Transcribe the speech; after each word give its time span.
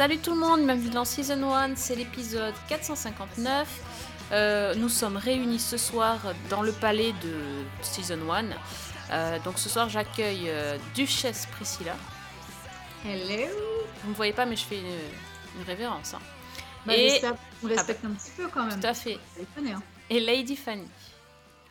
Salut 0.00 0.16
tout 0.16 0.30
le 0.30 0.38
monde, 0.40 0.64
bienvenue 0.64 0.88
dans 0.88 1.04
Season 1.04 1.52
1, 1.52 1.76
c'est 1.76 1.94
l'épisode 1.94 2.54
459. 2.70 4.30
Euh, 4.32 4.74
nous 4.76 4.88
sommes 4.88 5.18
réunis 5.18 5.58
ce 5.58 5.76
soir 5.76 6.18
dans 6.48 6.62
le 6.62 6.72
palais 6.72 7.12
de 7.22 7.62
Season 7.82 8.18
1. 8.32 8.44
Euh, 9.10 9.38
donc 9.40 9.58
ce 9.58 9.68
soir 9.68 9.90
j'accueille 9.90 10.48
euh, 10.48 10.78
Duchesse 10.94 11.44
Priscilla. 11.52 11.94
Hello 13.04 13.44
Vous 14.00 14.06
ne 14.06 14.10
me 14.12 14.14
voyez 14.16 14.32
pas 14.32 14.46
mais 14.46 14.56
je 14.56 14.64
fais 14.64 14.78
une, 14.78 14.86
une 15.58 15.66
révérence. 15.66 16.14
hein. 16.14 16.20
bah, 16.86 16.96
Et- 16.96 17.10
J'espère 17.10 17.34
qu'on 17.60 17.68
respecte 17.68 18.02
un 18.02 18.12
petit 18.12 18.30
peu 18.34 18.48
quand 18.48 18.64
même. 18.64 18.80
Tout 18.80 18.86
à 18.86 18.94
fait. 18.94 19.18
Hein. 19.58 19.82
Et 20.08 20.18
Lady 20.18 20.56
Fanny. 20.56 20.88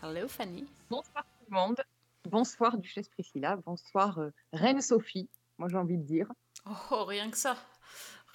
Hello 0.04 0.28
Fanny. 0.28 0.68
Bonsoir 0.88 1.24
tout 1.24 1.46
le 1.50 1.56
monde. 1.56 1.82
Bonsoir 2.30 2.78
Duchesse 2.78 3.10
Priscilla. 3.10 3.56
Bonsoir 3.66 4.20
euh, 4.20 4.30
Reine 4.54 4.82
Sophie. 4.82 5.28
Moi 5.58 5.68
j'ai 5.72 5.78
envie 5.78 5.98
de 5.98 6.04
dire. 6.04 6.28
Oh, 6.92 7.06
rien 7.06 7.32
que 7.32 7.38
ça. 7.38 7.56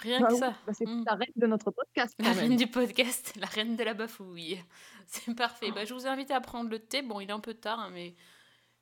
Rien 0.00 0.20
Bah 0.20 0.26
que 0.28 0.32
oui, 0.34 0.38
ça. 0.40 0.54
bah, 0.66 0.72
c'est 0.74 0.86
Mm. 0.86 1.04
la 1.06 1.14
reine 1.14 1.32
de 1.36 1.46
notre 1.46 1.70
podcast. 1.70 2.14
La 2.18 2.32
reine 2.32 2.56
du 2.56 2.66
podcast, 2.66 3.32
la 3.36 3.46
reine 3.46 3.76
de 3.76 3.84
la 3.84 3.94
bafouille. 3.94 4.62
C'est 5.06 5.34
parfait. 5.34 5.70
Bah, 5.70 5.84
je 5.84 5.94
vous 5.94 6.06
invite 6.06 6.30
à 6.30 6.40
prendre 6.40 6.68
le 6.70 6.78
thé. 6.78 7.02
Bon, 7.02 7.20
il 7.20 7.28
est 7.28 7.32
un 7.32 7.40
peu 7.40 7.54
tard, 7.54 7.78
hein, 7.78 7.90
mais 7.92 8.14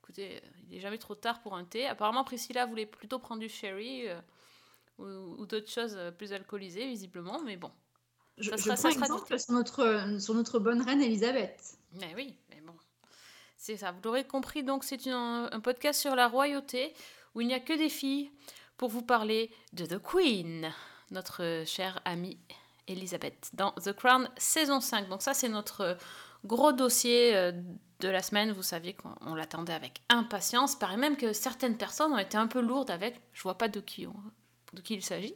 écoutez, 0.03 0.37
euh, 0.37 0.48
il 0.69 0.77
est 0.77 0.81
jamais 0.81 0.98
trop 0.98 1.14
tard 1.14 1.41
pour 1.42 1.55
un 1.55 1.64
thé. 1.64 1.87
Apparemment, 1.87 2.25
Priscilla 2.25 2.64
voulait 2.67 2.87
plutôt 2.87 3.19
prendre 3.19 3.41
du 3.41 3.48
sherry 3.48 4.09
euh, 4.09 4.20
ou, 4.98 5.05
ou 5.42 5.47
d'autres 5.47 5.70
choses 5.70 5.95
euh, 5.97 6.11
plus 6.12 6.33
alcoolisées, 6.33 6.87
visiblement, 6.87 7.41
mais 7.42 7.56
bon. 7.56 7.70
Je, 8.39 8.50
Ça 8.50 8.56
je 8.56 8.62
sera- 8.62 8.75
prends 8.75 8.83
ça 8.83 8.91
sera 8.92 9.05
exemple 9.06 9.39
sur 9.39 9.53
notre, 9.53 10.20
sur 10.20 10.34
notre 10.34 10.59
bonne 10.59 10.81
reine 10.81 11.03
Elisabeth. 11.03 11.77
Mais 12.00 12.12
oui, 12.17 12.37
mais 12.50 12.61
bon. 12.62 12.75
C'est 13.56 13.77
ça. 13.77 13.92
Vous 13.92 14.00
l'aurez 14.03 14.25
compris, 14.25 14.62
donc 14.65 14.83
c'est 14.84 15.06
un 15.09 15.61
podcast 15.62 16.00
sur 16.00 16.17
la 16.17 16.27
royauté 16.28 16.94
où 17.34 17.41
il 17.42 17.47
n'y 17.48 17.55
a 17.55 17.61
que 17.61 17.75
des 17.77 17.89
filles 17.91 18.31
pour 18.77 18.89
vous 18.89 19.03
parler 19.03 19.50
de 19.72 19.84
The 19.87 19.98
Queen, 20.03 20.72
notre 21.13 21.63
chère 21.67 22.01
amie 22.05 22.39
Elisabeth, 22.89 23.51
dans 23.53 23.73
The 23.73 23.93
Crown 23.93 24.29
saison 24.37 24.81
5. 24.81 25.09
Donc 25.09 25.23
ça, 25.23 25.35
c'est 25.35 25.49
notre 25.49 25.97
gros 26.45 26.73
dossier 26.73 27.37
euh, 27.37 27.53
de 28.01 28.09
la 28.09 28.23
semaine. 28.23 28.53
Vous 28.53 28.63
saviez 28.63 28.95
qu'on 28.95 29.15
on 29.21 29.35
l'attendait 29.35 29.73
avec 29.73 30.03
impatience. 30.09 30.75
Paraît 30.75 30.97
même 30.97 31.17
que 31.17 31.33
certaines 31.33 31.77
personnes 31.77 32.13
ont 32.13 32.19
été 32.19 32.37
un 32.37 32.49
peu 32.49 32.61
lourdes 32.61 32.91
avec. 32.91 33.21
Je 33.33 33.43
vois 33.43 33.57
pas 33.57 33.69
de 33.69 33.81
qui, 33.81 34.07
de 34.73 34.81
qui 34.81 34.95
il 34.95 35.05
s'agit. 35.05 35.35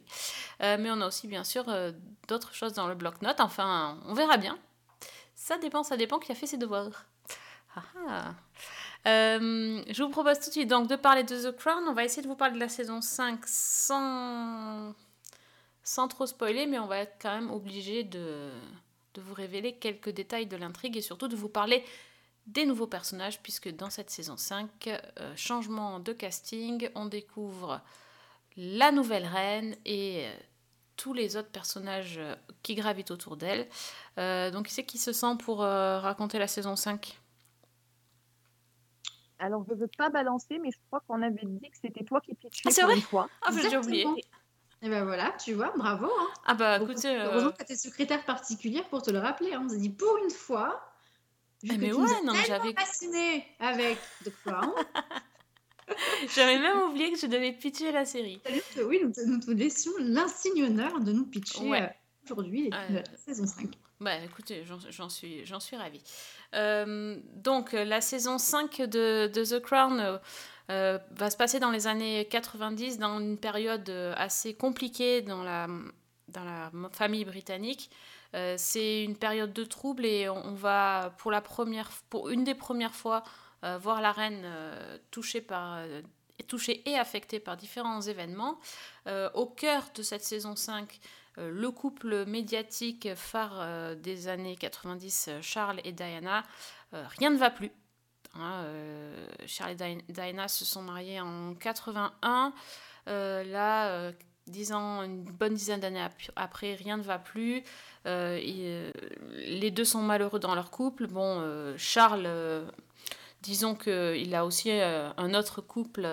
Euh, 0.61 0.77
mais 0.79 0.91
on 0.91 0.99
a 1.01 1.07
aussi, 1.07 1.27
bien 1.27 1.43
sûr, 1.43 1.69
euh, 1.69 1.91
d'autres 2.27 2.53
choses 2.53 2.73
dans 2.73 2.87
le 2.87 2.95
bloc-notes. 2.95 3.39
Enfin, 3.39 3.99
on 4.05 4.13
verra 4.13 4.37
bien. 4.37 4.57
Ça 5.35 5.57
dépend, 5.57 5.83
ça 5.83 5.97
dépend 5.97 6.19
qui 6.19 6.31
a 6.31 6.35
fait 6.35 6.47
ses 6.47 6.57
devoirs. 6.57 7.05
Ah 7.75 7.83
ah. 8.09 8.33
Euh, 9.05 9.83
je 9.89 10.03
vous 10.03 10.09
propose 10.09 10.39
tout 10.39 10.47
de 10.47 10.51
suite 10.51 10.67
donc 10.67 10.87
de 10.87 10.95
parler 10.95 11.23
de 11.23 11.49
The 11.49 11.55
Crown. 11.55 11.83
On 11.87 11.93
va 11.93 12.03
essayer 12.03 12.21
de 12.21 12.27
vous 12.27 12.35
parler 12.35 12.55
de 12.55 12.59
la 12.59 12.67
saison 12.67 12.99
5 12.99 13.39
sans, 13.45 14.93
sans 15.87 16.09
trop 16.09 16.25
spoiler, 16.25 16.65
mais 16.65 16.79
on 16.79 16.85
va 16.85 16.97
être 16.97 17.15
quand 17.21 17.33
même 17.33 17.49
obligé 17.49 18.03
de, 18.03 18.51
de 19.13 19.21
vous 19.21 19.33
révéler 19.33 19.77
quelques 19.77 20.09
détails 20.09 20.45
de 20.45 20.57
l'intrigue 20.57 20.97
et 20.97 21.01
surtout 21.01 21.29
de 21.29 21.35
vous 21.37 21.47
parler 21.47 21.81
des 22.45 22.65
nouveaux 22.65 22.87
personnages, 22.87 23.41
puisque 23.41 23.73
dans 23.73 23.89
cette 23.89 24.09
saison 24.09 24.35
5, 24.35 24.69
euh, 24.87 24.99
changement 25.37 26.01
de 26.01 26.11
casting, 26.11 26.89
on 26.95 27.05
découvre 27.05 27.81
la 28.57 28.91
nouvelle 28.91 29.25
reine 29.25 29.77
et 29.85 30.25
euh, 30.25 30.33
tous 30.97 31.13
les 31.13 31.37
autres 31.37 31.51
personnages 31.51 32.17
euh, 32.17 32.35
qui 32.63 32.75
gravitent 32.75 33.11
autour 33.11 33.37
d'elle. 33.37 33.69
Donc, 34.17 34.67
qui 34.67 34.73
c'est 34.73 34.83
qui 34.83 34.97
se 34.97 35.13
sent 35.13 35.37
pour 35.39 35.59
raconter 35.59 36.37
la 36.37 36.47
saison 36.47 36.75
5 36.75 37.17
Alors 39.39 39.63
je 39.69 39.73
veux 39.73 39.89
pas 39.97 40.09
balancer, 40.09 40.59
mais 40.59 40.71
je 40.71 40.77
crois 40.87 41.01
qu'on 41.07 41.21
avait 41.21 41.45
dit 41.45 41.69
que 41.69 41.77
c'était 41.81 42.03
toi 42.03 42.19
qui 42.19 42.33
pitchais 42.33 42.63
Ah, 42.65 42.71
c'est 42.71 42.83
vrai? 42.83 42.95
une 42.95 43.01
fois. 43.01 43.29
Ah, 43.41 43.51
j'ai 43.53 43.77
oublié. 43.77 44.05
Et 44.81 44.89
ben 44.89 45.03
voilà, 45.05 45.33
tu 45.43 45.53
vois, 45.53 45.73
bravo. 45.75 46.05
Hein. 46.05 46.27
Ah 46.45 46.53
bah 46.53 46.77
écoutez, 46.81 47.07
euh, 47.07 47.25
Heureusement 47.25 47.51
que 47.51 47.57
tu 47.57 47.65
tes 47.65 47.75
secrétaire 47.75 48.23
particulière 48.25 48.87
pour 48.89 49.01
te 49.01 49.09
le 49.11 49.17
rappeler. 49.19 49.53
hein. 49.53 49.63
On 49.65 49.69
s'est 49.69 49.77
dit 49.77 49.89
pour 49.89 50.17
une 50.23 50.29
fois. 50.29 50.93
vu 51.63 51.69
Ah, 51.71 51.75
que 51.75 51.79
mais 51.81 51.87
tu 51.89 51.93
ouais, 51.95 52.01
nous 52.01 52.07
as 52.13 52.21
non, 52.23 52.33
mais 52.33 52.43
tellement 52.43 52.63
avec 53.59 53.97
The 54.23 54.29
Crown. 54.45 54.71
j'avais 56.35 56.59
même 56.59 56.79
oublié 56.81 57.11
que 57.11 57.17
je 57.19 57.27
devais 57.27 57.53
pitcher 57.53 57.91
la 57.91 58.05
série. 58.05 58.41
Que 58.75 58.81
oui, 58.81 58.99
nous, 59.03 59.11
te- 59.11 59.21
nous 59.25 59.39
te 59.39 59.51
laissions 59.51 59.91
l'insigne 59.99 60.63
honneur 60.65 60.99
de 60.99 61.11
nous 61.11 61.25
pitcher 61.25 61.67
Ouais. 61.67 61.81
euh, 61.81 61.87
aujourd'hui 62.25 62.69
la 62.69 63.03
saison 63.25 63.45
5. 63.47 63.69
Bah 63.99 64.15
écoutez, 64.23 64.63
j'en 64.91 65.09
suis, 65.09 65.43
j'en 65.45 65.59
suis 65.59 65.75
ravie. 65.75 66.03
Euh, 66.53 67.17
donc 67.33 67.73
euh, 67.73 67.83
la 67.83 67.99
saison 68.01 68.37
5 68.37 68.81
de, 68.81 69.27
de 69.27 69.43
The 69.43 69.59
Crown 69.59 70.19
euh, 70.69 70.99
va 71.11 71.29
se 71.29 71.37
passer 71.37 71.59
dans 71.59 71.71
les 71.71 71.87
années 71.87 72.27
90, 72.29 72.99
dans 72.99 73.19
une 73.19 73.37
période 73.37 73.89
euh, 73.89 74.13
assez 74.17 74.53
compliquée 74.53 75.21
dans 75.21 75.43
la, 75.43 75.67
dans 76.27 76.43
la 76.43 76.71
famille 76.91 77.25
britannique. 77.25 77.89
Euh, 78.35 78.55
C'est 78.57 79.03
une 79.03 79.15
période 79.15 79.53
de 79.53 79.63
trouble 79.63 80.05
et 80.05 80.29
on, 80.29 80.53
va 80.53 81.13
pour 81.17 81.31
la 81.31 81.41
première, 81.41 81.89
pour 82.09 82.29
une 82.29 82.43
des 82.43 82.55
premières 82.55 82.95
fois 82.95 83.23
voir 83.81 84.01
la 84.01 84.11
reine 84.11 84.45
touchée 85.09 85.41
par 85.41 85.79
touchée 86.47 86.87
et 86.87 86.95
affectée 86.95 87.39
par 87.39 87.57
différents 87.57 88.01
événements. 88.01 88.59
Au 89.33 89.47
cœur 89.47 89.83
de 89.95 90.03
cette 90.03 90.23
saison 90.23 90.55
5, 90.55 90.99
euh, 91.37 91.51
le 91.51 91.71
couple 91.71 92.25
médiatique 92.25 93.09
phare 93.15 93.95
des 93.95 94.27
années 94.27 94.55
90, 94.55 95.27
euh, 95.27 95.41
Charles 95.41 95.81
et 95.83 95.91
Diana, 95.91 96.43
rien 96.91 97.29
ne 97.29 97.37
va 97.37 97.49
plus. 97.49 97.71
Hein, 98.39 98.63
euh, 98.65 99.27
Charles 99.45 99.71
et 99.71 99.75
Di- 99.75 100.03
Diana 100.09 100.47
se 100.47 100.65
sont 100.65 100.81
mariés 100.81 101.19
en 101.21 101.53
81. 101.55 102.53
Euh, 103.07 103.43
là, 103.45 103.87
euh, 103.89 104.11
dix 104.47 104.71
ans, 104.73 105.01
une 105.03 105.23
bonne 105.23 105.53
dizaine 105.53 105.79
d'années 105.79 106.01
ap- 106.01 106.13
après, 106.35 106.75
rien 106.75 106.97
ne 106.97 107.03
va 107.03 107.19
plus. 107.19 107.63
Les 108.05 109.71
deux 109.71 109.85
sont 109.85 110.01
malheureux 110.01 110.39
dans 110.39 110.55
leur 110.55 110.71
couple. 110.71 111.07
Bon, 111.07 111.43
Charles, 111.77 112.29
disons 113.41 113.75
qu'il 113.75 114.33
a 114.35 114.45
aussi 114.45 114.71
un 114.71 115.33
autre 115.33 115.61
couple, 115.61 116.07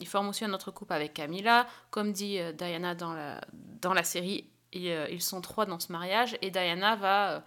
il 0.00 0.06
forme 0.06 0.28
aussi 0.28 0.44
un 0.44 0.52
autre 0.52 0.70
couple 0.70 0.92
avec 0.92 1.14
Camilla. 1.14 1.66
Comme 1.90 2.12
dit 2.12 2.38
Diana 2.54 2.94
dans 2.94 3.12
la, 3.14 3.40
dans 3.80 3.92
la 3.94 4.04
série, 4.04 4.48
ils 4.72 5.22
sont 5.22 5.40
trois 5.40 5.66
dans 5.66 5.80
ce 5.80 5.92
mariage. 5.92 6.36
Et 6.42 6.50
Diana 6.50 6.96
va 6.96 7.42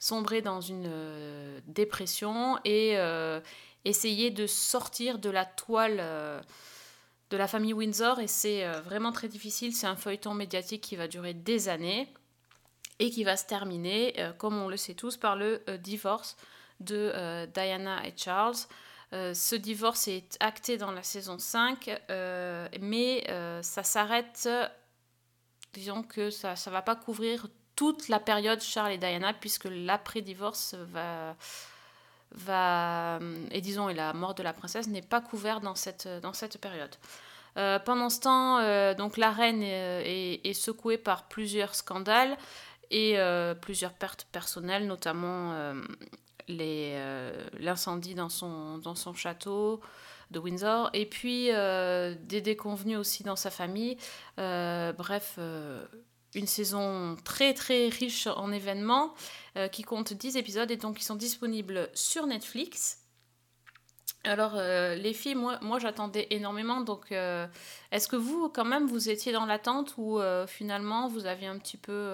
sombrer 0.00 0.40
dans 0.40 0.60
une 0.60 0.88
euh, 0.88 1.60
dépression 1.66 2.58
et 2.64 2.98
euh, 2.98 3.38
essayer 3.84 4.30
de 4.30 4.46
sortir 4.46 5.18
de 5.18 5.30
la 5.30 5.44
toile 5.44 5.98
euh, 6.00 6.40
de 7.28 7.36
la 7.36 7.46
famille 7.46 7.74
Windsor. 7.74 8.18
Et 8.18 8.26
c'est 8.26 8.68
vraiment 8.80 9.12
très 9.12 9.28
difficile. 9.28 9.72
C'est 9.72 9.86
un 9.86 9.94
feuilleton 9.94 10.34
médiatique 10.34 10.80
qui 10.80 10.96
va 10.96 11.06
durer 11.06 11.34
des 11.34 11.68
années 11.68 12.12
et 12.98 13.10
qui 13.10 13.22
va 13.22 13.36
se 13.36 13.46
terminer, 13.46 14.14
comme 14.36 14.60
on 14.60 14.68
le 14.68 14.76
sait 14.76 14.94
tous, 14.94 15.16
par 15.16 15.36
le 15.36 15.62
divorce 15.78 16.36
de 16.80 17.46
Diana 17.54 18.04
et 18.04 18.12
Charles. 18.16 18.56
Ce 19.12 19.54
divorce 19.54 20.08
est 20.08 20.36
acté 20.40 20.76
dans 20.76 20.90
la 20.90 21.04
saison 21.04 21.38
5, 21.38 22.00
euh, 22.10 22.68
mais 22.80 23.24
ça 23.62 23.84
s'arrête, 23.84 24.48
disons 25.72 26.02
que 26.02 26.30
ça 26.30 26.54
ne 26.54 26.70
va 26.72 26.82
pas 26.82 26.96
couvrir 26.96 27.46
toute 27.80 28.08
la 28.08 28.20
période 28.20 28.60
Charles 28.60 28.92
et 28.92 28.98
Diana, 28.98 29.32
puisque 29.32 29.66
l'après-divorce 29.70 30.74
va, 32.34 33.18
et 33.50 33.62
disons, 33.62 33.88
et 33.88 33.94
la 33.94 34.12
mort 34.12 34.34
de 34.34 34.42
la 34.42 34.52
princesse 34.52 34.86
n'est 34.86 35.00
pas 35.00 35.22
couvert 35.22 35.62
dans 35.62 35.74
cette, 35.74 36.06
dans 36.20 36.34
cette 36.34 36.58
période. 36.58 36.94
Euh, 37.56 37.78
pendant 37.78 38.10
ce 38.10 38.20
temps, 38.20 38.58
euh, 38.58 38.92
donc 38.92 39.16
la 39.16 39.30
reine 39.30 39.62
est, 39.62 40.52
secouée 40.52 40.98
par 40.98 41.26
plusieurs 41.28 41.74
scandales 41.74 42.36
et 42.90 43.18
euh, 43.18 43.54
plusieurs 43.54 43.94
pertes 43.94 44.26
personnelles, 44.30 44.86
notamment 44.86 45.54
l'incendie 46.48 48.14
dans 48.14 48.28
son, 48.28 48.76
dans 48.76 48.94
son 48.94 49.14
château 49.14 49.80
de 50.30 50.38
Windsor, 50.38 50.90
et 50.92 51.06
puis 51.06 51.46
des 51.46 52.42
déconvenus 52.42 52.98
aussi 52.98 53.22
dans 53.22 53.36
sa 53.36 53.50
famille. 53.50 53.96
Bref, 54.36 55.38
une 56.34 56.46
saison 56.46 57.16
très 57.24 57.54
très 57.54 57.88
riche 57.88 58.26
en 58.26 58.52
événements 58.52 59.14
euh, 59.56 59.68
qui 59.68 59.82
compte 59.82 60.12
10 60.12 60.36
épisodes 60.36 60.70
et 60.70 60.76
donc 60.76 60.96
qui 60.96 61.04
sont 61.04 61.16
disponibles 61.16 61.88
sur 61.94 62.26
Netflix. 62.26 62.98
Alors, 64.22 64.54
euh, 64.56 64.94
les 64.96 65.14
filles, 65.14 65.34
moi, 65.34 65.78
j'attendais 65.78 66.26
énormément. 66.30 66.82
Donc, 66.82 67.10
euh, 67.10 67.46
est-ce 67.90 68.06
que 68.06 68.16
vous, 68.16 68.50
quand 68.50 68.66
même, 68.66 68.86
vous 68.86 69.08
étiez 69.08 69.32
dans 69.32 69.46
l'attente 69.46 69.94
ou 69.96 70.20
finalement 70.46 71.08
vous 71.08 71.26
aviez 71.26 71.46
un 71.48 71.58
petit 71.58 71.78
peu. 71.78 72.12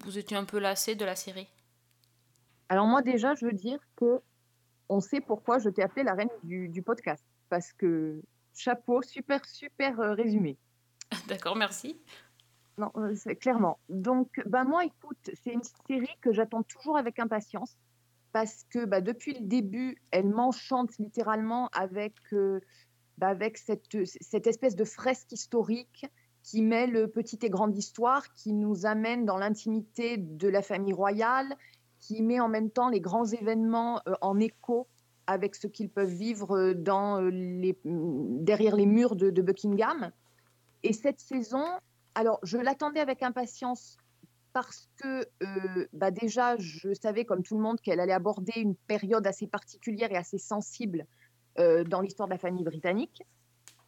vous 0.00 0.18
étiez 0.18 0.36
un 0.36 0.44
peu 0.44 0.58
lassé 0.58 0.94
de 0.94 1.04
la 1.04 1.14
série? 1.14 1.48
Alors 2.68 2.86
moi 2.86 3.02
déjà, 3.02 3.34
je 3.34 3.44
veux 3.44 3.52
dire 3.52 3.78
que 3.96 4.22
on 4.88 5.00
sait 5.00 5.20
pourquoi 5.20 5.58
je 5.58 5.68
t'ai 5.68 5.82
appelée 5.82 6.04
la 6.04 6.14
reine 6.14 6.30
du, 6.42 6.82
podcast. 6.82 7.22
Parce 7.50 7.70
que 7.74 8.22
chapeau, 8.54 9.02
super, 9.02 9.44
super 9.44 9.98
résumé. 10.16 10.56
D'accord, 11.28 11.56
merci. 11.56 11.96
Non, 12.78 12.90
euh, 12.96 13.14
clairement. 13.34 13.78
Donc, 13.88 14.28
bah, 14.46 14.64
moi, 14.64 14.84
écoute, 14.84 15.30
c'est 15.42 15.52
une 15.52 15.62
série 15.86 16.16
que 16.20 16.32
j'attends 16.32 16.62
toujours 16.62 16.96
avec 16.96 17.18
impatience 17.18 17.76
parce 18.32 18.64
que 18.70 18.86
bah, 18.86 19.00
depuis 19.00 19.34
le 19.34 19.46
début, 19.46 19.98
elle 20.10 20.28
m'enchante 20.28 20.96
littéralement 20.98 21.68
avec, 21.74 22.14
euh, 22.32 22.60
bah, 23.18 23.28
avec 23.28 23.58
cette, 23.58 23.84
cette 24.04 24.46
espèce 24.46 24.74
de 24.74 24.84
fresque 24.84 25.32
historique 25.32 26.06
qui 26.42 26.62
mêle 26.62 27.08
petite 27.08 27.44
et 27.44 27.50
grande 27.50 27.76
histoire, 27.76 28.32
qui 28.34 28.52
nous 28.52 28.86
amène 28.86 29.26
dans 29.26 29.36
l'intimité 29.36 30.16
de 30.16 30.48
la 30.48 30.62
famille 30.62 30.94
royale, 30.94 31.54
qui 32.00 32.22
met 32.22 32.40
en 32.40 32.48
même 32.48 32.70
temps 32.70 32.88
les 32.88 33.00
grands 33.00 33.26
événements 33.26 34.00
euh, 34.08 34.14
en 34.22 34.40
écho 34.40 34.88
avec 35.26 35.54
ce 35.54 35.68
qu'ils 35.68 35.88
peuvent 35.88 36.08
vivre 36.08 36.72
dans 36.72 37.20
les, 37.20 37.78
derrière 37.84 38.74
les 38.74 38.86
murs 38.86 39.14
de 39.14 39.40
Buckingham. 39.40 40.10
Et 40.82 40.92
cette 40.92 41.20
saison, 41.20 41.64
alors, 42.14 42.38
je 42.42 42.58
l'attendais 42.58 43.00
avec 43.00 43.22
impatience 43.22 43.96
parce 44.52 44.88
que 44.96 45.26
euh, 45.42 45.86
bah 45.92 46.10
déjà, 46.10 46.56
je 46.58 46.92
savais, 46.94 47.24
comme 47.24 47.42
tout 47.42 47.56
le 47.56 47.62
monde, 47.62 47.80
qu'elle 47.80 48.00
allait 48.00 48.12
aborder 48.12 48.60
une 48.60 48.74
période 48.74 49.26
assez 49.26 49.46
particulière 49.46 50.12
et 50.12 50.16
assez 50.16 50.38
sensible 50.38 51.06
euh, 51.58 51.84
dans 51.84 52.00
l'histoire 52.00 52.28
de 52.28 52.34
la 52.34 52.38
famille 52.38 52.64
britannique, 52.64 53.22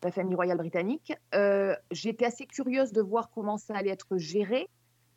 la 0.03 0.11
famille 0.11 0.35
royale 0.35 0.59
britannique. 0.59 1.13
Euh, 1.35 1.77
J'étais 1.91 2.27
assez 2.27 2.47
curieuse 2.47 2.93
de 2.93 3.03
voir 3.03 3.31
comment 3.31 3.59
ça 3.59 3.77
allait 3.77 3.91
être 3.91 4.17
géré. 4.17 4.69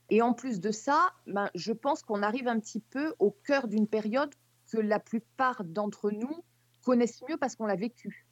Et 0.09 0.21
en 0.21 0.33
plus 0.33 0.59
de 0.59 0.71
ça, 0.71 1.09
ben, 1.27 1.49
je 1.55 1.73
pense 1.73 2.01
qu'on 2.01 2.23
arrive 2.23 2.47
un 2.47 2.59
petit 2.59 2.79
peu 2.79 3.13
au 3.19 3.31
cœur 3.31 3.67
d'une 3.67 3.87
période 3.87 4.33
que 4.71 4.77
la 4.77 4.99
plupart 4.99 5.63
d'entre 5.63 6.11
nous 6.11 6.43
connaissent 6.83 7.21
mieux 7.27 7.37
parce 7.37 7.55
qu'on 7.55 7.65
l'a 7.65 7.75
vécue. 7.75 8.25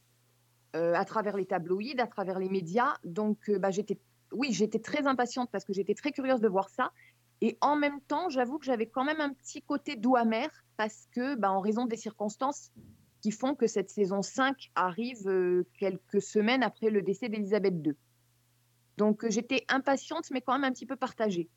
À 0.76 1.06
travers 1.06 1.38
les 1.38 1.46
tabloïds, 1.46 2.00
à 2.00 2.08
travers 2.08 2.38
les 2.38 2.50
médias. 2.50 2.94
Donc, 3.04 3.50
bah, 3.50 3.72
j'étais 3.72 3.98
oui, 4.32 4.52
j'étais 4.52 4.80
très 4.80 5.08
impatiente 5.08 5.50
parce 5.52 5.66
que 5.66 5.74
j'étais 5.74 5.94
très 5.94 6.12
curieuse 6.12 6.42
de 6.42 6.48
voir 6.48 6.70
ça. 6.70 6.92
Et 7.42 7.58
en 7.62 7.76
même 7.76 8.02
temps, 8.02 8.30
j'avoue 8.30 8.60
que 8.60 8.66
j'avais 8.66 8.88
quand 8.88 9.04
même 9.04 9.22
un 9.22 9.34
petit 9.34 9.62
côté 9.62 9.96
doux 9.96 10.16
amer 10.16 10.50
parce 10.78 11.08
que, 11.12 11.36
bah, 11.36 11.52
en 11.52 11.60
raison 11.60 11.86
des 11.86 11.98
circonstances 11.98 12.72
qui 13.22 13.32
font 13.32 13.56
que 13.56 13.68
cette 13.68 13.90
saison 13.90 14.22
5 14.22 14.72
arrive 14.76 15.28
euh, 15.28 15.66
quelques 15.80 16.22
semaines 16.22 16.64
après 16.64 16.90
le 16.90 17.02
décès 17.02 17.28
d'Elisabeth 17.28 17.74
II. 17.84 17.94
Donc 18.98 19.24
euh, 19.24 19.30
j'étais 19.30 19.66
impatiente, 19.68 20.30
mais 20.32 20.42
quand 20.42 20.54
même 20.54 20.64
un 20.64 20.72
petit 20.72 20.86
peu 20.86 20.96
partagée. 20.96 21.50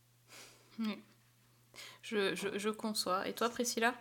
Je, 2.03 2.35
je, 2.35 2.71
conçois. 2.71 3.29
Et 3.29 3.35
toi, 3.35 3.49
Priscilla? 3.49 3.95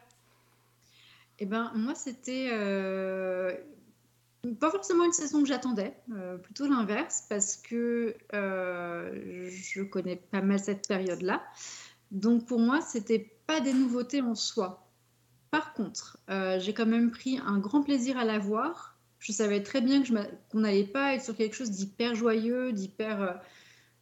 Eh 1.39 1.45
ben, 1.45 1.71
moi, 1.75 1.93
c'était 1.93 2.49
euh, 2.51 3.55
pas 4.59 4.71
forcément 4.71 5.03
une 5.03 5.13
saison 5.13 5.41
que 5.41 5.47
j'attendais, 5.47 5.93
euh, 6.13 6.37
plutôt 6.37 6.67
l'inverse, 6.67 7.25
parce 7.29 7.57
que 7.57 8.15
euh, 8.33 9.49
je 9.49 9.83
connais 9.83 10.15
pas 10.15 10.41
mal 10.41 10.59
cette 10.59 10.87
période-là. 10.87 11.43
Donc 12.11 12.45
pour 12.45 12.59
moi, 12.59 12.81
c'était 12.81 13.31
pas 13.45 13.59
des 13.59 13.73
nouveautés 13.73 14.21
en 14.21 14.35
soi. 14.35 14.87
Par 15.51 15.73
contre, 15.73 16.17
euh, 16.29 16.59
j'ai 16.59 16.73
quand 16.73 16.85
même 16.85 17.11
pris 17.11 17.39
un 17.45 17.57
grand 17.57 17.81
plaisir 17.81 18.17
à 18.17 18.25
la 18.25 18.39
voir. 18.39 18.97
Je 19.19 19.31
savais 19.31 19.63
très 19.63 19.81
bien 19.81 20.03
qu'on 20.51 20.59
n'allait 20.59 20.83
pas 20.83 21.15
être 21.15 21.23
sur 21.23 21.35
quelque 21.35 21.55
chose 21.55 21.71
d'hyper 21.71 22.15
joyeux, 22.15 22.71
d'hyper 22.71 23.41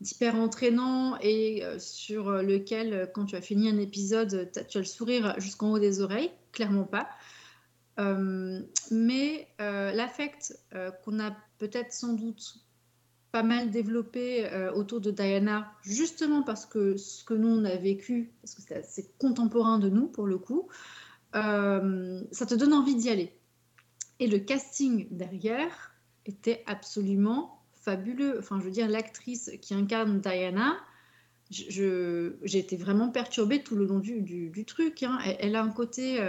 d'hyper 0.02 0.36
entraînant 0.36 1.18
et 1.22 1.64
sur 1.80 2.30
lequel, 2.30 3.10
quand 3.14 3.28
tu 3.28 3.38
as 3.38 3.42
fini 3.42 3.70
un 3.70 3.78
épisode, 3.78 4.52
tu 4.52 4.78
as 4.78 4.82
le 4.82 4.86
sourire 4.86 5.34
jusqu'en 5.38 5.72
haut 5.72 5.80
des 5.80 6.02
oreilles. 6.02 6.32
Clairement 6.52 6.84
pas. 6.84 7.08
Euh, 7.98 8.62
mais 8.92 9.48
euh, 9.62 9.92
l'affect 9.94 10.58
euh, 10.74 10.92
qu'on 10.92 11.20
a 11.20 11.36
peut-être 11.60 11.94
sans 11.94 12.14
doute 12.14 12.58
pas 13.32 13.44
mal 13.44 13.70
développé 13.70 14.50
autour 14.76 15.02
de 15.02 15.12
Diana, 15.12 15.70
justement 15.82 16.42
parce 16.42 16.66
que 16.66 16.96
ce 16.96 17.26
que 17.26 17.34
nous 17.34 17.50
on 17.50 17.66
a 17.66 17.76
vécu, 17.76 18.32
parce 18.42 18.56
que 18.56 18.62
c'est 18.62 18.78
assez 18.78 19.12
contemporain 19.18 19.78
de 19.78 19.90
nous 19.90 20.08
pour 20.08 20.26
le 20.26 20.38
coup, 20.38 20.70
ça 21.34 22.46
te 22.48 22.56
donne 22.56 22.72
envie 22.72 22.96
d'y 22.96 23.10
aller. 23.10 23.38
Et 24.22 24.28
le 24.28 24.40
casting 24.40 25.10
derrière 25.12 25.94
était 26.26 26.64
absolument 26.66 27.62
fabuleux. 27.74 28.40
Enfin, 28.40 28.58
je 28.62 28.64
veux 28.64 28.72
dire, 28.72 28.88
l'actrice 28.88 29.52
qui 29.62 29.74
incarne 29.74 30.22
Diana, 30.22 30.78
j'ai 31.50 32.32
été 32.58 32.78
vraiment 32.78 33.10
perturbée 33.10 33.64
tout 33.64 33.76
le 33.76 33.86
long 33.86 34.00
du, 34.00 34.66
truc. 34.66 35.04
Hein. 35.04 35.20
Elle, 35.40 35.58
a 35.58 35.62
un 35.62 35.72
côté 35.72 36.22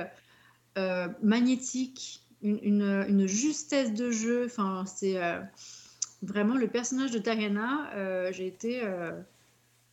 magnétique, 1.22 2.22
une, 2.42 3.26
justesse 3.26 3.94
de 3.94 4.10
jeu. 4.10 4.46
Enfin, 4.46 4.84
c'est 4.86 5.22
euh, 5.22 5.40
vraiment 6.22 6.56
le 6.56 6.68
personnage 6.68 7.10
de 7.10 7.18
Diana. 7.18 7.90
Euh, 7.94 8.32
j'ai 8.32 8.46
été 8.46 8.82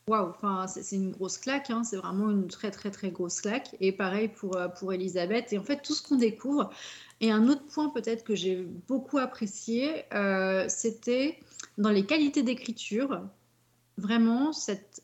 waouh. 0.08 0.28
Enfin, 0.28 0.66
c'est 0.66 0.96
une 0.96 1.10
grosse 1.10 1.38
claque. 1.38 1.70
Hein. 1.70 1.84
c'est 1.84 1.96
vraiment 1.96 2.30
une 2.30 2.48
très 2.48 2.70
très 2.70 2.90
très 2.90 3.10
grosse 3.10 3.40
claque. 3.40 3.74
Et 3.80 3.92
pareil 3.92 4.28
pour 4.28 4.58
pour 4.78 4.92
Elisabeth. 4.92 5.52
Et 5.52 5.58
en 5.58 5.64
fait, 5.64 5.82
tout 5.82 5.94
ce 5.94 6.02
qu'on 6.02 6.16
découvre. 6.16 6.70
Et 7.20 7.30
un 7.30 7.48
autre 7.48 7.64
point 7.66 7.88
peut-être 7.88 8.24
que 8.24 8.34
j'ai 8.34 8.66
beaucoup 8.88 9.18
apprécié, 9.18 10.04
c'était 10.68 11.38
dans 11.78 11.90
les 11.90 12.04
qualités 12.04 12.42
d'écriture, 12.42 13.22
vraiment 13.96 14.52
cette 14.52 15.02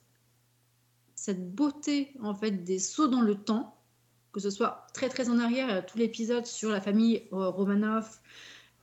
cette 1.15 1.55
beauté 1.55 2.13
en 2.23 2.35
fait 2.35 2.65
des 2.65 2.79
sauts 2.79 3.09
dans 3.09 3.21
le 3.21 3.35
temps 3.35 3.77
que 4.33 4.41
ce 4.41 4.51
soit 4.51 4.87
très 4.95 5.09
très 5.09 5.29
en 5.29 5.39
arrière, 5.39 5.71
euh, 5.71 5.81
tout 5.87 5.99
l'épisode 5.99 6.47
sur 6.47 6.71
la 6.71 6.81
famille 6.81 7.23
euh, 7.33 7.49
Romanov 7.49 8.21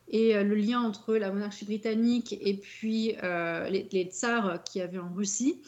et 0.10 0.36
euh, 0.36 0.44
le 0.44 0.56
lien 0.56 0.82
entre 0.82 1.16
la 1.16 1.32
monarchie 1.32 1.66
britannique 1.66 2.38
et 2.40 2.56
puis 2.56 3.16
les, 3.22 4.10
tsars 4.12 4.64
qui 4.64 4.82
avaient 4.82 5.00
en 5.00 5.14
Russie, 5.14 5.62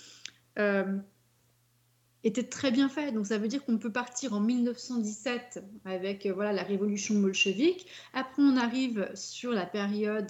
était 2.25 2.43
très 2.43 2.69
bien 2.69 2.89
fait. 2.89 3.13
Donc 3.13 3.25
ça 3.25 3.37
veut 3.37 3.47
dire 3.47 3.63
qu'on 3.63 3.77
peut 3.77 3.93
partir 3.93 4.33
en 4.33 4.41
1917 4.41 5.63
avec 5.85 6.27
voilà 6.27 6.51
la 6.51 6.63
révolution 6.63 7.15
bolchevique. 7.15 7.87
Après 8.13 8.41
on 8.41 8.57
arrive 8.57 9.09
sur 9.15 9.51
la 9.51 9.65
période 9.65 10.27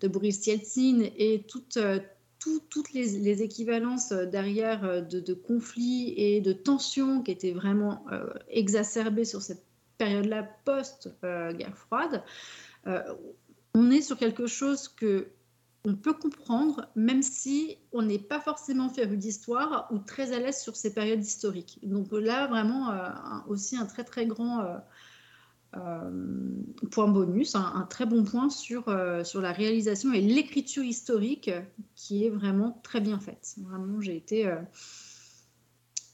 de 0.00 0.08
Boris 0.08 0.46
Yeltsin 0.46 1.10
et 1.18 1.44
toute 1.46 1.78
toutes 2.38 2.92
les, 2.92 3.42
équivalences 3.42 4.12
euh, 4.12 4.26
derrière 4.26 4.84
euh, 4.84 5.00
de, 5.00 5.34
conflits 5.34 6.14
et 6.16 6.40
de 6.40 6.52
tensions 6.52 7.22
qui 7.22 7.30
étaient 7.30 7.52
vraiment 7.52 8.04
euh, 8.12 8.28
exacerbées 8.48 9.24
sur 9.24 9.42
cette 9.42 9.64
période-là 9.98 10.48
post-guerre 10.64 11.76
froide, 11.76 12.22
on 13.74 13.90
est 13.90 14.00
sur 14.00 14.16
quelque 14.16 14.46
chose 14.46 14.88
que 14.88 15.28
on 15.84 15.94
peut 15.94 16.12
comprendre, 16.12 16.88
même 16.94 17.22
si 17.22 17.78
on 17.92 18.02
n'est 18.02 18.18
pas 18.18 18.40
forcément 18.40 18.88
féru 18.88 19.16
d'histoire 19.16 19.88
ou 19.90 19.98
très 19.98 20.32
à 20.32 20.38
l'aise 20.38 20.60
sur 20.60 20.76
ces 20.76 20.94
périodes 20.94 21.22
historiques. 21.22 21.78
Donc 21.82 22.12
là, 22.12 22.46
vraiment, 22.46 22.92
aussi 23.48 23.76
un 23.76 23.86
très 23.86 24.04
très 24.04 24.26
grand 24.26 24.80
point 26.90 27.08
bonus, 27.08 27.54
un, 27.54 27.86
très 27.90 28.06
bon 28.06 28.24
point 28.24 28.50
sur, 28.50 28.88
euh, 28.88 29.24
sur 29.24 29.40
la 29.40 29.52
réalisation 29.52 30.12
et 30.12 30.20
l'écriture 30.20 30.82
historique 30.82 31.50
qui 31.94 32.24
est 32.24 32.30
vraiment 32.30 32.80
très 32.82 33.00
bien 33.00 33.18
faite. 33.20 33.54
Vraiment, 33.58 34.00
j'ai 34.00 34.16
été 34.16 34.46
euh, 34.46 34.56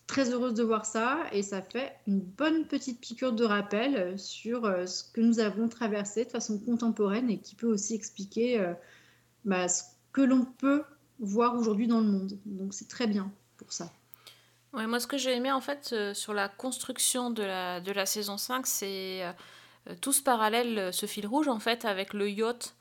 très 0.07 0.31
heureuse 0.31 0.55
de 0.55 0.63
voir 0.63 0.87
ça 0.87 1.19
et 1.33 1.43
ça 1.43 1.63
fait 1.63 1.93
une 2.07 2.21
bonne 2.21 2.67
petite 2.67 3.01
piqûre 3.01 3.33
de 3.33 3.45
rappel 3.45 4.19
sur 4.19 4.63
ce 4.87 5.05
que 5.13 5.21
nous 5.21 5.39
avons 5.39 5.69
traversé 5.69 6.25
de 6.25 6.31
façon 6.31 6.59
contemporaine 6.59 7.31
et 7.31 7.39
qui 7.39 7.55
peut 7.55 7.69
aussi 7.69 7.95
expliquer 7.95 8.75
bah, 9.45 9.69
ce 9.69 9.85
que 10.13 10.21
l'on 10.21 10.45
peut 10.45 10.83
voir 11.21 11.57
aujourd'hui 11.57 11.87
dans 11.87 12.01
le 12.01 12.07
monde. 12.07 12.39
Donc 12.45 12.75
c'est 12.75 12.89
très 12.89 13.07
bien 13.07 13.33
pour 13.57 13.73
ça. 13.73 13.91
Ouais, 14.75 14.89
moi, 14.89 14.99
ce 14.99 15.07
que 15.07 15.17
j'ai 15.17 15.33
aimé, 15.37 15.53
en 15.53 15.61
fait, 15.61 15.91
euh, 15.93 16.15
sur 16.15 16.35
la 16.35 16.49
construction 16.49 17.31
de 17.31 17.45
la, 17.45 17.81
de 17.81 17.93
la 17.93 18.07
saison 18.07 18.37
5, 18.37 18.67
c'est 18.67 19.23
euh, 19.23 19.33
euh, 19.89 19.95
tout 20.01 20.13
ce 20.13 20.21
parallèle, 20.21 20.93
ce 20.93 21.07
fil 21.07 21.27
rouge, 21.27 21.47
en 21.47 21.61
fait, 21.61 21.85
avec 21.85 22.13
le 22.13 22.29
yacht 22.29 22.75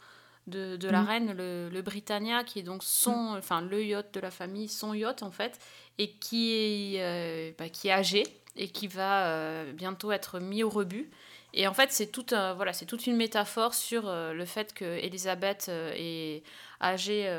de, 0.47 0.75
de 0.75 0.89
la 0.89 1.01
mm. 1.03 1.07
reine, 1.07 1.33
le, 1.33 1.69
le, 1.69 1.81
Britannia, 1.83 2.43
qui 2.43 2.59
est 2.59 2.63
donc 2.63 2.83
son, 2.83 3.33
mm. 3.33 3.37
enfin, 3.37 3.61
le 3.61 3.83
yacht 3.83 4.11
de 4.11 4.19
la 4.19 4.31
famille, 4.31 4.69
son 4.69 4.95
yacht, 4.95 5.21
en 5.21 5.29
fait, 5.29 5.59
et 5.99 6.13
qui 6.13 6.55
est, 6.55 7.55
bah, 7.59 7.69
qui 7.69 7.89
est 7.89 7.91
âgé 7.91 8.23
et 8.55 8.69
qui 8.69 8.87
va 8.87 9.63
bientôt 9.73 10.11
être 10.11 10.39
mis 10.39 10.63
au 10.63 10.69
rebut. 10.69 11.11
Et 11.53 11.67
en 11.67 11.73
fait, 11.73 11.91
c'est 11.91 12.07
tout 12.07 12.25
voilà, 12.29 12.73
c'est 12.73 12.85
toute 12.85 13.05
une 13.05 13.15
métaphore 13.15 13.75
sur 13.75 14.11
le 14.11 14.45
fait 14.45 14.73
que 14.73 14.85
Elisabeth 14.85 15.69
est 15.69 16.43
âgée, 16.81 17.31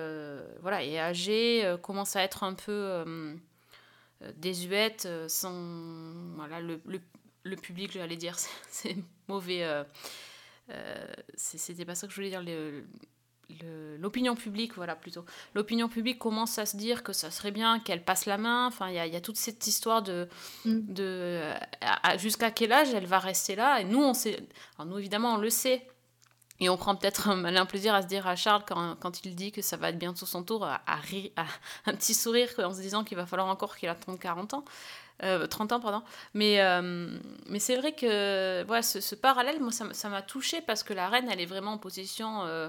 voilà, 0.61 0.85
est 0.85 0.99
âgée, 0.99 1.75
commence 1.83 2.17
à 2.17 2.23
être 2.23 2.43
un 2.43 2.55
peu 2.55 3.05
désuète, 4.37 5.07
euh, 5.07 5.29
sans. 5.29 5.53
Voilà, 6.37 6.61
le, 6.61 6.81
le, 6.87 7.01
le 7.43 7.57
public, 7.57 7.93
j'allais 7.93 8.17
dire, 8.17 8.37
c'est 8.69 8.97
mauvais. 9.29 9.65
Euh, 9.65 9.85
c'était 11.37 11.85
pas 11.85 11.95
ça 11.95 12.07
que 12.07 12.13
je 12.13 12.17
voulais 12.17 12.31
dire. 12.31 12.43
l'opinion 13.99 14.35
publique, 14.35 14.75
voilà 14.75 14.97
plutôt. 14.97 15.25
L'opinion 15.55 15.89
publique 15.89 16.19
commence 16.19 16.59
à 16.59 16.67
se 16.67 16.77
dire 16.77 17.03
que 17.03 17.13
ça 17.13 17.31
serait 17.31 17.51
bien 17.51 17.81
qu'elle 17.81 18.03
passe 18.03 18.27
la 18.27 18.39
main. 18.39 18.67
Enfin, 18.67 18.89
il 18.89 18.95
y, 18.95 19.11
y, 19.11 19.17
a 19.17 19.21
toute 19.21 19.37
cette 19.37 19.67
histoire 19.67 20.03
de, 20.03 20.29
mm. 20.65 20.81
de 20.95 21.43
jusqu'à 22.17 22.51
quel 22.51 22.73
âge 22.73 22.95
elle 22.95 23.07
va 23.07 23.19
rester 23.19 23.57
là. 23.57 23.81
Et 23.81 23.85
nous, 23.85 24.03
on 24.03 24.15
sait, 24.15 24.39
alors 24.79 24.91
nous 24.91 24.99
évidemment, 24.99 25.35
on 25.35 25.39
le 25.39 25.51
sait 25.51 25.87
Et 26.61 26.69
on 26.69 26.77
prend 26.77 26.95
peut-être 26.95 27.29
un 27.29 27.37
malin 27.37 27.67
plaisir 27.67 27.95
à 27.95 28.03
se 28.03 28.07
dire 28.07 28.27
à 28.27 28.37
Charles 28.37 28.63
quand, 28.67 29.25
il 29.25 29.35
dit 29.35 29.51
que 29.51 29.61
ça 29.61 29.77
va 29.77 29.89
être 29.89 29.99
bientôt 29.99 30.25
son 30.25 30.45
tour, 30.45 30.65
à, 30.65 30.81
un 31.87 31.95
petit 31.95 32.15
sourire 32.15 32.49
en 32.59 32.73
se 32.73 32.81
disant 32.81 33.03
qu'il 33.03 33.17
va 33.17 33.27
falloir 33.27 33.49
encore 33.49 33.77
qu'il 33.77 33.89
attende 33.89 34.19
40 34.19 34.55
ans. 34.55 34.65
Euh, 35.23 35.47
30 35.47 35.73
ans, 35.73 35.81
pardon. 35.81 36.03
Mais, 36.33 36.61
euh, 36.61 37.19
mais 37.49 37.59
c'est 37.59 37.77
vrai 37.77 37.93
que 37.93 38.65
voilà, 38.67 38.83
ce, 38.83 39.15
parallèle, 39.15 39.61
moi, 39.61 39.73
ça 39.73 40.09
m'a 40.09 40.23
touché 40.23 40.61
parce 40.61 40.83
que 40.83 40.93
la 40.93 41.09
reine, 41.09 41.29
elle 41.31 41.41
est 41.41 41.47
vraiment 41.47 41.73
en 41.73 41.79
position 41.79 42.43
euh, 42.45 42.69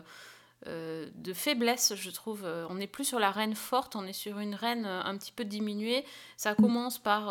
euh, 0.67 1.07
de 1.15 1.33
faiblesse, 1.33 1.93
je 1.95 2.09
trouve. 2.09 2.45
On 2.69 2.75
n'est 2.75 2.87
plus 2.87 3.05
sur 3.05 3.19
la 3.19 3.31
reine 3.31 3.55
forte, 3.55 3.95
on 3.95 4.05
est 4.05 4.13
sur 4.13 4.39
une 4.39 4.55
reine 4.55 4.85
un 4.85 5.17
petit 5.17 5.31
peu 5.31 5.43
diminuée. 5.43 6.05
Ça 6.37 6.55
commence 6.55 6.99
par, 6.99 7.29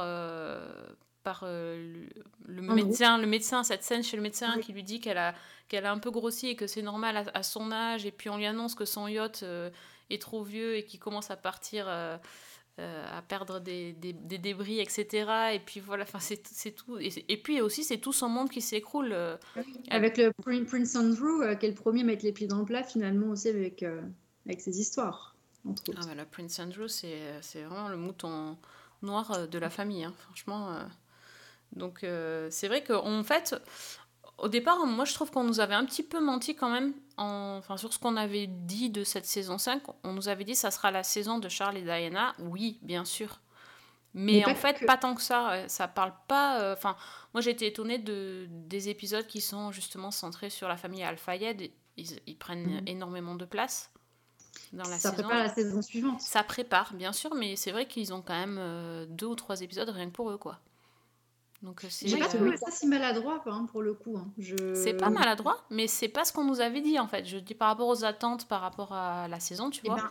par 1.24 1.44
le, 1.44 2.06
le 2.46 2.62
médecin, 2.62 3.18
le 3.18 3.26
médecin, 3.26 3.64
cette 3.64 3.82
scène 3.82 4.04
chez 4.04 4.16
le 4.16 4.22
médecin 4.22 4.58
qui 4.60 4.72
lui 4.72 4.84
dit 4.84 5.00
qu'elle 5.00 5.18
a, 5.18 5.34
qu'elle 5.68 5.86
a 5.86 5.90
un 5.90 5.98
peu 5.98 6.10
grossi 6.10 6.48
et 6.48 6.56
que 6.56 6.66
c'est 6.66 6.82
normal 6.82 7.16
à, 7.16 7.24
à, 7.34 7.42
son 7.42 7.72
âge. 7.72 8.06
Et 8.06 8.12
puis 8.12 8.30
on 8.30 8.36
lui 8.36 8.46
annonce 8.46 8.74
que 8.74 8.84
son 8.84 9.08
yacht 9.08 9.44
est 10.10 10.22
trop 10.22 10.44
vieux 10.44 10.76
et 10.76 10.84
qu'il 10.84 11.00
commence 11.00 11.30
à 11.30 11.36
partir 11.36 11.86
euh, 12.80 13.06
à 13.08 13.22
perdre 13.22 13.60
des, 13.60 13.92
des, 13.92 14.12
des, 14.12 14.38
débris, 14.38 14.80
etc. 14.80 15.52
Et 15.52 15.60
puis 15.60 15.78
voilà, 15.78 16.02
enfin 16.02 16.18
c'est 16.18 16.72
tout. 16.72 16.98
Et, 16.98 17.12
et, 17.28 17.36
puis 17.36 17.60
aussi, 17.60 17.84
c'est 17.84 17.98
tout 17.98 18.12
son 18.12 18.28
monde 18.28 18.50
qui 18.50 18.60
s'écroule. 18.60 19.12
Euh, 19.12 19.36
avec 19.90 20.18
le 20.18 20.32
Prince 20.64 20.96
Andrew, 20.96 21.42
euh, 21.42 21.54
qui 21.54 21.66
est 21.66 21.68
le 21.68 21.76
premier 21.76 22.00
à 22.00 22.04
mettre 22.04 22.24
les 22.24 22.32
pieds 22.32 22.48
dans 22.48 22.58
le 22.58 22.64
plat, 22.64 22.82
finalement 22.82 23.28
aussi 23.28 23.48
avec, 23.48 23.84
euh, 23.84 24.02
avec 24.46 24.60
ses 24.60 24.80
histoires. 24.80 25.36
Entre 25.64 25.88
autres. 25.88 26.00
Ah, 26.02 26.06
bah, 26.08 26.14
le 26.16 26.24
Prince 26.24 26.58
Andrew, 26.58 26.88
c'est 26.88 27.62
vraiment 27.62 27.88
le 27.88 27.96
mouton 27.96 28.58
noir 29.02 29.46
de 29.46 29.58
la 29.58 29.70
famille, 29.70 30.02
hein, 30.02 30.14
franchement. 30.18 30.76
Donc 31.74 32.06
c'est 32.50 32.68
vrai 32.68 32.82
qu'en 32.82 33.22
fait, 33.24 33.54
au 34.38 34.48
départ, 34.48 34.84
moi 34.86 35.04
je 35.04 35.14
trouve 35.14 35.30
qu'on 35.30 35.44
nous 35.44 35.60
avait 35.60 35.74
un 35.74 35.84
petit 35.84 36.02
peu 36.02 36.20
menti 36.20 36.54
quand 36.54 36.70
même 36.70 36.94
en, 37.16 37.56
enfin, 37.58 37.76
sur 37.76 37.92
ce 37.92 37.98
qu'on 37.98 38.16
avait 38.16 38.46
dit 38.46 38.90
de 38.90 39.04
cette 39.04 39.26
saison 39.26 39.58
5. 39.58 39.82
On 40.02 40.12
nous 40.12 40.28
avait 40.28 40.44
dit 40.44 40.52
que 40.52 40.58
ça 40.58 40.70
sera 40.70 40.90
la 40.90 41.02
saison 41.02 41.38
de 41.38 41.48
Charles 41.48 41.76
et 41.76 41.82
Diana. 41.82 42.34
Oui, 42.38 42.78
bien 42.82 43.04
sûr. 43.04 43.40
Mais, 44.14 44.44
Mais 44.46 44.52
en 44.52 44.54
fait, 44.54 44.78
que... 44.78 44.84
pas 44.84 44.96
tant 44.96 45.14
que 45.14 45.22
ça. 45.22 45.68
Ça 45.68 45.88
parle 45.88 46.12
pas. 46.28 46.60
Euh, 46.60 46.74
enfin, 46.74 46.90
euh, 46.90 47.28
moi 47.34 47.40
j'ai 47.40 47.50
été 47.50 47.66
étonnée 47.66 47.98
de, 47.98 48.46
des 48.48 48.88
épisodes 48.88 49.26
qui 49.26 49.40
sont 49.40 49.72
justement 49.72 50.10
centrés 50.10 50.50
sur 50.50 50.68
la 50.68 50.76
famille 50.76 51.02
Al-Fayed. 51.02 51.72
Ils, 51.96 52.20
ils, 52.26 52.36
prennent 52.36 52.80
mmh. 52.80 52.88
énormément 52.88 53.34
de 53.34 53.44
place. 53.44 53.90
Dans 54.72 54.88
la 54.88 54.98
ça 54.98 55.10
saison. 55.10 55.22
prépare 55.22 55.38
la 55.38 55.48
saison 55.48 55.82
suivante. 55.82 56.20
Ça 56.20 56.42
prépare, 56.42 56.94
bien 56.94 57.12
sûr, 57.12 57.34
mais 57.34 57.56
c'est 57.56 57.72
vrai 57.72 57.86
qu'ils 57.86 58.12
ont 58.12 58.22
quand 58.22 58.38
même 58.38 58.56
euh, 58.58 59.06
deux 59.08 59.26
ou 59.26 59.34
trois 59.34 59.60
épisodes 59.60 59.88
rien 59.88 60.06
que 60.06 60.12
pour 60.12 60.30
eux, 60.30 60.38
quoi. 60.38 60.58
Donc 61.64 61.82
euh, 61.82 61.88
c'est. 61.90 62.06
J'ai 62.06 62.18
pas 62.18 62.28
trouvé 62.28 62.56
ça 62.58 62.70
si 62.70 62.86
maladroit, 62.86 63.42
hein, 63.46 63.66
pour 63.72 63.82
le 63.82 63.94
coup. 63.94 64.16
Hein. 64.18 64.30
Je... 64.38 64.74
C'est 64.74 64.94
pas 64.94 65.08
maladroit, 65.08 65.64
mais 65.70 65.86
c'est 65.86 66.08
pas 66.08 66.24
ce 66.24 66.32
qu'on 66.32 66.44
nous 66.44 66.60
avait 66.60 66.82
dit 66.82 66.98
en 66.98 67.08
fait. 67.08 67.24
Je 67.24 67.38
dis 67.38 67.54
par 67.54 67.68
rapport 67.68 67.88
aux 67.88 68.04
attentes, 68.04 68.46
par 68.46 68.60
rapport 68.60 68.92
à 68.92 69.28
la 69.28 69.40
saison, 69.40 69.70
tu 69.70 69.84
vois. 69.86 69.96
Ben, 69.96 70.10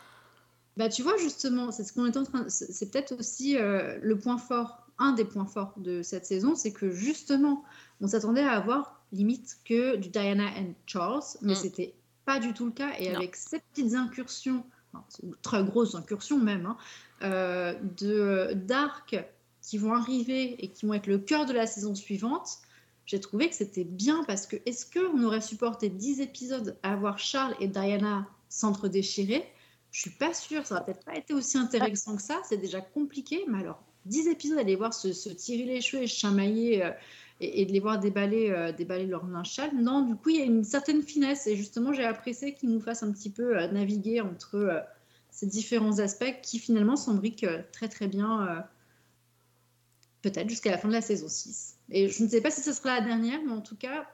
bah 0.78 0.90
tu 0.90 1.04
vois 1.04 1.16
justement, 1.18 1.72
c'est 1.72 1.84
ce 1.84 1.94
qu'on 1.94 2.08
est 2.08 2.18
en 2.18 2.24
train. 2.24 2.46
C'est 2.50 2.92
peut-être 2.92 3.18
aussi 3.20 3.56
euh, 3.58 4.00
le 4.02 4.18
point 4.18 4.40
fort, 4.40 4.88
un 4.98 5.12
des 5.12 5.26
points 5.26 5.46
forts 5.46 5.74
de 5.78 6.02
cette 6.02 6.26
saison, 6.26 6.56
c'est 6.56 6.74
que 6.74 6.90
justement, 6.90 7.64
on 8.02 8.08
s'attendait 8.08 8.42
à 8.42 8.54
avoir 8.54 9.04
limite 9.12 9.58
que 9.64 9.96
du 9.96 10.10
Diana 10.10 10.48
and 10.58 10.74
Charles, 10.88 11.22
mais 11.44 11.54
mm. 11.54 11.58
c'était 11.58 11.94
pas 12.26 12.40
du 12.40 12.54
tout 12.54 12.66
le 12.66 12.72
cas. 12.72 12.94
Et 12.98 13.10
non. 13.10 13.18
avec 13.18 13.36
ces 13.36 13.60
petites 13.60 13.94
incursions, 13.94 14.66
enfin, 14.92 15.06
très 15.44 15.64
grosses 15.64 15.94
incursions 15.94 16.40
même, 16.40 16.66
hein, 16.66 16.78
euh, 17.22 17.76
de 18.00 18.54
d'arc 18.56 19.16
qui 19.64 19.80
vont 19.80 19.94
arriver 19.94 20.64
et 20.64 20.68
qui 20.68 20.86
vont 20.86 20.94
être 20.94 21.08
le 21.08 21.18
cœur 21.18 21.48
de 21.48 21.54
la 21.54 21.66
saison 21.66 21.96
suivante, 21.96 22.60
j'ai 23.08 23.20
trouvé 23.20 23.50
que 23.50 23.56
c'était 23.56 23.84
bien 23.84 24.24
parce 24.26 24.46
que 24.46 24.58
est-ce 24.66 24.86
qu'on 24.86 25.24
aurait 25.24 25.42
supporté 25.42 25.90
10 25.90 26.22
épisodes 26.22 26.78
à 26.84 26.96
voir 26.96 27.18
Charles 27.18 27.56
et 27.60 27.68
Diana 27.68 28.28
s'entre-déchirer 28.50 29.44
Je 29.92 30.02
suis 30.02 30.12
pas 30.12 30.36
sûre, 30.36 30.68
ça 30.68 30.76
n'aurait 30.76 30.86
peut-être 30.86 31.06
pas 31.06 31.18
été 31.18 31.34
aussi 31.34 31.58
intéressant 31.58 32.16
que 32.16 32.22
ça, 32.22 32.40
c'est 32.48 32.58
déjà 32.58 32.82
compliqué, 32.82 33.44
mais 33.48 33.60
alors 33.60 33.82
10 34.06 34.28
épisodes 34.28 34.60
à 34.60 34.64
les 34.64 34.76
voir 34.76 34.94
se, 34.94 35.08
tirer 35.30 35.64
les 35.66 35.82
cheveux 35.82 36.04
et 36.04 36.08
chamailler 36.08 36.84
euh, 36.84 36.92
et, 37.40 37.66
de 37.66 37.72
les 37.72 37.80
voir 37.80 38.00
déballer, 38.00 38.50
euh, 38.52 38.72
déballer 38.72 39.06
leur 39.06 39.26
non, 39.26 40.02
du 40.02 40.16
coup 40.16 40.30
il 40.30 40.38
y 40.38 40.42
a 40.42 40.46
une 40.46 40.64
certaine 40.64 41.02
finesse 41.02 41.48
et 41.48 41.56
justement 41.56 41.94
j'ai 41.94 42.06
apprécié 42.06 42.54
qu'ils 42.54 42.70
nous 42.70 42.80
fassent 42.80 43.04
un 43.04 43.12
petit 43.12 43.30
peu 43.30 43.58
euh, 43.58 43.68
naviguer 43.68 44.22
entre 44.22 44.56
euh, 44.56 44.80
ces 45.30 45.48
différents 45.48 46.00
aspects 46.00 46.42
qui 46.42 46.60
finalement 46.60 46.96
s'embriquent 46.96 47.48
très 47.72 47.88
très 47.88 48.08
bien 48.08 48.64
peut-être 50.24 50.50
jusqu'à 50.50 50.72
la 50.72 50.80
fin 50.80 50.88
de 50.88 50.94
la 50.94 51.02
saison 51.02 51.28
6. 51.28 51.78
Et 51.92 52.08
je 52.08 52.24
ne 52.24 52.30
sais 52.30 52.42
pas 52.42 52.50
si 52.50 52.62
ce 52.62 52.74
sera 52.74 53.00
la 53.00 53.06
dernière, 53.06 53.40
mais 53.46 53.52
en 53.52 53.62
tout 53.62 53.76
cas, 53.76 54.08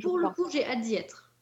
pour 0.00 0.18
le 0.18 0.28
coup, 0.30 0.48
j'ai 0.50 0.64
hâte 0.64 0.82
d'y 0.82 0.94
être. 0.94 1.32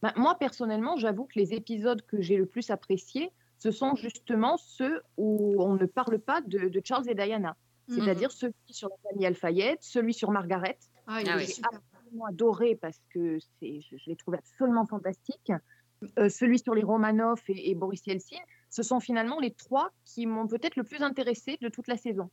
Bah, 0.00 0.12
moi, 0.16 0.34
personnellement, 0.34 0.96
j'avoue 0.96 1.26
que 1.26 1.38
les 1.38 1.54
épisodes 1.54 2.02
que 2.02 2.20
j'ai 2.20 2.36
le 2.36 2.46
plus 2.46 2.70
appréciés, 2.70 3.30
ce 3.58 3.70
sont 3.70 3.94
justement 3.94 4.56
ceux 4.56 5.02
où 5.16 5.62
on 5.62 5.74
ne 5.74 5.86
parle 5.86 6.18
pas 6.18 6.40
de, 6.40 6.68
de 6.68 6.82
Charles 6.84 7.08
et 7.08 7.14
Diana. 7.14 7.56
C'est-à-dire 7.88 8.28
mmh. 8.28 8.32
celui 8.32 8.54
sur 8.70 8.88
la 8.88 9.10
famille 9.10 9.26
Alfayette, 9.26 9.82
celui 9.82 10.14
sur 10.14 10.30
Margaret. 10.30 10.78
Ah, 11.06 11.20
il 11.20 11.28
ah, 11.28 11.38
j'ai 11.38 11.52
absolument 11.62 12.24
adoré 12.26 12.74
parce 12.74 13.00
que 13.12 13.38
je, 13.38 13.78
je 13.96 14.10
l'ai 14.10 14.16
trouvé 14.16 14.38
absolument 14.38 14.86
fantastique. 14.86 15.52
Euh, 16.18 16.28
celui 16.28 16.58
sur 16.58 16.74
les 16.74 16.82
Romanov 16.82 17.40
et, 17.48 17.70
et 17.70 17.74
Boris 17.74 18.04
Yeltsin, 18.06 18.38
ce 18.70 18.82
sont 18.82 18.98
finalement 18.98 19.38
les 19.38 19.52
trois 19.52 19.90
qui 20.04 20.26
m'ont 20.26 20.48
peut-être 20.48 20.76
le 20.76 20.84
plus 20.84 21.02
intéressé 21.02 21.58
de 21.60 21.68
toute 21.68 21.86
la 21.86 21.96
saison. 21.96 22.30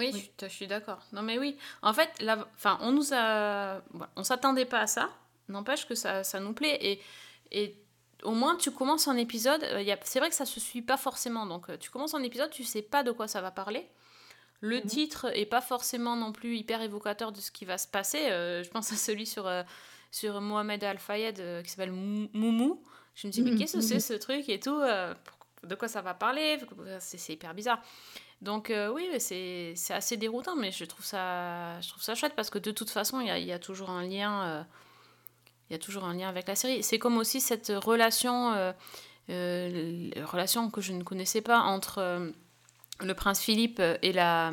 Oui, 0.00 0.10
oui. 0.12 0.30
je, 0.40 0.46
je 0.46 0.52
suis 0.52 0.66
d'accord. 0.66 0.98
Non, 1.12 1.22
mais 1.22 1.38
oui. 1.38 1.56
En 1.82 1.92
fait, 1.92 2.10
la, 2.20 2.46
enfin, 2.56 2.78
on 2.80 2.90
nous 2.92 3.12
a, 3.12 3.80
voilà, 3.90 4.10
on 4.16 4.24
s'attendait 4.24 4.64
pas 4.64 4.80
à 4.80 4.86
ça. 4.86 5.10
N'empêche 5.48 5.86
que 5.86 5.94
ça, 5.94 6.24
ça 6.24 6.40
nous 6.40 6.52
plaît 6.52 6.78
et, 6.80 7.00
et 7.50 7.76
au 8.22 8.32
moins 8.32 8.56
tu 8.56 8.70
commences 8.70 9.08
un 9.08 9.16
épisode. 9.16 9.62
Euh, 9.64 9.96
c'est 10.04 10.20
vrai 10.20 10.28
que 10.28 10.34
ça 10.34 10.46
se 10.46 10.60
suit 10.60 10.82
pas 10.82 10.96
forcément. 10.96 11.44
Donc, 11.46 11.68
euh, 11.70 11.76
tu 11.76 11.90
commences 11.90 12.14
un 12.14 12.22
épisode, 12.22 12.50
tu 12.50 12.64
sais 12.64 12.82
pas 12.82 13.02
de 13.02 13.10
quoi 13.10 13.26
ça 13.28 13.40
va 13.40 13.50
parler. 13.50 13.88
Le 14.60 14.78
mmh. 14.78 14.86
titre 14.86 15.26
est 15.34 15.46
pas 15.46 15.60
forcément 15.60 16.16
non 16.16 16.32
plus 16.32 16.56
hyper 16.56 16.82
évocateur 16.82 17.32
de 17.32 17.40
ce 17.40 17.50
qui 17.50 17.64
va 17.64 17.78
se 17.78 17.88
passer. 17.88 18.30
Euh, 18.30 18.62
je 18.62 18.70
pense 18.70 18.92
à 18.92 18.96
celui 18.96 19.26
sur 19.26 19.46
euh, 19.46 19.62
sur 20.10 20.40
Mohamed 20.40 20.84
Al 20.84 20.98
Fayed 20.98 21.62
qui 21.62 21.70
s'appelle 21.70 21.92
Moumou. 21.92 22.82
Je 23.14 23.26
me 23.26 23.32
dis 23.32 23.42
mais 23.42 23.56
qu'est-ce 23.56 23.74
que 23.74 23.80
c'est 23.80 24.00
ce 24.00 24.14
truc 24.14 24.48
et 24.48 24.60
tout. 24.60 24.80
De 25.62 25.74
quoi 25.74 25.88
ça 25.88 26.00
va 26.00 26.14
parler? 26.14 26.58
C'est 27.00 27.32
hyper 27.32 27.54
bizarre. 27.54 27.82
Donc 28.42 28.70
euh, 28.70 28.90
oui, 28.90 29.08
c'est 29.18 29.74
assez 29.90 30.16
déroutant, 30.16 30.56
mais 30.56 30.72
je 30.72 30.84
trouve 30.84 31.04
ça, 31.04 31.80
je 31.80 31.88
trouve 31.88 32.02
ça 32.02 32.14
chouette 32.14 32.34
parce 32.34 32.50
que 32.50 32.58
de 32.58 32.70
toute 32.70 32.90
façon, 32.90 33.20
il 33.20 33.26
y 33.26 33.30
a, 33.30 33.38
y 33.38 33.52
a, 33.52 33.58
toujours 33.58 33.90
un 33.90 34.02
lien, 34.02 34.42
euh, 34.44 34.62
il 35.68 35.74
y 35.74 35.76
a 35.76 35.78
toujours 35.78 36.04
un 36.04 36.14
lien 36.14 36.28
avec 36.28 36.48
la 36.48 36.56
série. 36.56 36.82
C'est 36.82 36.98
comme 36.98 37.18
aussi 37.18 37.40
cette 37.40 37.68
relation, 37.68 38.52
euh, 39.28 40.10
relation 40.24 40.70
que 40.70 40.80
je 40.80 40.92
ne 40.92 41.02
connaissais 41.02 41.42
pas 41.42 41.60
entre 41.60 42.32
le 43.00 43.14
prince 43.14 43.40
Philippe 43.40 43.82
et 44.02 44.12
la, 44.12 44.52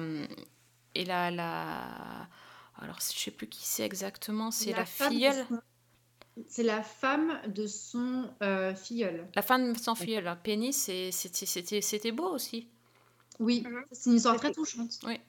et 0.94 1.06
la, 1.06 1.32
la, 1.32 2.28
alors 2.82 2.98
je 3.00 3.18
sais 3.18 3.32
plus 3.32 3.48
qui 3.48 3.66
c'est 3.66 3.86
exactement, 3.86 4.52
c'est 4.52 4.72
la, 4.72 4.80
la 4.80 4.86
filleule. 4.86 5.46
C'est 6.48 6.64
la 6.64 6.84
femme 6.84 7.40
de 7.48 7.66
son 7.66 8.30
euh, 8.44 8.76
filleul. 8.76 9.28
La 9.34 9.42
femme 9.42 9.74
de 9.74 9.78
son 9.78 9.96
filleul. 9.96 10.38
Penny, 10.44 10.72
c'était 10.72 12.12
beau 12.12 12.30
aussi. 12.30 12.68
Oui, 13.40 13.64
-hmm. 13.64 13.84
c'est 13.92 14.10
une 14.10 14.16
histoire 14.18 14.38
très 14.38 14.52
touchante. 14.52 15.00
Oui. 15.04 15.20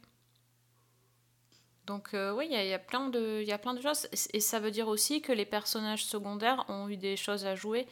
Donc 1.87 2.13
euh, 2.13 2.33
oui, 2.37 2.47
il 2.51 2.59
y, 2.59 2.69
y, 2.69 2.75
a 2.75 2.79
plein 2.79 3.09
de, 3.09 3.41
il 3.41 3.49
y 3.49 3.53
a 3.53 3.59
plein 3.59 3.75
de 3.75 3.81
choses. 3.81 4.09
Et 4.35 4.41
ça 4.41 4.61
veut 4.61 4.71
dire 4.71 4.89
aussi 4.89 5.23
que 5.23 5.33
les 5.33 5.47
personnages 5.47 6.05
secondaires 6.05 6.65
ont 6.69 6.89
eu 6.89 6.97
des 6.97 7.17
choses 7.17 7.47
à 7.47 7.55
jouer. 7.55 7.87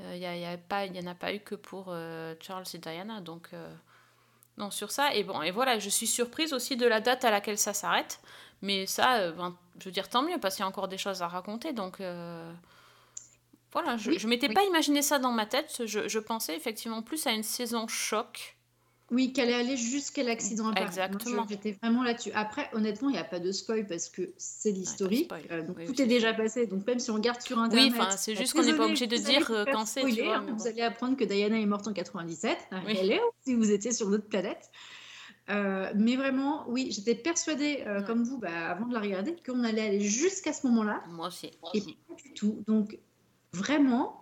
Euh, 0.00 0.16
il 0.16 0.24
euh, 0.24 0.88
n'y 0.88 0.98
en 1.00 1.06
a 1.06 1.14
pas 1.14 1.32
eu 1.34 1.40
que 1.40 1.54
pour 1.54 1.86
euh, 1.88 2.34
Charles 2.40 2.64
et 2.74 2.78
Diana. 2.78 3.20
Donc 3.20 3.50
non, 4.58 4.70
sur 4.70 4.90
ça. 4.90 5.14
Et 5.14 5.24
bon, 5.24 5.42
et 5.42 5.50
voilà, 5.50 5.78
je 5.78 5.88
suis 5.88 6.06
surprise 6.06 6.52
aussi 6.52 6.76
de 6.76 6.86
la 6.86 7.00
date 7.00 7.24
à 7.24 7.30
laquelle 7.30 7.58
ça 7.58 7.72
s'arrête. 7.72 8.20
Mais 8.62 8.86
ça, 8.86 9.30
ben, 9.32 9.56
je 9.78 9.86
veux 9.86 9.90
dire, 9.90 10.08
tant 10.08 10.22
mieux, 10.22 10.38
parce 10.38 10.56
qu'il 10.56 10.62
y 10.62 10.66
a 10.66 10.68
encore 10.68 10.88
des 10.88 10.98
choses 10.98 11.22
à 11.22 11.28
raconter. 11.28 11.72
Donc 11.72 12.02
voilà, 13.72 13.96
je 13.96 14.10
ne 14.10 14.16
oui, 14.16 14.26
m'étais 14.26 14.48
oui. 14.48 14.54
pas 14.54 14.64
imaginé 14.64 15.02
ça 15.02 15.18
dans 15.18 15.32
ma 15.32 15.46
tête. 15.46 15.82
Je, 15.86 16.08
je 16.08 16.18
pensais 16.18 16.56
effectivement 16.56 17.02
plus 17.02 17.26
à 17.26 17.32
une 17.32 17.44
saison 17.44 17.86
choc 17.88 18.56
oui, 19.10 19.32
qu'elle 19.32 19.50
est 19.50 19.54
allée 19.54 19.76
jusqu'à 19.76 20.22
l'accident. 20.22 20.72
Exactement. 20.72 21.46
J'étais 21.48 21.72
vraiment 21.82 22.02
là-dessus. 22.02 22.30
Après, 22.34 22.68
honnêtement, 22.72 23.08
il 23.08 23.12
n'y 23.12 23.18
a 23.18 23.24
pas 23.24 23.40
de 23.40 23.50
spoil 23.52 23.86
parce 23.86 24.08
que 24.08 24.22
c'est 24.36 24.70
l'historique. 24.70 25.32
Ouais, 25.32 25.42
euh, 25.50 25.62
donc 25.66 25.76
oui, 25.78 25.86
tout 25.86 26.00
est 26.00 26.06
déjà 26.06 26.32
passé. 26.32 26.66
Donc 26.66 26.86
même 26.86 26.98
si 26.98 27.10
on 27.10 27.14
regarde 27.14 27.40
sur 27.40 27.58
Internet. 27.58 27.92
Oui, 27.98 28.04
c'est 28.16 28.36
juste 28.36 28.54
qu'on 28.54 28.62
n'est 28.62 28.76
pas 28.76 28.86
obligé 28.86 29.06
de 29.06 29.16
dire 29.16 29.50
euh, 29.50 29.64
quand 29.64 29.86
c'est. 29.86 30.02
Hein, 30.02 30.46
vous 30.56 30.66
allez 30.66 30.82
apprendre 30.82 31.16
que 31.16 31.24
Diana 31.24 31.58
est 31.58 31.66
morte 31.66 31.88
en 31.88 31.92
97. 31.92 32.56
Oui. 32.86 32.96
Elle 33.00 33.12
est, 33.12 33.20
si 33.44 33.54
vous 33.54 33.70
étiez 33.70 33.92
sur 33.92 34.10
d'autres 34.10 34.28
planètes. 34.28 34.70
Euh, 35.50 35.90
mais 35.96 36.16
vraiment, 36.16 36.64
oui, 36.68 36.92
j'étais 36.92 37.14
persuadée, 37.14 37.82
euh, 37.86 37.98
ouais. 37.98 38.04
comme 38.04 38.22
vous, 38.22 38.38
bah, 38.38 38.70
avant 38.70 38.86
de 38.86 38.94
la 38.94 39.00
regarder, 39.00 39.34
qu'on 39.44 39.64
allait 39.64 39.82
aller 39.82 40.00
jusqu'à 40.00 40.52
ce 40.52 40.66
moment-là. 40.68 41.02
Moi 41.08 41.28
aussi. 41.28 41.50
Moi 41.60 41.70
aussi. 41.74 41.90
Et 41.90 41.96
pas 42.08 42.14
du 42.22 42.32
tout. 42.34 42.62
Donc, 42.66 42.98
vraiment, 43.52 44.19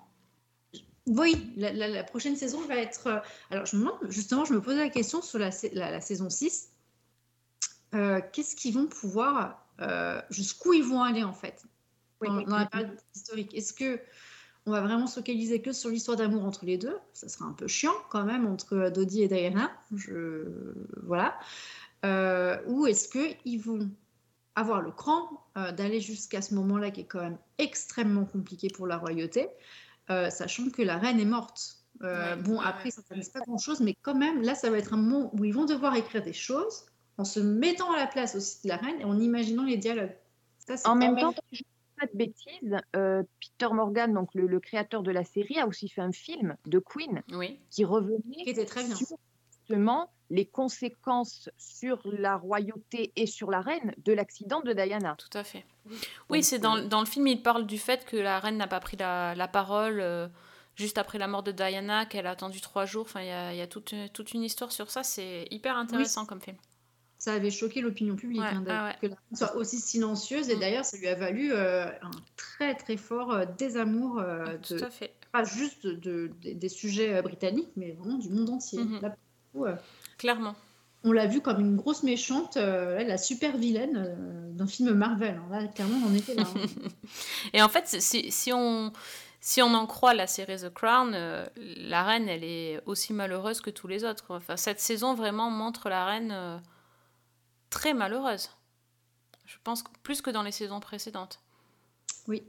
oui, 1.08 1.52
la, 1.56 1.72
la, 1.72 1.88
la, 1.88 2.04
prochaine 2.04 2.36
saison 2.36 2.60
va 2.66 2.76
être. 2.76 3.06
Euh, 3.06 3.18
alors, 3.50 3.66
je 3.66 3.76
me 3.76 3.82
demande, 3.82 3.98
justement, 4.08 4.44
je 4.44 4.52
me 4.52 4.60
posais 4.60 4.78
la 4.78 4.90
question 4.90 5.22
sur 5.22 5.38
la, 5.38 5.50
la 5.72 6.00
saison 6.00 6.30
6. 6.30 6.70
Euh, 7.94 8.20
Qu'est-ce 8.32 8.54
qu'ils 8.54 8.74
vont 8.74 8.86
pouvoir. 8.86 9.64
Euh, 9.80 10.20
jusqu'où 10.28 10.72
ils 10.72 10.82
vont 10.82 11.02
aller, 11.02 11.22
en 11.22 11.32
fait 11.32 11.64
dans, 12.20 12.36
Oui. 12.36 12.44
dans 12.46 12.58
la 12.58 12.66
période 12.66 12.96
historique? 13.14 13.54
Est-ce 13.54 13.72
que 13.72 14.00
on 14.66 14.72
va 14.72 14.80
vraiment 14.80 15.06
se 15.06 15.14
focaliser 15.14 15.62
que 15.62 15.72
sur 15.72 15.88
l'histoire 15.88 16.16
d'amour 16.16 16.44
entre 16.44 16.64
les 16.64 16.76
deux? 16.76 16.96
Ça 17.12 17.28
sera 17.28 17.46
un 17.46 17.52
peu 17.52 17.68
chiant 17.68 17.94
quand 18.10 18.24
même 18.24 18.46
entre 18.46 18.90
Dodie 18.90 19.22
et 19.22 19.28
Diana. 19.28 19.70
Je... 19.94 20.74
Voilà. 21.04 21.38
Euh, 22.04 22.58
ou 22.66 22.86
est-ce 22.86 23.08
qu'ils 23.08 23.60
vont 23.60 23.88
avoir 24.56 24.82
le 24.82 24.90
cran 24.90 25.46
d'aller 25.76 26.00
jusqu'à 26.00 26.42
ce 26.42 26.54
moment-là 26.56 26.90
qui 26.90 27.02
est 27.02 27.06
quand 27.06 27.20
même 27.20 27.38
extrêmement 27.58 28.24
compliqué 28.24 28.68
pour 28.68 28.86
la 28.86 28.96
royauté, 28.96 29.48
euh, 30.10 30.30
sachant 30.30 30.70
que 30.70 30.82
la 30.82 30.98
reine 30.98 31.20
est 31.20 31.24
morte. 31.24 31.74
Euh, 32.02 32.36
Ouais, 32.36 32.42
bon, 32.42 32.58
ouais, 32.58 32.64
après, 32.64 32.84
ouais. 32.84 32.90
ça 32.90 33.02
ne 33.14 33.22
pas 33.32 33.40
grand-chose, 33.40 33.80
mais 33.80 33.94
quand 34.02 34.14
même, 34.14 34.40
là, 34.42 34.54
ça 34.54 34.70
va 34.70 34.78
être 34.78 34.94
un 34.94 34.98
moment 34.98 35.30
où 35.34 35.44
ils 35.44 35.52
vont 35.52 35.64
devoir 35.64 35.96
écrire 35.96 36.22
des 36.22 36.32
choses 36.32 36.86
en 37.16 37.24
se 37.24 37.40
mettant 37.40 37.92
à 37.92 37.96
la 37.96 38.06
place 38.06 38.36
aussi 38.36 38.62
de 38.62 38.68
la 38.68 38.76
reine 38.76 39.00
et 39.00 39.04
en 39.04 39.18
imaginant 39.18 39.64
les 39.64 39.76
dialogues. 39.76 40.14
Ça, 40.58 40.76
En 40.88 40.94
même 40.94 41.16
temps, 41.16 41.34
si 41.50 41.56
je 41.56 41.62
ne 41.64 41.66
dis 41.66 41.98
pas 41.98 42.06
de 42.06 42.16
bêtises, 42.16 42.76
euh, 42.94 43.22
Peter 43.40 43.74
Morgan, 43.74 44.12
donc 44.14 44.32
le, 44.34 44.46
le 44.46 44.60
créateur 44.60 45.02
de 45.02 45.10
la 45.10 45.24
série, 45.24 45.58
a 45.58 45.66
aussi 45.66 45.88
fait 45.88 46.02
un 46.02 46.12
film 46.12 46.56
de 46.66 46.78
Queen 46.78 47.22
Oui. 47.32 47.58
qui 47.70 47.76
qui 47.78 47.84
revenait 47.84 48.20
était 48.46 48.64
très 48.66 48.84
bien. 48.84 48.94
sur 48.94 49.16
justement 49.50 50.10
les 50.30 50.46
conséquences 50.46 51.48
sur 51.56 52.00
la 52.04 52.36
royauté 52.36 53.12
et 53.16 53.26
sur 53.26 53.50
la 53.50 53.60
reine 53.60 53.94
de 54.04 54.12
l'accident 54.12 54.60
de 54.60 54.72
Diana. 54.72 55.16
Tout 55.18 55.36
à 55.38 55.44
fait. 55.44 55.64
Oui, 56.28 56.42
c'est 56.44 56.58
dans, 56.58 56.76
euh, 56.76 56.86
dans 56.86 57.00
le 57.00 57.06
film, 57.06 57.26
il 57.26 57.42
parle 57.42 57.66
du 57.66 57.78
fait 57.78 58.04
que 58.04 58.16
la 58.16 58.38
reine 58.38 58.56
n'a 58.58 58.66
pas 58.66 58.80
pris 58.80 58.96
la, 58.98 59.34
la 59.34 59.48
parole 59.48 60.00
euh, 60.00 60.28
juste 60.76 60.98
après 60.98 61.18
la 61.18 61.28
mort 61.28 61.42
de 61.42 61.52
Diana, 61.52 62.04
qu'elle 62.06 62.26
a 62.26 62.30
attendu 62.32 62.60
trois 62.60 62.84
jours. 62.84 63.06
Enfin, 63.08 63.22
il 63.22 63.28
y 63.28 63.30
a, 63.30 63.54
y 63.54 63.60
a 63.62 63.66
toute, 63.66 63.94
toute 64.12 64.32
une 64.32 64.42
histoire 64.42 64.70
sur 64.70 64.90
ça. 64.90 65.02
C'est 65.02 65.46
hyper 65.50 65.76
intéressant 65.76 66.26
comme 66.26 66.40
film. 66.42 66.56
Ça 67.20 67.32
avait 67.32 67.50
choqué 67.50 67.80
l'opinion 67.80 68.14
publique 68.14 68.42
Ouais, 68.42 68.46
hein, 68.46 68.60
d'ailleurs, 68.64 68.82
ah 68.84 68.88
ouais. 68.90 68.96
que 69.00 69.06
la 69.06 69.14
reine 69.16 69.36
soit 69.36 69.56
aussi 69.56 69.80
silencieuse. 69.80 70.50
Et 70.50 70.56
Mm. 70.56 70.60
d'ailleurs, 70.60 70.84
ça 70.84 70.96
lui 70.98 71.08
a 71.08 71.14
valu 71.16 71.52
euh, 71.52 71.86
un 72.02 72.10
très 72.36 72.74
très 72.76 72.96
fort 72.96 73.32
euh, 73.32 73.44
désamour 73.58 74.20
euh, 74.20 74.44
Ah, 74.46 74.54
Tout 74.58 74.74
de, 74.76 74.84
à 74.84 74.90
fait. 74.90 75.14
pas 75.32 75.42
juste 75.42 75.86
de, 75.86 76.30
des- 76.42 76.54
des 76.54 76.68
sujets 76.68 77.16
euh, 77.16 77.22
britanniques, 77.22 77.70
mais 77.76 77.92
vraiment 77.92 78.18
du 78.18 78.28
monde 78.28 78.50
entier. 78.50 78.84
Mhm. 78.84 79.00
Là, 79.00 79.16
Clairement. 80.18 80.54
on 81.04 81.12
l'a 81.12 81.26
vue 81.26 81.40
comme 81.40 81.60
une 81.60 81.76
grosse 81.76 82.02
méchante, 82.02 82.56
euh, 82.56 83.02
la 83.04 83.16
super 83.18 83.56
vilaine 83.56 83.96
euh, 83.96 84.50
d'un 84.52 84.66
film 84.66 84.92
Marvel. 84.92 85.36
hein. 85.36 85.48
Là, 85.50 85.66
clairement, 85.68 86.04
on 86.06 86.14
était 86.14 86.34
là. 86.34 86.42
hein. 86.42 86.88
Et 87.52 87.62
en 87.62 87.68
fait, 87.68 87.86
si, 87.86 88.30
si 88.32 88.52
on, 88.52 88.92
si 89.40 89.62
on 89.62 89.72
en 89.74 89.86
croit 89.86 90.14
la 90.14 90.26
série 90.26 90.56
The 90.58 90.70
Crown, 90.74 91.12
euh, 91.14 91.46
la 91.56 92.02
reine, 92.02 92.28
elle 92.28 92.42
est 92.44 92.82
aussi 92.86 93.12
malheureuse 93.12 93.60
que 93.60 93.70
tous 93.70 93.86
les 93.86 94.04
autres. 94.04 94.24
Enfin, 94.30 94.56
cette 94.56 94.80
saison 94.80 95.14
vraiment 95.14 95.50
montre 95.50 95.88
la 95.88 96.04
reine 96.04 96.60
très 97.70 97.94
malheureuse. 97.94 98.50
Je 99.46 99.56
pense 99.64 99.82
que- 99.82 99.90
plus 100.02 100.20
que 100.20 100.30
dans 100.30 100.42
les 100.42 100.52
saisons 100.52 100.80
précédentes. 100.80 101.40
Oui. 102.26 102.42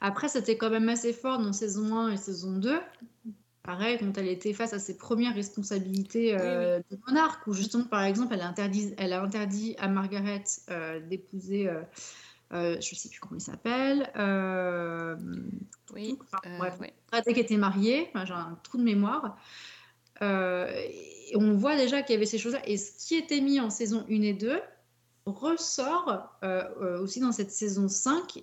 Après, 0.00 0.28
c'était 0.28 0.56
quand 0.56 0.70
même 0.70 0.88
assez 0.88 1.12
fort 1.12 1.38
dans 1.38 1.52
saison 1.52 1.96
1 1.96 2.12
et 2.12 2.16
saison 2.16 2.52
2. 2.52 2.80
Pareil, 3.68 3.98
quand 4.00 4.16
elle 4.16 4.28
était 4.28 4.54
face 4.54 4.72
à 4.72 4.78
ses 4.78 4.96
premières 4.96 5.34
responsabilités 5.34 6.34
euh, 6.34 6.80
de 6.90 6.98
monarque, 7.06 7.46
où 7.46 7.52
justement, 7.52 7.84
par 7.84 8.02
exemple, 8.02 8.32
elle 8.32 8.40
a 8.40 8.48
interdit, 8.48 8.94
elle 8.96 9.12
a 9.12 9.20
interdit 9.20 9.76
à 9.78 9.88
Margaret 9.88 10.42
euh, 10.70 11.00
d'épouser, 11.00 11.68
euh, 11.68 11.82
je 12.50 12.76
ne 12.76 12.80
sais 12.80 13.10
plus 13.10 13.20
comment 13.20 13.36
il 13.36 13.42
s'appelle, 13.42 14.10
Oui. 15.92 16.18
Enfin, 16.22 16.38
bref. 16.56 16.78
qu'elle 17.26 17.38
était 17.38 17.58
mariée, 17.58 18.08
enfin, 18.08 18.24
j'ai 18.24 18.32
un 18.32 18.58
trou 18.62 18.78
de 18.78 18.84
mémoire. 18.84 19.36
Et 20.22 21.34
on 21.34 21.52
voit 21.52 21.76
déjà 21.76 22.00
qu'il 22.00 22.14
y 22.14 22.16
avait 22.16 22.24
ces 22.24 22.38
choses-là. 22.38 22.66
Et 22.66 22.78
ce 22.78 23.06
qui 23.06 23.16
était 23.16 23.42
mis 23.42 23.60
en 23.60 23.68
saison 23.68 24.02
1 24.08 24.22
et 24.22 24.32
2 24.32 24.62
ressort 25.26 26.40
aussi 27.02 27.20
dans 27.20 27.32
cette 27.32 27.50
saison 27.50 27.86
5. 27.86 28.42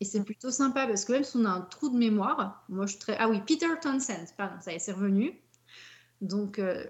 Et 0.00 0.04
c'est 0.04 0.22
plutôt 0.22 0.50
sympa 0.50 0.86
parce 0.86 1.04
que 1.04 1.12
même 1.12 1.24
si 1.24 1.36
on 1.36 1.44
a 1.44 1.50
un 1.50 1.62
trou 1.62 1.88
de 1.88 1.96
mémoire, 1.96 2.64
moi 2.68 2.86
je 2.86 2.92
suis 2.92 3.00
très. 3.00 3.16
Ah 3.18 3.28
oui, 3.28 3.40
Peter 3.46 3.68
Townsend, 3.80 4.26
pardon, 4.36 4.56
ça 4.60 4.72
y 4.72 4.76
est, 4.76 4.78
c'est 4.78 4.92
revenu. 4.92 5.40
Donc, 6.20 6.58
euh, 6.58 6.84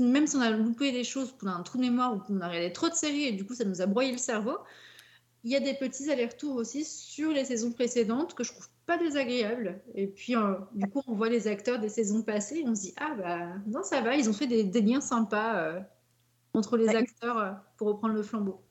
même 0.00 0.26
si 0.26 0.36
on 0.36 0.40
a 0.40 0.50
loupé 0.50 0.92
des 0.92 1.04
choses, 1.04 1.34
qu'on 1.38 1.46
a 1.46 1.52
un 1.52 1.62
trou 1.62 1.78
de 1.78 1.82
mémoire 1.82 2.14
ou 2.14 2.18
qu'on 2.20 2.40
a 2.40 2.48
regardé 2.48 2.72
trop 2.72 2.88
de 2.88 2.94
séries 2.94 3.24
et 3.24 3.32
du 3.32 3.44
coup 3.44 3.54
ça 3.54 3.64
nous 3.64 3.80
a 3.82 3.86
broyé 3.86 4.12
le 4.12 4.18
cerveau, 4.18 4.58
il 5.44 5.52
y 5.52 5.56
a 5.56 5.60
des 5.60 5.74
petits 5.74 6.10
allers-retours 6.10 6.56
aussi 6.56 6.84
sur 6.84 7.30
les 7.30 7.44
saisons 7.44 7.72
précédentes 7.72 8.34
que 8.34 8.42
je 8.42 8.52
trouve 8.52 8.68
pas 8.86 8.98
désagréables. 8.98 9.80
Et 9.94 10.08
puis, 10.08 10.34
euh, 10.34 10.54
du 10.74 10.88
coup, 10.88 11.02
on 11.06 11.14
voit 11.14 11.28
les 11.28 11.46
acteurs 11.46 11.78
des 11.78 11.88
saisons 11.88 12.22
passées 12.22 12.60
et 12.60 12.68
on 12.68 12.74
se 12.74 12.82
dit 12.82 12.94
Ah 12.96 13.14
bah 13.14 13.54
non, 13.66 13.82
ça 13.84 14.00
va, 14.00 14.16
ils 14.16 14.28
ont 14.28 14.32
fait 14.32 14.46
des, 14.46 14.64
des 14.64 14.80
liens 14.80 15.00
sympas 15.00 15.58
euh, 15.58 15.80
entre 16.54 16.76
les 16.76 16.88
acteurs 16.88 17.60
pour 17.76 17.88
reprendre 17.88 18.14
le 18.14 18.22
flambeau. 18.22 18.67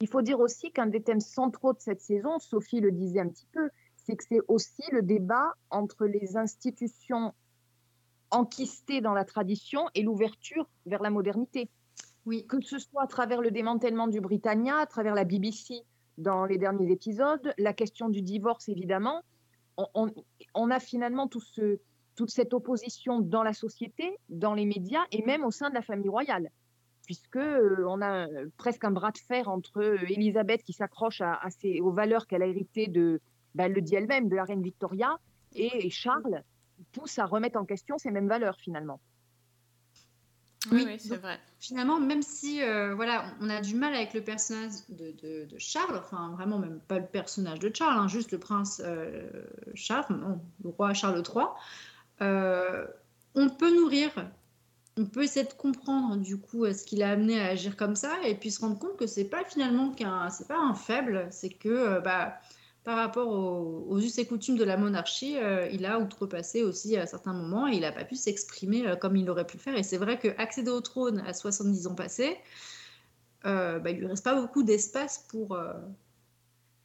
Il 0.00 0.08
faut 0.08 0.22
dire 0.22 0.38
aussi 0.38 0.70
qu'un 0.70 0.86
des 0.86 1.02
thèmes 1.02 1.20
centraux 1.20 1.72
de 1.72 1.80
cette 1.80 2.00
saison, 2.00 2.38
Sophie 2.38 2.80
le 2.80 2.92
disait 2.92 3.20
un 3.20 3.28
petit 3.28 3.48
peu, 3.52 3.68
c'est 3.96 4.14
que 4.16 4.24
c'est 4.28 4.40
aussi 4.46 4.82
le 4.92 5.02
débat 5.02 5.54
entre 5.70 6.06
les 6.06 6.36
institutions 6.36 7.34
enquistées 8.30 9.00
dans 9.00 9.14
la 9.14 9.24
tradition 9.24 9.88
et 9.94 10.02
l'ouverture 10.02 10.68
vers 10.86 11.02
la 11.02 11.10
modernité. 11.10 11.68
Oui, 12.26 12.46
Que 12.46 12.60
ce 12.60 12.78
soit 12.78 13.02
à 13.02 13.06
travers 13.06 13.40
le 13.40 13.50
démantèlement 13.50 14.06
du 14.06 14.20
Britannia, 14.20 14.76
à 14.76 14.86
travers 14.86 15.14
la 15.14 15.24
BBC 15.24 15.82
dans 16.18 16.44
les 16.44 16.58
derniers 16.58 16.92
épisodes, 16.92 17.52
la 17.58 17.72
question 17.72 18.08
du 18.08 18.22
divorce 18.22 18.68
évidemment, 18.68 19.22
on, 19.76 19.86
on- 19.94 20.14
on 20.54 20.70
a 20.70 20.78
finalement 20.78 21.26
tout 21.26 21.40
ce- 21.40 21.78
toute 22.16 22.30
cette 22.30 22.52
opposition 22.52 23.20
dans 23.20 23.42
la 23.44 23.52
société, 23.52 24.16
dans 24.28 24.54
les 24.54 24.66
médias 24.66 25.04
et 25.12 25.24
même 25.24 25.44
au 25.44 25.50
sein 25.50 25.70
de 25.70 25.74
la 25.74 25.82
famille 25.82 26.08
royale 26.08 26.50
puisque 27.08 27.36
euh, 27.36 27.84
on 27.88 28.02
a 28.02 28.26
presque 28.58 28.84
un 28.84 28.90
bras 28.90 29.12
de 29.12 29.18
fer 29.18 29.48
entre 29.48 29.80
Elisabeth 30.10 30.62
qui 30.62 30.74
s'accroche 30.74 31.22
à, 31.22 31.32
à 31.36 31.48
ses- 31.48 31.80
aux 31.80 31.90
valeurs 31.90 32.26
qu'elle 32.26 32.42
a 32.42 32.46
héritées 32.46 32.86
de, 32.86 33.18
bah, 33.54 33.64
elle 33.64 33.72
le 33.72 33.80
dit 33.80 33.94
elle-même, 33.94 34.28
de 34.28 34.36
la 34.36 34.44
reine 34.44 34.62
Victoria, 34.62 35.16
et, 35.54 35.86
et 35.86 35.88
Charles 35.88 36.42
qui 36.76 36.84
pousse 36.92 37.18
à 37.18 37.24
remettre 37.24 37.58
en 37.58 37.64
question 37.64 37.96
ces 37.96 38.10
mêmes 38.10 38.28
valeurs 38.28 38.58
finalement. 38.60 39.00
Oui, 40.70 40.82
Oui, 40.82 40.84
oui, 40.86 40.98
c'est 40.98 41.08
donc- 41.10 41.20
vrai. 41.20 41.38
finalement, 41.60 41.98
même 41.98 42.20
si 42.20 42.62
euh, 42.62 42.94
voilà, 42.94 43.24
on 43.40 43.48
a 43.48 43.62
du 43.62 43.74
mal 43.74 43.94
avec 43.94 44.12
le 44.12 44.22
personnage 44.22 44.72
de, 44.90 45.12
de- 45.22 45.44
de 45.46 45.58
Charles, 45.58 45.96
enfin 45.96 46.32
vraiment 46.36 46.58
même 46.58 46.80
pas 46.88 46.98
le 46.98 47.06
personnage 47.06 47.58
de 47.60 47.70
Charles, 47.74 47.98
hein, 47.98 48.08
juste 48.08 48.32
le 48.32 48.38
prince 48.38 48.82
euh, 48.84 49.30
Charles, 49.74 50.14
non, 50.14 50.40
le 50.62 50.68
roi 50.68 50.92
Charles 50.92 51.22
III, 51.26 51.46
euh, 52.20 52.86
on 53.34 53.48
peut 53.48 53.74
nourrir, 53.74 54.10
on 54.98 55.06
peut 55.06 55.22
essayer 55.22 55.46
de 55.46 55.52
comprendre 55.52 56.16
du 56.16 56.36
coup 56.38 56.64
euh, 56.64 56.72
ce 56.72 56.84
qui 56.84 56.96
l'a 56.96 57.10
amené 57.10 57.40
à 57.40 57.46
agir 57.46 57.76
comme 57.76 57.94
ça, 57.94 58.16
et 58.26 58.34
puis 58.34 58.50
se 58.50 58.60
rendre 58.60 58.78
compte 58.78 58.96
que 58.96 59.06
c'est 59.06 59.24
pas 59.24 59.44
finalement 59.44 59.90
qu'un, 59.92 60.28
c'est 60.30 60.48
pas 60.48 60.58
un 60.58 60.74
faible, 60.74 61.28
c'est 61.30 61.50
que 61.50 61.68
euh, 61.68 62.00
bah, 62.00 62.34
par 62.84 62.96
rapport 62.96 63.28
aux, 63.28 63.98
us 63.98 64.18
et 64.18 64.26
coutumes 64.26 64.56
de 64.56 64.64
la 64.64 64.76
monarchie, 64.76 65.36
euh, 65.36 65.68
il 65.70 65.84
a 65.86 66.00
outrepassé 66.00 66.62
aussi 66.62 66.96
à 66.96 67.06
certains 67.06 67.34
moments 67.34 67.68
et 67.68 67.74
il 67.74 67.80
n'a 67.80 67.92
pas 67.92 68.04
pu 68.04 68.16
s'exprimer 68.16 68.94
comme 69.00 69.16
il 69.16 69.28
aurait 69.30 69.46
pu 69.46 69.58
faire. 69.58 69.76
Et 69.76 69.82
c'est 69.82 69.98
vrai 69.98 70.18
qu'accéder 70.18 70.70
au 70.70 70.80
trône 70.80 71.22
à 71.26 71.34
70 71.34 71.86
ans 71.86 71.94
passés, 71.94 72.38
euh, 73.44 73.78
bah, 73.78 73.90
il 73.90 73.98
lui 73.98 74.06
reste 74.06 74.24
pas 74.24 74.34
beaucoup 74.34 74.62
d'espace 74.62 75.26
pour, 75.28 75.58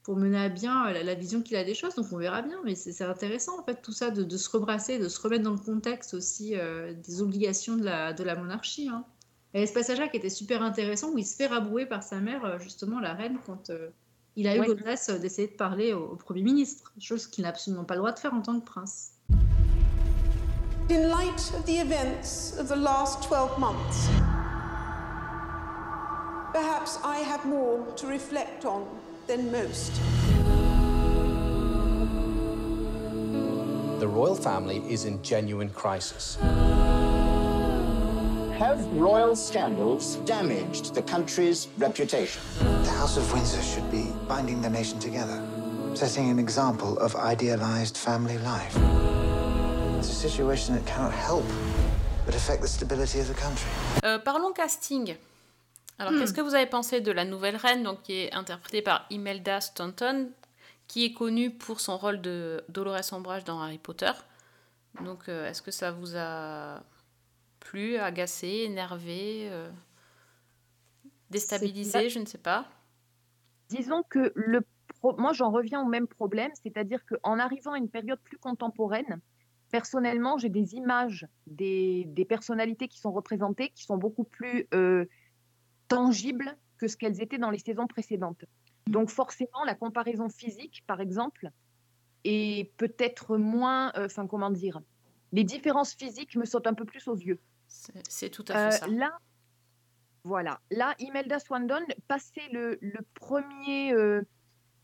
pour 0.03 0.17
mener 0.17 0.37
à 0.37 0.49
bien 0.49 0.91
la, 0.91 1.01
la 1.03 1.13
vision 1.15 1.41
qu'il 1.41 1.55
a 1.57 1.63
des 1.63 1.73
choses. 1.73 1.95
Donc 1.95 2.07
on 2.11 2.17
verra 2.17 2.41
bien, 2.41 2.57
mais 2.65 2.75
c'est 2.75 3.03
intéressant 3.03 3.59
en 3.59 3.63
fait 3.63 3.81
tout 3.81 3.93
ça 3.93 4.11
de, 4.11 4.23
de 4.23 4.37
se 4.37 4.49
rebrasser, 4.49 4.99
de 4.99 5.07
se 5.09 5.19
remettre 5.21 5.43
dans 5.43 5.51
le 5.53 5.57
contexte 5.57 6.13
aussi 6.13 6.57
euh, 6.57 6.93
des 6.93 7.21
obligations 7.21 7.77
de 7.77 7.83
la, 7.85 8.13
de 8.13 8.23
la 8.23 8.35
monarchie. 8.35 8.89
Hein. 8.89 9.05
Et 9.53 9.65
ce 9.67 9.73
passage-là 9.73 10.07
qui 10.09 10.17
était 10.17 10.29
super 10.29 10.61
intéressant 10.61 11.09
où 11.11 11.17
il 11.17 11.25
se 11.25 11.35
fait 11.35 11.47
rabrouer 11.47 11.85
par 11.85 12.03
sa 12.03 12.19
mère, 12.19 12.43
euh, 12.43 12.59
justement 12.59 12.99
la 12.99 13.13
reine, 13.13 13.37
quand 13.45 13.69
euh, 13.69 13.89
il 14.35 14.47
a 14.47 14.55
eu 14.55 14.59
Ouais. 14.61 14.67
l'audace 14.67 15.09
d'essayer 15.09 15.47
de 15.47 15.53
parler 15.53 15.93
au, 15.93 16.03
au 16.11 16.15
Premier 16.15 16.41
ministre, 16.41 16.91
chose 16.99 17.27
qu'il 17.27 17.43
n'a 17.43 17.49
absolument 17.49 17.83
pas 17.85 17.93
le 17.93 17.99
droit 17.99 18.11
de 18.11 18.19
faire 18.19 18.33
en 18.33 18.41
tant 18.41 18.59
que 18.59 18.65
prince. 18.65 19.11
In 20.89 21.07
light 21.07 21.53
of 21.57 21.63
the 21.65 21.79
events 21.79 22.55
of 22.59 22.67
the 22.67 22.75
last 22.75 23.23
12 23.23 23.57
months, 23.57 24.09
perhaps 26.51 26.99
I 27.03 27.19
have 27.21 27.45
more 27.45 27.79
to 27.95 28.07
reflect 28.07 28.65
on 28.65 28.85
than 29.27 29.51
most. 29.51 29.91
The 33.99 34.07
royal 34.07 34.35
family 34.35 34.83
is 34.91 35.05
in 35.05 35.21
genuine 35.23 35.69
crisis. 35.69 36.37
Have 38.59 38.85
royal 38.93 39.35
scandals 39.35 40.17
damaged 40.25 40.93
the 40.93 41.01
country's 41.01 41.67
reputation? 41.77 42.41
The 42.59 42.91
House 42.91 43.17
of 43.17 43.31
Windsor 43.33 43.61
should 43.61 43.89
be 43.91 44.07
binding 44.27 44.61
the 44.61 44.69
nation 44.69 44.99
together, 44.99 45.41
setting 45.93 46.29
an 46.29 46.39
example 46.39 46.97
of 46.99 47.15
idealized 47.15 47.97
family 47.97 48.37
life. 48.39 48.75
It's 49.99 50.09
a 50.09 50.15
situation 50.15 50.75
that 50.75 50.85
cannot 50.85 51.13
help 51.13 51.45
but 52.25 52.35
affect 52.35 52.61
the 52.61 52.67
stability 52.67 53.19
of 53.19 53.27
the 53.27 53.33
country. 53.33 53.69
Euh, 54.03 54.19
parlons 54.19 54.53
casting. 54.55 55.17
Alors, 56.03 56.19
qu'est-ce 56.19 56.33
que 56.33 56.41
vous 56.41 56.53
avez 56.53 56.65
pensé 56.65 56.99
de 56.99 57.13
la 57.13 57.23
nouvelle 57.23 57.55
reine, 57.55 57.81
donc, 57.81 58.01
qui 58.01 58.13
est 58.13 58.33
interprétée 58.33 58.81
par 58.81 59.05
Imelda 59.09 59.61
Staunton, 59.61 60.29
qui 60.89 61.05
est 61.05 61.13
connue 61.13 61.49
pour 61.49 61.79
son 61.79 61.97
rôle 61.97 62.19
de 62.19 62.61
Dolores 62.67 63.13
Umbridge 63.13 63.45
dans 63.45 63.61
Harry 63.61 63.77
Potter? 63.77 64.11
Donc, 65.01 65.29
euh, 65.29 65.47
est-ce 65.47 65.61
que 65.61 65.71
ça 65.71 65.91
vous 65.91 66.17
a 66.17 66.83
plu, 67.61 67.95
agacé, 67.95 68.47
énervé, 68.65 69.47
euh, 69.49 69.69
déstabilisé? 71.29 72.09
Je 72.09 72.19
ne 72.19 72.25
sais 72.25 72.37
pas. 72.37 72.65
Disons 73.69 74.03
que 74.03 74.33
le 74.35 74.59
pro- 74.99 75.15
moi, 75.17 75.31
j'en 75.31 75.51
reviens 75.51 75.81
au 75.81 75.87
même 75.87 76.07
problème, 76.07 76.51
c'est-à-dire 76.61 76.99
qu'en 77.05 77.39
arrivant 77.39 77.71
à 77.71 77.77
une 77.77 77.89
période 77.89 78.19
plus 78.25 78.37
contemporaine, 78.37 79.21
personnellement, 79.71 80.37
j'ai 80.37 80.49
des 80.49 80.75
images 80.75 81.27
des, 81.47 82.03
des 82.07 82.25
personnalités 82.25 82.89
qui 82.89 82.99
sont 82.99 83.13
représentées 83.13 83.69
qui 83.69 83.83
sont 83.85 83.97
beaucoup 83.97 84.25
plus 84.25 84.67
euh, 84.73 85.05
tangibles 85.87 86.57
que 86.77 86.87
ce 86.87 86.97
qu'elles 86.97 87.21
étaient 87.21 87.37
dans 87.37 87.49
les 87.51 87.59
saisons 87.59 87.87
précédentes. 87.87 88.45
Donc 88.87 89.09
forcément, 89.09 89.63
la 89.65 89.75
comparaison 89.75 90.29
physique, 90.29 90.83
par 90.87 90.99
exemple, 91.01 91.49
est 92.25 92.73
peut-être 92.77 93.37
moins, 93.37 93.91
euh, 93.95 94.05
enfin 94.05 94.27
comment 94.27 94.49
dire, 94.49 94.81
les 95.31 95.43
différences 95.43 95.93
physiques 95.93 96.35
me 96.35 96.45
sautent 96.45 96.67
un 96.67 96.73
peu 96.73 96.85
plus 96.85 97.07
aux 97.07 97.15
yeux. 97.15 97.39
C'est 97.67 98.29
tout 98.29 98.45
à 98.49 98.53
fait 98.53 98.59
Euh, 98.59 98.71
ça. 98.71 98.87
Là, 98.87 99.17
voilà. 100.23 100.59
Là, 100.71 100.95
Imelda 100.99 101.39
Swandon, 101.39 101.81
passé 102.07 102.41
le, 102.51 102.77
le 102.81 102.99
premier, 103.13 103.93
euh, 103.93 104.21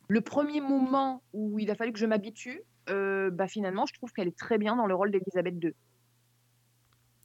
le 0.07 0.21
premier 0.21 0.59
moment 0.59 1.21
où 1.33 1.59
il 1.59 1.69
a 1.71 1.75
fallu 1.75 1.93
que 1.93 1.99
je 1.99 2.05
m'habitue, 2.05 2.61
bah, 2.87 3.47
finalement, 3.47 3.85
je 3.85 3.93
trouve 3.93 4.11
qu'elle 4.13 4.27
est 4.27 4.37
très 4.37 4.57
bien 4.57 4.75
dans 4.75 4.87
le 4.87 4.95
rôle 4.95 5.11
d'Elisabeth 5.11 5.63
II. 5.63 5.73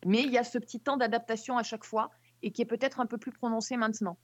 Mais 0.05 0.23
il 0.23 0.31
y 0.31 0.37
a 0.37 0.45
ce 0.45 0.59
petit 0.59 0.79
temps 0.79 0.99
d'adaptation 0.99 1.57
à 1.57 1.63
chaque 1.63 1.85
fois 1.85 2.11
et 2.45 2.51
qui 2.53 2.63
est 2.63 2.67
peut-être 2.67 3.01
un 3.01 3.07
peu 3.07 3.19
plus 3.19 3.33
prononcé 3.33 3.77
maintenant. 3.77 4.17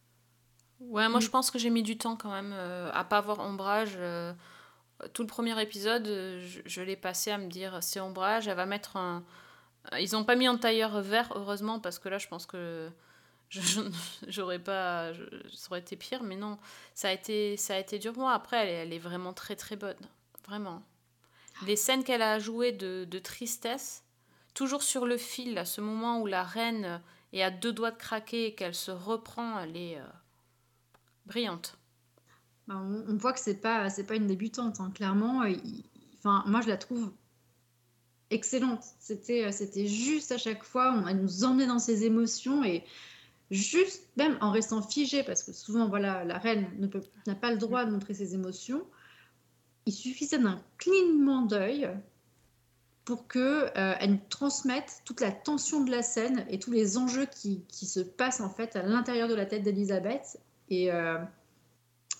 Ouais, 0.80 1.08
moi 1.08 1.20
je 1.20 1.28
pense 1.28 1.50
que 1.50 1.58
j'ai 1.58 1.70
mis 1.70 1.82
du 1.82 1.98
temps 1.98 2.16
quand 2.16 2.30
même 2.30 2.52
euh, 2.54 2.90
à 2.92 3.04
pas 3.04 3.18
avoir 3.18 3.40
ombrage. 3.40 3.94
euh, 3.96 4.32
tout 5.14 5.22
le 5.22 5.28
premier 5.28 5.60
épisode, 5.60 6.06
euh, 6.08 6.40
je, 6.40 6.60
je 6.64 6.80
l'ai 6.82 6.96
passé 6.96 7.30
à 7.30 7.38
me 7.38 7.48
dire 7.48 7.78
c'est 7.82 8.00
ombrage, 8.00 8.48
elle 8.48 8.56
va 8.56 8.66
mettre 8.66 8.96
un. 8.96 9.24
Ils 9.98 10.14
ont 10.14 10.24
pas 10.24 10.36
mis 10.36 10.46
un 10.46 10.56
tailleur 10.58 11.00
vert, 11.00 11.32
heureusement, 11.34 11.80
parce 11.80 11.98
que 11.98 12.08
là 12.10 12.18
je 12.18 12.28
pense 12.28 12.46
que 12.46 12.90
je- 13.50 13.60
je- 13.60 13.80
j'aurais 14.28 14.58
pas. 14.58 15.12
je- 15.12 15.24
ça 15.54 15.68
aurait 15.70 15.80
été 15.80 15.96
pire, 15.96 16.22
mais 16.22 16.36
non, 16.36 16.58
ça 16.94 17.08
a 17.08 17.12
été, 17.12 17.56
ça 17.56 17.74
a 17.74 17.78
été 17.78 17.98
dur 17.98 18.12
moi. 18.16 18.32
Après, 18.34 18.56
elle, 18.58 18.68
est- 18.68 18.82
elle 18.82 18.92
est 18.92 18.98
vraiment 18.98 19.32
très 19.32 19.56
très 19.56 19.76
bonne. 19.76 19.96
Vraiment. 20.46 20.82
Les 21.66 21.76
scènes 21.76 22.04
qu'elle 22.04 22.22
a 22.22 22.38
jouées 22.38 22.72
de, 22.72 23.04
de 23.04 23.18
tristesse, 23.18 24.02
toujours 24.54 24.82
sur 24.82 25.04
le 25.06 25.16
fil, 25.18 25.58
à 25.58 25.64
ce 25.66 25.80
moment 25.82 26.20
où 26.20 26.26
la 26.26 26.42
reine 26.42 27.02
est 27.32 27.42
à 27.42 27.50
deux 27.50 27.72
doigts 27.72 27.90
de 27.90 27.96
craquer 27.96 28.46
et 28.46 28.54
qu'elle 28.54 28.74
se 28.74 28.90
reprend, 28.90 29.58
elle 29.60 29.76
est. 29.76 29.98
euh, 29.98 30.04
brillante. 31.30 31.78
Bah, 32.66 32.76
on, 32.76 33.16
voit 33.16 33.32
que 33.32 33.40
c'est 33.40 33.60
pas 33.60 33.88
c'est 33.90 34.04
pas 34.04 34.14
une 34.16 34.26
débutante 34.26 34.80
hein. 34.80 34.92
clairement 34.94 35.42
euh, 35.42 35.54
enfin 36.18 36.44
moi 36.46 36.60
je 36.60 36.68
la 36.68 36.76
trouve 36.76 37.10
excellente 38.30 38.84
c'était 39.00 39.46
euh, 39.46 39.50
c'était 39.50 39.86
juste 39.88 40.30
à 40.30 40.38
chaque 40.38 40.62
fois 40.62 40.92
on, 40.92 41.06
elle 41.06 41.20
nous 41.20 41.42
emmenait 41.44 41.66
dans 41.66 41.80
ses 41.80 42.04
émotions 42.04 42.62
et 42.62 42.84
juste 43.50 44.04
même 44.16 44.38
en 44.40 44.52
restant 44.52 44.82
figée 44.82 45.24
parce 45.24 45.42
que 45.42 45.52
souvent 45.52 45.88
voilà 45.88 46.24
la 46.24 46.38
reine 46.38 46.68
n'a 47.26 47.34
pas 47.34 47.50
le 47.50 47.58
droit 47.58 47.84
de 47.84 47.90
montrer 47.90 48.14
ses 48.14 48.34
émotions 48.34 48.86
il 49.86 49.92
suffisait 49.92 50.38
d'un 50.38 50.62
clignement 50.78 51.42
d'œil 51.42 51.90
pour 53.10 53.26
que 53.26 53.76
euh, 53.76 54.06
nous 54.06 54.20
transmette 54.28 55.02
toute 55.04 55.20
la 55.20 55.32
tension 55.32 55.82
de 55.82 55.90
la 55.90 56.00
scène 56.00 56.46
et 56.48 56.60
tous 56.60 56.70
les 56.70 56.96
enjeux 56.96 57.26
qui, 57.26 57.64
qui 57.66 57.84
se 57.86 57.98
passent 57.98 58.40
en 58.40 58.50
fait 58.50 58.76
à 58.76 58.84
l'intérieur 58.84 59.26
de 59.26 59.34
la 59.34 59.46
tête 59.46 59.64
d'Elisabeth 59.64 60.38
et 60.68 60.92
euh, 60.92 61.18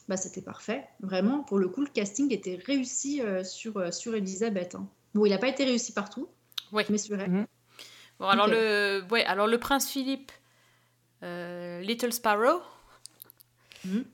bah, 0.09 0.16
c'était 0.16 0.42
parfait. 0.42 0.88
Vraiment, 0.98 1.44
pour 1.44 1.61
le 1.61 1.68
coup, 1.68 1.83
le 1.83 1.90
casting 1.90 2.33
était 2.33 2.59
réussi 2.66 3.22
euh, 3.22 3.44
sur, 3.44 3.94
sur 3.94 4.16
Elisabeth. 4.16 4.74
hein. 4.74 4.88
Bon, 5.14 5.24
il 5.26 5.31
n'a 5.31 5.38
pas 5.38 5.46
été 5.46 5.64
réussi 5.64 5.92
partout, 5.92 6.29
Oui. 6.72 6.83
mais 6.90 6.98
sur 6.98 7.20
elle. 7.20 7.31
Mhm. 7.31 7.46
Bon, 8.18 8.26
alors, 8.26 8.48
le, 8.48 9.05
ouais, 9.12 9.24
alors 9.26 9.46
le 9.46 9.61
prince 9.61 9.88
Philippe, 9.88 10.33
Little 11.22 12.12
Sparrow. 12.12 12.62
Mhm. 13.85 14.05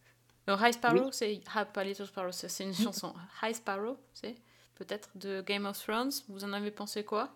High 0.47 0.75
Sparrow, 0.75 1.11
c'est 1.11 1.41
ah, 1.55 1.65
pas 1.65 1.85
Little 1.85 2.07
Sparrow, 2.07 2.33
c'est 2.33 2.51
c'est 2.51 2.65
une 2.65 2.75
chanson. 2.75 3.15
High 3.43 3.55
Sparrow, 3.55 3.97
c'est? 4.13 4.35
Peut-être 4.77 5.11
de 5.17 5.43
Game 5.43 5.67
of 5.67 5.79
Thrones. 5.79 6.13
Vous 6.29 6.45
en 6.45 6.53
avez 6.53 6.71
pensé 6.71 7.05
quoi? 7.05 7.35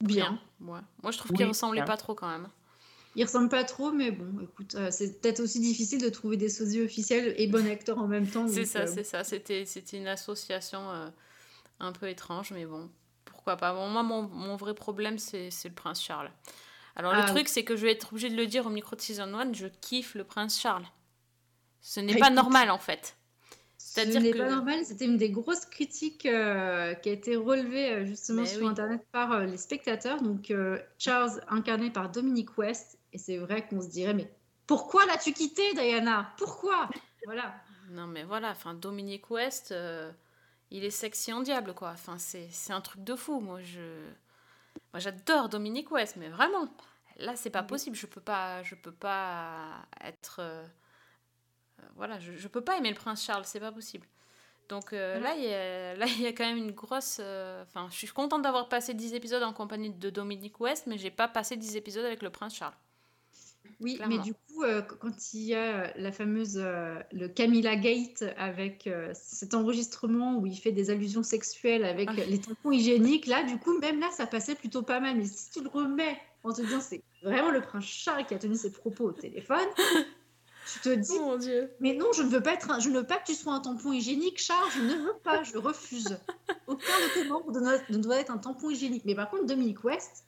Bien. 0.00 0.38
Ouais. 0.60 0.80
Moi, 1.02 1.12
je 1.12 1.18
trouve 1.18 1.30
Oui, 1.30 1.36
qu'il 1.36 1.46
ressemblait 1.46 1.80
bien. 1.80 1.86
pas 1.86 1.96
trop 1.96 2.14
quand 2.14 2.28
même. 2.28 2.48
Il 3.14 3.24
ressemble 3.24 3.48
pas 3.50 3.64
trop, 3.64 3.92
mais 3.92 4.10
bon, 4.10 4.40
écoute, 4.42 4.74
euh, 4.74 4.90
c'est 4.90 5.20
peut-être 5.20 5.40
aussi 5.40 5.60
difficile 5.60 6.00
de 6.00 6.08
trouver 6.08 6.36
des 6.38 6.48
sosies 6.48 6.80
officiels 6.82 7.34
et 7.36 7.46
bon 7.46 7.66
acteur 7.70 7.98
en 7.98 8.08
même 8.08 8.26
temps. 8.26 8.48
C'est 8.48 8.64
ça, 8.64 8.80
euh, 8.80 8.86
c'est 8.86 9.04
ça. 9.04 9.22
C'était 9.24 9.64
c'était 9.66 9.98
une 9.98 10.08
association 10.08 10.90
euh, 10.90 11.08
un 11.80 11.92
peu 11.92 12.08
étrange, 12.08 12.52
mais 12.52 12.66
bon, 12.66 12.90
pourquoi 13.24 13.56
pas. 13.56 13.74
Bon, 13.74 13.88
moi, 13.88 14.02
mon, 14.02 14.22
mon 14.22 14.56
vrai 14.56 14.74
problème, 14.74 15.18
c'est 15.18 15.50
le 15.64 15.74
prince 15.74 16.02
Charles. 16.02 16.30
Alors, 16.96 17.14
le 17.14 17.22
Ah, 17.22 17.26
truc, 17.26 17.48
c'est 17.48 17.64
que 17.64 17.76
je 17.76 17.84
vais 17.86 17.92
être 17.92 18.12
obligée 18.12 18.30
de 18.30 18.36
le 18.36 18.46
dire 18.46 18.66
au 18.66 18.70
micro 18.70 18.96
de 18.96 19.00
Season 19.00 19.32
1, 19.34 19.52
je 19.54 19.66
kiffe 19.68 20.14
le 20.14 20.24
prince 20.24 20.60
Charles. 20.60 20.86
Ce 21.82 22.00
n'est 22.00 22.14
Ah, 22.14 22.18
pas 22.18 22.26
écoute. 22.26 22.36
normal, 22.36 22.70
en 22.70 22.78
fait. 22.78 23.16
Ce 23.94 24.18
n'est 24.18 24.32
que- 24.32 24.38
pas 24.38 24.48
normal, 24.48 24.84
c'était 24.84 25.04
une 25.04 25.16
des 25.18 25.30
grosses 25.30 25.66
critiques 25.66 26.26
euh, 26.26 26.94
qui 26.94 27.08
a 27.10 27.12
été 27.12 27.36
relevée 27.36 27.92
euh, 27.92 28.04
justement 28.06 28.42
Mais 28.42 28.48
sur 28.48 28.62
oui. 28.62 28.68
Internet 28.68 29.06
par 29.12 29.32
euh, 29.32 29.44
les 29.44 29.56
spectateurs. 29.58 30.22
Donc 30.22 30.50
euh, 30.50 30.78
Charles 30.98 31.42
incarné 31.48 31.90
par 31.90 32.10
Dominic 32.10 32.56
West, 32.58 32.98
et 33.12 33.18
c'est 33.18 33.36
vrai 33.38 33.66
qu'on 33.66 33.80
se 33.82 33.88
dirait 33.88 34.14
mais 34.14 34.30
pourquoi 34.66 35.04
l'as-tu 35.06 35.32
quitté 35.32 35.74
Diana? 35.74 36.32
Pourquoi? 36.38 36.88
Voilà. 37.24 37.54
Non, 37.90 38.06
mais 38.06 38.24
voilà, 38.24 38.50
enfin, 38.50 38.74
Dominique 38.74 39.30
West, 39.30 39.72
euh, 39.72 40.12
il 40.70 40.84
est 40.84 40.90
sexy 40.90 41.32
en 41.32 41.42
diable, 41.42 41.74
quoi. 41.74 41.90
Enfin, 41.92 42.18
c'est 42.18 42.48
c'est 42.50 42.72
un 42.72 42.80
truc 42.80 43.04
de 43.04 43.16
fou. 43.16 43.40
Moi, 43.40 43.60
je. 43.62 43.80
Moi, 44.92 45.00
j'adore 45.00 45.48
Dominique 45.48 45.90
West, 45.90 46.16
mais 46.16 46.28
vraiment. 46.28 46.68
Là, 47.18 47.36
c'est 47.36 47.50
pas 47.50 47.62
possible. 47.62 47.96
Je 47.96 48.06
peux 48.06 48.20
pas, 48.20 48.62
je 48.62 48.74
peux 48.74 48.92
pas 48.92 49.86
être. 50.02 50.38
euh, 50.40 50.66
voilà, 51.96 52.18
je, 52.18 52.32
je 52.32 52.48
peux 52.48 52.60
pas 52.62 52.76
aimer 52.78 52.90
le 52.90 52.94
prince 52.96 53.22
Charles, 53.24 53.44
c'est 53.44 53.60
pas 53.60 53.72
possible. 53.72 54.06
Donc 54.68 54.92
euh, 54.92 55.18
là, 55.20 55.34
il 55.36 55.44
y 55.44 55.52
a, 55.52 55.94
là, 55.96 56.06
il 56.06 56.22
y 56.22 56.26
a 56.26 56.32
quand 56.32 56.44
même 56.46 56.56
une 56.56 56.70
grosse. 56.72 57.18
euh, 57.20 57.62
Enfin, 57.62 57.88
je 57.90 57.96
suis 57.96 58.06
contente 58.08 58.42
d'avoir 58.42 58.68
passé 58.68 58.94
10 58.94 59.12
épisodes 59.14 59.42
en 59.42 59.52
compagnie 59.52 59.90
de 59.90 60.10
Dominique 60.10 60.60
West, 60.60 60.84
mais 60.86 60.96
j'ai 60.98 61.10
pas 61.10 61.28
passé 61.28 61.56
10 61.56 61.76
épisodes 61.76 62.04
avec 62.04 62.22
le 62.22 62.30
prince 62.30 62.54
Charles. 62.54 62.74
Oui, 63.80 63.96
Clairement. 63.96 64.16
mais 64.16 64.22
du 64.22 64.32
coup, 64.34 64.62
euh, 64.62 64.80
qu- 64.82 64.94
quand 64.96 65.34
il 65.34 65.40
y 65.42 65.54
a 65.54 65.92
la 65.96 66.12
fameuse, 66.12 66.56
le 66.58 67.26
Camilla 67.28 67.74
Gate 67.76 68.24
avec 68.36 68.88
cet 69.14 69.54
enregistrement 69.54 70.36
où 70.36 70.46
il 70.46 70.56
fait 70.56 70.72
des 70.72 70.90
allusions 70.90 71.22
sexuelles 71.24 71.84
avec 71.84 72.08
Ah. 72.10 72.24
les 72.28 72.40
tampons 72.40 72.70
hygiéniques, 72.70 73.26
là, 73.26 73.42
du 73.42 73.58
coup, 73.58 73.76
même 73.78 73.98
là, 74.00 74.08
ça 74.12 74.26
passait 74.26 74.54
plutôt 74.54 74.82
pas 74.82 75.00
mal. 75.00 75.16
Mais 75.16 75.24
si 75.26 75.50
tu 75.50 75.62
le 75.62 75.68
remets 75.68 76.16
en 76.44 76.52
te 76.52 76.60
disant 76.62 76.80
c'est 76.80 77.02
vraiment 77.22 77.50
le 77.50 77.60
prince 77.60 77.84
Charles 77.84 78.24
qui 78.26 78.34
a 78.34 78.38
tenu 78.38 78.54
ses 78.56 78.72
propos 78.72 79.06
au 79.08 79.12
téléphone, 79.12 79.58
tu 80.70 80.80
te 80.80 80.88
dis, 80.90 81.18
mon 81.18 81.36
dieu! 81.36 81.70
mais 81.80 81.94
non, 81.94 82.06
je 82.14 82.22
ne 82.22 82.28
veux 82.28 82.42
pas 82.42 82.52
être 82.54 82.70
un- 82.70 82.78
je 82.80 82.88
ne 82.90 82.98
veux 83.00 83.06
pas 83.06 83.16
que 83.16 83.26
tu 83.26 83.34
sois 83.34 83.52
un 83.54 83.60
tampon 83.60 83.92
hygiénique, 83.92 84.38
Charles, 84.38 84.68
je 84.74 84.80
ne 84.82 84.94
veux 84.94 85.14
pas, 85.22 85.42
je 85.42 85.56
refuse. 85.58 86.18
Aucun 86.66 86.76
de 86.76 87.14
tes 87.14 87.24
membres 87.28 87.50
ne 87.52 87.98
doit- 87.98 88.18
être 88.20 88.30
un 88.30 88.38
tampon 88.38 88.70
hygiénique. 88.70 89.04
Mais 89.04 89.14
par 89.14 89.30
contre, 89.30 89.44
Dominique 89.46 89.82
West, 89.84 90.24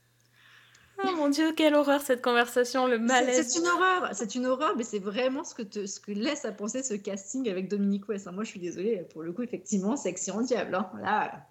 Oh 1.03 1.11
mon 1.17 1.29
dieu, 1.29 1.51
quelle 1.57 1.75
horreur 1.75 2.01
cette 2.03 2.23
conversation, 2.23 2.87
le 2.87 3.01
malaise! 3.01 3.49
C'est 3.51 3.59
une 3.59 3.67
horreur, 3.67 4.11
c'est 4.13 4.37
une 4.37 4.47
horreur, 4.47 4.77
mais 4.77 4.85
c'est 4.85 5.01
vraiment 5.01 5.43
ce 5.43 5.53
que, 5.53 5.63
te, 5.63 5.87
ce 5.87 5.99
que 5.99 6.13
laisse 6.13 6.45
à 6.45 6.53
penser 6.53 6.85
ce 6.85 6.95
casting 6.95 7.51
avec 7.51 7.69
Dominique 7.69 8.09
West. 8.09 8.29
hein. 8.29 8.33
Moi, 8.33 8.45
je 8.45 8.51
suis 8.51 8.61
désolée, 8.61 9.05
pour 9.13 9.25
le 9.25 9.33
coup, 9.33 9.43
effectivement, 9.43 9.97
sexy 9.97 10.31
en 10.31 10.43
diable. 10.43 10.77
Hein. 10.77 10.89
Là, 11.03 11.47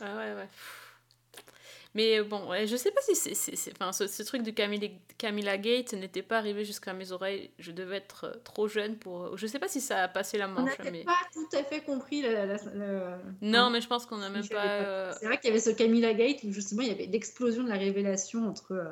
Ah 0.00 0.16
ouais, 0.16 0.34
ouais. 0.34 0.48
Mais 1.94 2.18
euh, 2.18 2.24
bon, 2.24 2.48
je 2.66 2.76
sais 2.76 2.90
pas 2.90 3.00
si 3.02 3.14
c'est, 3.14 3.34
c'est- 3.34 3.54
c'est- 3.54 3.72
enfin, 3.72 3.92
ce, 3.92 4.06
ce 4.08 4.22
truc 4.24 4.42
de 4.42 4.50
Camilla, 4.50 4.88
Camilla 5.16 5.56
Gate 5.58 5.92
n'était 5.94 6.22
pas 6.22 6.38
arrivé 6.38 6.64
jusqu'à 6.64 6.92
mes 6.92 7.12
oreilles. 7.12 7.50
Je 7.60 7.70
devais 7.70 7.96
être 7.98 8.24
euh, 8.24 8.34
trop 8.42 8.66
jeune 8.66 8.96
pour. 8.96 9.36
Je 9.38 9.46
sais 9.46 9.60
pas 9.60 9.68
si 9.68 9.80
ça 9.80 10.02
a 10.02 10.08
passé 10.08 10.36
la 10.36 10.48
on 10.48 10.52
manche, 10.52 10.76
n'a 10.78 10.90
mais. 10.90 11.04
pas 11.04 11.16
tout 11.32 11.48
à 11.56 11.62
fait 11.62 11.82
compris 11.82 12.22
la, 12.22 12.46
la- 12.46 12.56
la- 12.74 13.18
Non, 13.42 13.70
mais 13.70 13.80
je 13.80 13.86
pense 13.86 14.06
qu'on 14.06 14.20
a 14.22 14.26
ce 14.28 14.32
même 14.32 14.48
pas. 14.48 14.66
euh, 14.82 15.12
C'est 15.20 15.26
vrai 15.26 15.38
qu'il 15.38 15.48
y 15.48 15.50
avait 15.50 15.60
ce 15.60 15.70
Camilla 15.70 16.14
Gate 16.14 16.42
où 16.42 16.50
justement 16.52 16.82
il 16.82 16.88
y 16.88 16.90
avait 16.90 17.06
l'explosion 17.06 17.62
de 17.62 17.68
la 17.68 17.76
révélation 17.76 18.48
entre, 18.48 18.72
euh, 18.72 18.90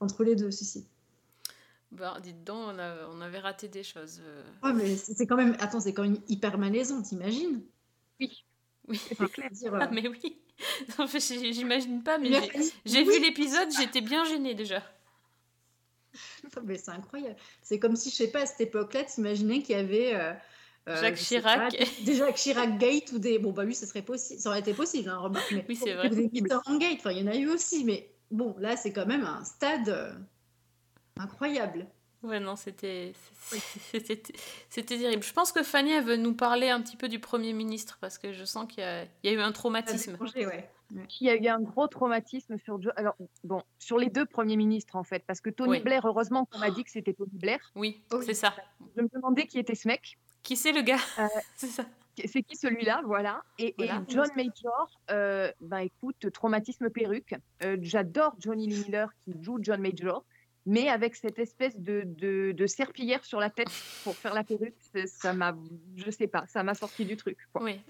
entre 0.00 0.22
les 0.22 0.36
deux, 0.36 0.50
si, 0.52 0.64
si. 0.64 0.86
Bah, 1.90 2.18
dites 2.22 2.42
donc, 2.44 2.70
on, 2.74 2.78
a- 2.78 3.08
on 3.08 3.20
avait 3.20 3.38
raté 3.38 3.68
des 3.68 3.82
choses. 3.84 4.20
euh. 4.24 4.42
Ouais, 4.62 4.72
mais 4.72 4.96
c'est 4.96 5.14
c'est 5.14 5.26
quand 5.26 5.36
même, 5.36 5.56
attends, 5.60 5.80
c'est 5.80 5.92
quand 5.94 6.02
même 6.02 6.18
hyper 6.28 6.58
malaisant, 6.58 7.02
t'imagines? 7.02 7.62
Oui. 8.20 8.44
Je 8.88 9.14
veux 9.42 9.48
dire, 9.50 9.74
euh, 9.74 9.78
Ah, 9.82 9.88
mais 9.92 10.06
oui. 10.08 10.36
En 10.98 11.06
fait, 11.06 11.20
j'ai- 11.20 11.52
J'imagine 11.52 12.02
pas, 12.02 12.18
mais 12.18 12.30
j'ai, 12.84 13.02
oui, 13.02 13.16
vu 13.16 13.20
l'épisode, 13.20 13.68
j'étais 13.76 14.00
bien 14.00 14.24
gênée 14.24 14.54
déjà. 14.54 14.82
mais 16.62 16.78
c'est 16.78 16.90
incroyable. 16.92 17.36
C'est 17.62 17.78
comme 17.78 17.96
si, 17.96 18.10
je 18.10 18.14
sais 18.14 18.30
pas, 18.30 18.42
à 18.42 18.46
cette 18.46 18.60
époque-là, 18.60 19.04
t'imaginais 19.04 19.62
qu'il 19.62 19.76
y 19.76 19.78
avait. 19.78 20.14
euh, 20.14 20.32
euh, 20.88 21.00
Jacques 21.00 21.16
Chirac. 21.16 21.76
pas, 21.76 21.84
des 22.04 22.14
Jacques 22.14 22.36
Chirac 22.36 22.78
Gate 22.78 23.10
ou 23.12 23.18
des. 23.18 23.38
Bon, 23.38 23.52
bah 23.52 23.64
oui, 23.64 23.74
ça 23.74 23.86
serait 23.86 24.02
possible. 24.02 24.38
Ça 24.40 24.50
aurait 24.50 24.60
été 24.60 24.74
possible, 24.74 25.08
hein, 25.08 25.16
remarque. 25.18 25.50
Mais 25.50 25.64
Oui, 25.68 25.76
c'est 25.76 25.94
ou 25.94 25.96
vrai. 25.96 26.10
Des 26.10 26.28
Mitterrand 26.32 26.76
Gate, 26.78 26.98
enfin, 26.98 27.10
il 27.12 27.18
y 27.18 27.22
en 27.22 27.32
a 27.32 27.36
eu 27.36 27.48
aussi. 27.48 27.84
Mais 27.84 28.10
bon, 28.30 28.54
là, 28.58 28.76
c'est 28.76 28.92
quand 28.92 29.06
même 29.06 29.24
un 29.24 29.42
stade 29.44 29.88
euh, 29.88 30.12
incroyable. 31.18 31.86
Ouais, 32.24 32.40
non, 32.40 32.56
c'était, 32.56 33.12
c'était, 33.92 34.20
c'était 34.68 34.98
terrible. 34.98 35.22
Je 35.22 35.32
pense 35.32 35.52
que 35.52 35.62
Fanny, 35.62 35.92
elle 35.92 36.04
veut 36.04 36.16
nous 36.16 36.34
parler 36.34 36.70
un 36.70 36.80
petit 36.80 36.96
peu 36.96 37.08
du 37.08 37.18
Premier 37.20 37.52
ministre 37.52 37.98
parce 38.00 38.18
que 38.18 38.32
je 38.32 38.44
sens 38.44 38.66
qu'il 38.68 38.82
y 38.82 38.86
a, 38.86 39.04
il 39.04 39.08
y 39.24 39.28
a 39.28 39.32
eu 39.32 39.40
un 39.40 39.52
traumatisme. 39.52 40.16
Ouais. 40.20 40.68
Il 41.20 41.26
y 41.26 41.30
a 41.30 41.36
eu 41.36 41.46
un 41.48 41.60
gros 41.60 41.86
traumatisme 41.88 42.56
sur 42.58 42.78
Alors, 42.96 43.14
bon, 43.42 43.62
sur 43.78 43.98
les 43.98 44.10
deux 44.10 44.26
premiers 44.26 44.56
ministres, 44.56 44.96
en 44.96 45.04
fait, 45.04 45.24
parce 45.26 45.40
que 45.40 45.50
Tony 45.50 45.70
Oui. 45.70 45.80
Blair, 45.80 46.06
heureusement 46.06 46.44
qu'on 46.44 46.58
m'a 46.58 46.70
dit 46.70 46.84
que 46.84 46.90
c'était 46.90 47.14
Tony 47.14 47.30
Blair. 47.32 47.58
Oui, 47.74 48.02
Oh 48.12 48.16
oui. 48.18 48.24
c'est 48.26 48.34
ça. 48.34 48.54
Je 48.96 49.02
me 49.02 49.08
demandais 49.08 49.46
qui 49.46 49.58
était 49.58 49.74
ce 49.74 49.88
mec. 49.88 50.18
Qui 50.42 50.56
c'est 50.56 50.72
le 50.72 50.82
gars 50.82 50.98
Euh, 51.18 51.26
C'est 51.56 51.68
ça. 51.68 51.84
C'est 52.26 52.42
qui 52.44 52.54
celui-là, 52.56 53.02
voilà. 53.06 53.42
Et. 53.58 53.74
John 54.06 54.28
Major, 54.36 54.88
euh, 55.10 55.50
ben 55.60 55.78
écoute, 55.78 56.30
traumatisme 56.32 56.88
perruque. 56.90 57.34
Euh, 57.64 57.76
J'adore 57.80 58.36
Johnny 58.38 58.68
Lee 58.68 58.84
Miller 58.84 59.10
qui 59.24 59.34
joue 59.42 59.58
John 59.60 59.80
Major, 59.80 60.24
mais 60.66 60.88
avec 60.88 61.14
cette 61.16 61.38
espèce 61.38 61.78
de, 61.78 62.02
de, 62.04 62.52
de 62.52 62.66
serpillière 62.66 63.24
sur 63.24 63.40
la 63.40 63.50
tête 63.50 63.68
pour 64.02 64.14
faire 64.16 64.34
la 64.34 64.44
perruque, 64.44 64.74
ça 65.06 65.32
m'a, 65.32 65.56
je 65.96 66.10
sais 66.10 66.26
pas, 66.26 66.44
ça 66.46 66.62
m'a 66.62 66.74
sorti 66.74 67.04
du 67.04 67.16
truc. 67.16 67.38
quoi. 67.52 67.62
Oui. 67.62 67.80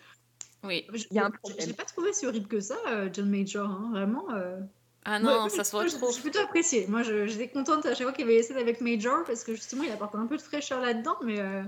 Oui. 0.65 0.87
Je 0.95 1.05
Il 1.11 1.17
y 1.17 1.19
a 1.19 1.27
un 1.27 1.31
problème. 1.31 1.61
j'ai 1.67 1.75
pas 1.75 1.85
trouvé 1.85 2.13
si 2.13 2.27
horrible 2.27 2.49
que 2.49 2.61
ça, 2.61 2.77
euh, 2.89 3.09
John 3.13 3.29
Major, 3.29 3.69
hein, 3.71 3.91
vraiment. 3.93 4.31
euh. 4.35 4.59
Ah 5.05 5.19
non, 5.19 5.51
ça 5.51 5.63
se 5.65 5.71
voit 5.73 5.85
trop. 5.85 6.11
J'ai 6.13 6.23
plutôt 6.23 6.39
apprécié. 6.41 6.87
Moi, 6.87 7.03
j'étais 7.03 7.49
contente 7.49 7.85
à 7.85 7.91
chaque 7.95 8.05
fois 8.07 8.13
qu'il 8.13 8.23
y 8.25 8.29
avait 8.29 8.37
les 8.39 8.43
scènes 8.43 8.57
avec 8.57 8.81
Major 8.81 9.23
parce 9.27 9.45
que 9.45 9.55
justement, 9.55 9.83
il 9.85 9.91
apporte 9.93 10.15
un 10.15 10.27
peu 10.27 10.39
de 10.39 10.43
fraîcheur 10.43 10.81
là-dedans. 10.81 11.17
Mais 11.23 11.41
euh, 11.41 11.63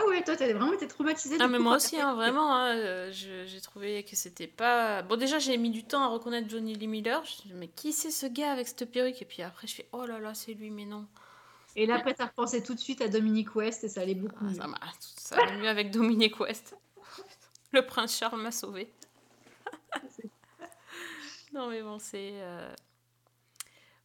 ah 0.00 0.06
ouais, 0.08 0.22
toi, 0.22 0.36
t'as 0.36 0.46
vraiment 0.52 0.72
été 0.72 0.86
traumatisée. 0.88 1.36
Ah 1.40 1.48
mais 1.48 1.58
coup, 1.58 1.64
moi 1.64 1.76
aussi, 1.76 2.00
hein, 2.00 2.14
vraiment, 2.14 2.54
hein, 2.54 2.76
euh, 2.76 3.10
j'ai 3.12 3.60
trouvé 3.60 4.04
que 4.04 4.14
c'était 4.16 4.46
pas... 4.46 5.02
Bon 5.02 5.16
déjà 5.16 5.38
j'ai 5.38 5.56
mis 5.56 5.70
du 5.70 5.84
temps 5.84 6.02
à 6.02 6.08
reconnaître 6.08 6.48
Johnny 6.48 6.74
Lee 6.74 6.86
Miller, 6.86 7.24
je 7.24 7.30
me 7.30 7.34
suis 7.36 7.48
dit, 7.48 7.54
mais 7.54 7.68
qui 7.68 7.92
c'est 7.92 8.10
ce 8.10 8.26
gars 8.26 8.52
avec 8.52 8.68
cette 8.68 8.90
perruque? 8.90 9.20
Et 9.22 9.24
puis 9.24 9.42
après 9.42 9.66
je 9.66 9.74
fais, 9.74 9.88
oh 9.92 10.06
là 10.06 10.18
là, 10.18 10.34
c'est 10.34 10.54
lui, 10.54 10.70
mais 10.70 10.84
non. 10.84 11.06
Et 11.76 11.86
là, 11.86 11.96
après, 11.96 12.14
t'as 12.14 12.26
repensé 12.26 12.62
tout 12.62 12.74
de 12.74 12.80
suite 12.80 13.00
à 13.02 13.08
Dominique 13.08 13.54
West 13.54 13.84
et 13.84 13.88
ça 13.88 14.00
allait 14.00 14.14
beaucoup 14.14 14.36
Ah, 14.40 14.50
mieux. 14.50 14.54
ça, 15.00 15.36
va 15.36 15.52
mieux 15.52 15.68
avec 15.68 15.90
Dominique 15.90 16.40
West. 16.40 16.76
Le 17.72 17.84
prince 17.86 18.16
Charles 18.18 18.40
m'a 18.40 18.50
sauvé. 18.50 18.92
non 21.52 21.68
mais 21.68 21.82
bon, 21.82 21.98
c'est... 21.98 22.30
euh, 22.34 22.72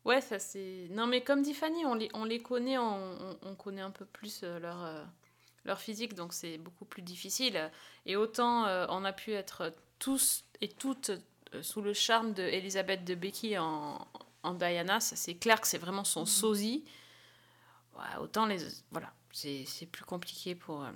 Ouais, 0.05 0.19
ça 0.21 0.37
c'est... 0.37 0.87
Non 0.91 1.07
mais 1.07 1.23
comme 1.23 1.41
dit 1.41 1.53
Fanny, 1.53 1.85
on 1.85 1.95
les, 1.95 2.09
on 2.13 2.25
les 2.25 2.39
connaît, 2.39 2.77
on, 2.77 3.13
on- 3.31 3.37
on 3.43 3.55
connaît 3.55 3.81
un 3.81 3.91
peu 3.91 4.05
plus 4.05 4.41
euh, 4.43 4.59
leur, 4.59 4.83
euh, 4.83 5.03
leur 5.65 5.79
physique, 5.79 6.13
donc 6.13 6.33
c'est 6.33 6.57
beaucoup 6.57 6.85
plus 6.85 7.01
difficile. 7.01 7.71
Et 8.05 8.15
autant 8.15 8.65
euh, 8.65 8.85
on 8.89 9.03
a 9.05 9.13
pu 9.13 9.31
être 9.31 9.73
tous 9.99 10.43
et 10.61 10.67
toutes 10.67 11.11
euh, 11.53 11.61
sous 11.61 11.81
le 11.81 11.93
charme 11.93 12.33
de 12.33 12.43
Elisabeth 12.43 13.03
de 13.05 13.15
Becky 13.15 13.57
en, 13.57 14.07
en 14.43 14.53
Diana, 14.53 14.99
c'est 14.99 15.35
clair 15.35 15.61
que 15.61 15.67
c'est 15.67 15.77
vraiment 15.77 16.03
son 16.03 16.25
sosie. 16.25 16.83
Ouais, 17.95 18.19
autant 18.21 18.45
les... 18.45 18.57
Voilà, 18.91 19.13
c'est 19.31 19.85
plus 19.91 20.03
compliqué 20.05 20.55
pour... 20.55 20.83
euh, 20.83 20.91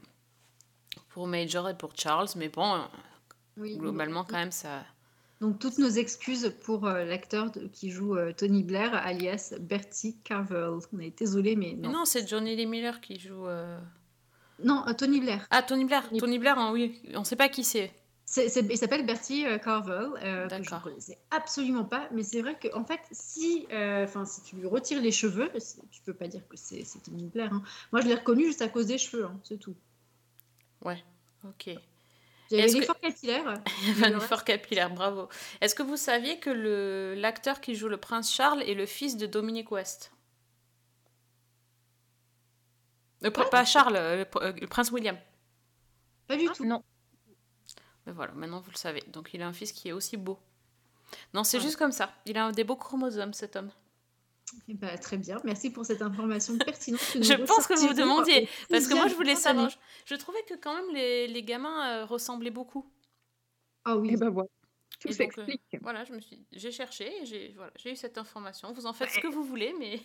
pour 1.10 1.28
Major 1.28 1.70
et 1.70 1.78
pour 1.78 1.96
Charles, 1.96 2.28
mais 2.36 2.50
bon, 2.50 2.84
Oui, 3.56 3.78
globalement 3.78 4.24
quand 4.24 4.38
même 4.38 4.52
ça... 4.52 4.84
Donc, 5.40 5.60
toutes 5.60 5.78
nos 5.78 5.90
excuses 5.90 6.52
pour 6.64 6.88
euh, 6.88 7.06
l'acteur 7.06 7.52
qui 7.72 7.92
joue 7.92 8.18
euh, 8.18 8.34
Tony 8.34 8.64
Blair, 8.64 8.96
alias 8.96 9.54
Bertie 9.60 10.18
Carvel. 10.24 10.80
On 10.92 11.00
est 11.00 11.16
désolé, 11.18 11.56
mais 11.56 11.76
Mais 11.78 11.88
non. 11.88 12.00
non, 12.00 12.06
c'est 12.06 12.28
Johnny 12.28 12.56
Lee 12.56 12.66
Miller 12.66 13.00
qui 13.00 13.20
joue... 13.20 13.46
euh, 13.46 13.80
Non, 14.64 14.84
euh, 14.88 14.94
Tony 14.94 15.20
Blair. 15.20 15.46
Ah, 15.52 15.62
Tony 15.64 15.86
Blair. 15.86 16.08
Tony- 16.10 16.20
Tony 16.20 16.40
Blair, 16.40 16.58
hein, 16.58 16.72
oui, 16.74 17.02
on 17.16 17.24
sait 17.24 17.36
pas 17.36 17.50
qui 17.50 17.64
c'est. 17.64 17.94
Il 18.36 18.78
s'appelle 18.78 19.06
Bertie 19.06 19.46
euh, 19.46 19.58
Carvel, 19.58 20.10
euh, 20.22 20.48
que 20.50 20.56
je 20.56 20.70
ne 20.76 20.82
connaissais 20.84 21.18
absolument 21.32 21.86
pas, 21.86 22.10
mais 22.12 22.24
c'est 22.24 22.42
vrai 22.42 22.58
que 22.60 22.68
en 22.76 22.84
fait, 22.84 23.00
si, 23.12 23.66
euh, 23.72 24.06
si 24.26 24.42
tu 24.44 24.58
lui 24.58 24.68
retires 24.68 25.02
les 25.02 25.14
cheveux, 25.14 25.50
tu 25.92 26.02
peux 26.02 26.14
pas 26.14 26.28
dire 26.28 26.42
que 26.50 26.58
c'est 26.58 26.84
c'est 26.84 27.00
Tony 27.04 27.24
Blair. 27.28 27.54
hein. 27.54 27.64
Moi, 27.94 28.02
je 28.02 28.08
l'ai 28.08 28.16
reconnu 28.16 28.46
juste 28.46 28.62
à 28.62 28.68
cause 28.68 28.88
des 28.88 28.98
cheveux, 28.98 29.26
hein, 29.26 29.40
c'est 29.44 29.58
tout. 29.58 29.76
Ouais, 30.84 31.02
ok. 31.46 31.70
J'avais 32.52 32.64
que- 32.80 32.86
reste- 32.88 32.88
Fort 34.20 34.44
capillaire, 34.44 34.90
bravo. 34.94 35.30
Est-ce 35.62 35.76
que 35.76 35.84
vous 35.84 35.98
saviez 35.98 36.40
que 36.40 36.50
le- 36.50 37.14
l'acteur 37.16 37.62
qui 37.62 37.76
joue 37.76 37.88
le 37.88 37.98
prince 37.98 38.34
Charles 38.34 38.62
est 38.64 38.74
le 38.74 38.86
fils 38.86 39.16
de 39.16 39.26
Dominique 39.26 39.72
West? 39.72 40.12
Le 43.22 43.30
pr- 43.30 43.34
Quoi 43.34 43.50
Pas 43.50 43.66
Charles, 43.66 43.96
euh, 43.96 44.18
le, 44.18 44.24
pr- 44.24 44.44
euh, 44.44 44.52
le 44.60 44.68
prince 44.68 44.92
William. 44.92 45.18
Pas 46.28 46.38
du 46.38 46.48
Ah, 46.50 46.54
tout. 46.56 46.66
non. 46.66 46.84
Ben 48.06 48.14
voilà, 48.14 48.34
maintenant 48.34 48.60
vous 48.62 48.72
le 48.72 48.78
savez. 48.78 49.02
Donc 49.08 49.32
il 49.34 49.42
a 49.42 49.48
un 49.48 49.54
fils 49.54 49.72
qui 49.72 49.90
est 49.90 49.92
aussi 49.92 50.18
beau. 50.18 50.40
Non, 51.34 51.44
c'est 51.44 51.60
juste 51.60 51.78
comme 51.78 51.92
ça. 51.92 52.14
Il 52.26 52.38
a 52.38 52.52
des 52.52 52.64
beaux 52.64 52.76
chromosomes, 52.76 53.34
cet 53.34 53.56
homme. 53.56 53.72
Eh 54.70 54.74
ben, 54.76 54.98
très 54.98 55.18
bien, 55.18 55.38
merci 55.44 55.70
pour 55.72 55.86
cette 55.86 56.02
information 56.02 56.58
pertinente. 56.58 57.02
que 57.14 57.18
nous 57.18 57.24
Je 57.24 57.34
pense 57.34 57.68
que 57.68 57.78
vous 57.78 57.94
demandiez, 57.94 58.48
Parce 58.70 58.88
que 58.88 58.94
moi, 58.94 59.08
je 59.08 59.16
voulais 59.16 59.36
savoir. 59.36 59.70
Je, 59.70 59.76
je 60.06 60.16
trouvais 60.16 60.42
que 60.44 60.54
quand 60.54 60.74
même 60.74 60.94
les, 60.94 61.28
les 61.28 61.44
gamins 61.44 61.86
euh, 62.02 62.06
ressemblaient 62.06 62.52
beaucoup. 62.52 62.90
Ah 63.84 63.98
oui. 63.98 64.14
Et 64.14 64.18
ben 64.18 64.30
voilà, 64.30 64.48
tout 65.02 65.10
Et 65.10 65.16
donc, 65.16 65.38
euh. 65.38 65.48
Voilà, 65.82 66.06
je 66.06 66.14
me 66.14 66.20
suis, 66.22 66.46
j'ai 66.54 66.72
cherché 66.72 67.22
et 67.22 67.26
j'ai, 67.26 67.54
voilà, 67.58 67.72
j'ai 67.78 67.92
eu 67.92 67.96
cette 67.98 68.18
information. 68.18 68.72
Vous 68.74 68.86
en 68.86 68.94
faites 68.94 69.10
ce 69.12 69.20
que 69.20 69.28
vous 69.28 69.44
voulez, 69.44 69.74
mais 69.80 70.00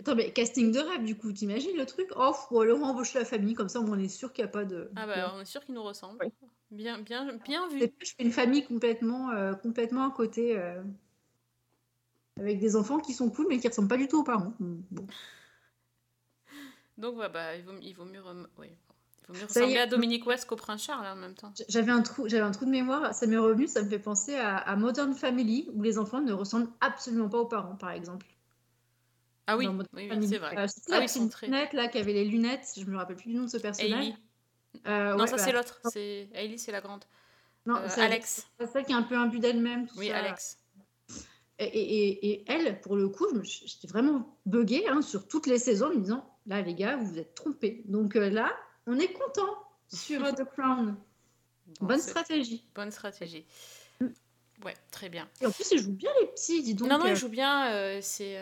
Attends, 0.00 0.14
mais 0.14 0.32
casting 0.32 0.70
de 0.70 0.78
rêve, 0.78 1.04
du 1.04 1.16
coup, 1.16 1.32
t'imagines 1.32 1.76
le 1.76 1.84
truc? 1.84 2.08
Oh, 2.16 2.32
bon, 2.50 2.60
alors 2.60 2.78
on 2.78 2.84
embauche 2.84 3.14
la 3.14 3.24
famille, 3.24 3.54
comme 3.54 3.68
ça, 3.68 3.80
on 3.80 3.98
est 3.98 4.08
sûr 4.08 4.32
qu'il 4.32 4.44
n'y 4.44 4.48
a 4.48 4.52
pas 4.52 4.64
de. 4.64 4.90
ah 4.96 5.06
bah, 5.06 5.32
on 5.34 5.40
est 5.40 5.44
sûr 5.44 5.64
qu'ils 5.64 5.74
nous 5.74 5.82
ressemblent. 5.82 6.18
Oui. 6.22 6.30
Bien, 6.70 6.98
bien, 6.98 7.32
bien 7.44 7.68
vu. 7.68 7.82
Et 7.82 7.88
puis, 7.88 8.06
je 8.06 8.14
fais 8.16 8.24
une 8.24 8.32
famille 8.32 8.64
complètement, 8.64 9.30
euh, 9.30 9.54
complètement 9.54 10.06
à 10.06 10.10
côté, 10.10 10.56
euh, 10.56 10.82
avec 12.38 12.60
des 12.60 12.76
enfants 12.76 12.98
qui 12.98 13.12
sont 13.12 13.30
cool, 13.30 13.46
mais 13.48 13.58
qui 13.58 13.68
ressemblent 13.68 13.88
pas 13.88 13.96
du 13.96 14.06
tout 14.08 14.20
aux 14.20 14.24
parents. 14.24 14.52
Bon. 14.60 15.06
Donc 16.96 17.16
ouais, 17.16 17.28
bah, 17.28 17.54
il 17.56 17.64
vaut, 17.64 17.72
il 17.80 17.92
vaut 17.94 18.04
mieux, 18.04 18.20
rem- 18.20 18.48
oui, 18.58 18.68
il 19.22 19.26
vaut 19.28 19.34
mieux 19.34 19.44
ressembler 19.46 19.74
est. 19.74 19.80
à 19.80 19.86
Dominique 19.86 20.26
West 20.26 20.46
qu'au 20.46 20.56
prince 20.56 20.82
Charles 20.82 21.06
hein, 21.06 21.12
en 21.12 21.16
même 21.16 21.34
temps. 21.34 21.52
J'avais 21.68 21.92
un 21.92 22.02
trou, 22.02 22.28
j'avais 22.28 22.42
un 22.42 22.50
trou 22.50 22.64
de 22.64 22.70
mémoire, 22.70 23.14
ça 23.14 23.26
m'est 23.26 23.36
revenu, 23.38 23.68
ça 23.68 23.82
me 23.82 23.88
fait 23.88 23.98
penser 23.98 24.34
à, 24.34 24.56
à 24.56 24.76
Modern 24.76 25.14
Family, 25.14 25.68
où 25.74 25.82
les 25.82 25.98
enfants 25.98 26.20
ne 26.20 26.32
ressemblent 26.32 26.70
absolument 26.80 27.28
pas 27.28 27.38
aux 27.38 27.46
parents, 27.46 27.76
par 27.76 27.90
exemple. 27.90 28.26
Ah 29.48 29.56
oui, 29.56 29.66
c'est 30.28 30.38
vrai. 30.38 30.56
Euh, 30.58 30.66
Ah 30.66 30.90
la 30.90 30.98
oui, 30.98 31.04
ils 31.04 31.08
sont 31.08 31.20
petite 31.20 31.32
très- 31.32 31.46
brunette, 31.48 31.72
là, 31.72 31.88
qui 31.88 31.98
avait 31.98 32.12
les 32.12 32.24
lunettes, 32.26 32.68
je 32.76 32.84
me 32.84 32.96
rappelle 32.96 33.16
plus 33.16 33.30
du 33.30 33.34
nom 33.34 33.44
de 33.44 33.50
ce 33.50 33.56
personnage. 33.56 34.12
Euh, 34.86 35.12
non, 35.14 35.20
ouais, 35.20 35.26
ça 35.26 35.36
bah, 35.36 35.42
c'est 35.42 35.52
l'autre. 35.52 35.80
C'est 35.90 36.28
Hailey, 36.34 36.58
c'est 36.58 36.70
la 36.72 36.80
grande. 36.82 37.04
non, 37.66 37.76
Euh, 37.76 37.86
c'est 37.88 38.02
Alex. 38.02 38.46
c'est 38.60 38.66
celle 38.70 38.84
qui 38.84 38.92
est 38.92 38.94
un 38.94 39.02
peu 39.02 39.16
imbue 39.16 39.38
d'elle-même. 39.40 39.88
Oui, 39.96 40.08
ça. 40.08 40.18
Alex. 40.18 40.58
Et, 41.58 41.66
et- 42.30 42.44
elle, 42.46 42.80
pour 42.82 42.94
le 42.94 43.08
coup, 43.08 43.26
j'étais 43.42 43.88
vraiment 43.88 44.36
buggée 44.46 44.86
hein, 44.88 45.02
sur 45.02 45.26
toutes 45.26 45.46
les 45.46 45.58
saisons 45.58 45.86
en 45.86 45.94
me 45.94 46.00
disant 46.00 46.30
là, 46.46 46.60
les 46.62 46.74
gars, 46.74 46.96
vous 46.96 47.06
vous 47.06 47.18
êtes 47.18 47.34
trompés. 47.34 47.82
Donc 47.86 48.14
euh, 48.14 48.30
là, 48.30 48.52
on 48.86 48.96
est 48.98 49.12
content 49.12 49.56
sur 49.88 50.22
The 50.34 50.44
Crown. 50.44 50.96
Bon, 51.80 51.86
Bonne 51.86 51.98
c'est- 51.98 52.10
stratégie. 52.10 52.64
Bonne 52.76 52.92
stratégie. 52.92 53.44
Ouais, 54.64 54.74
très 54.90 55.08
bien. 55.08 55.28
Et 55.40 55.46
en 55.46 55.50
plus, 55.50 55.68
ils 55.72 55.78
jouent 55.80 55.92
bien 55.92 56.10
les 56.20 56.26
petits, 56.28 56.62
dis 56.62 56.74
donc. 56.74 56.88
non, 56.88 56.98
non, 56.98 57.06
euh, 57.06 57.10
il 57.10 57.16
joue 57.16 57.28
bien. 57.28 58.00
c'est. 58.02 58.36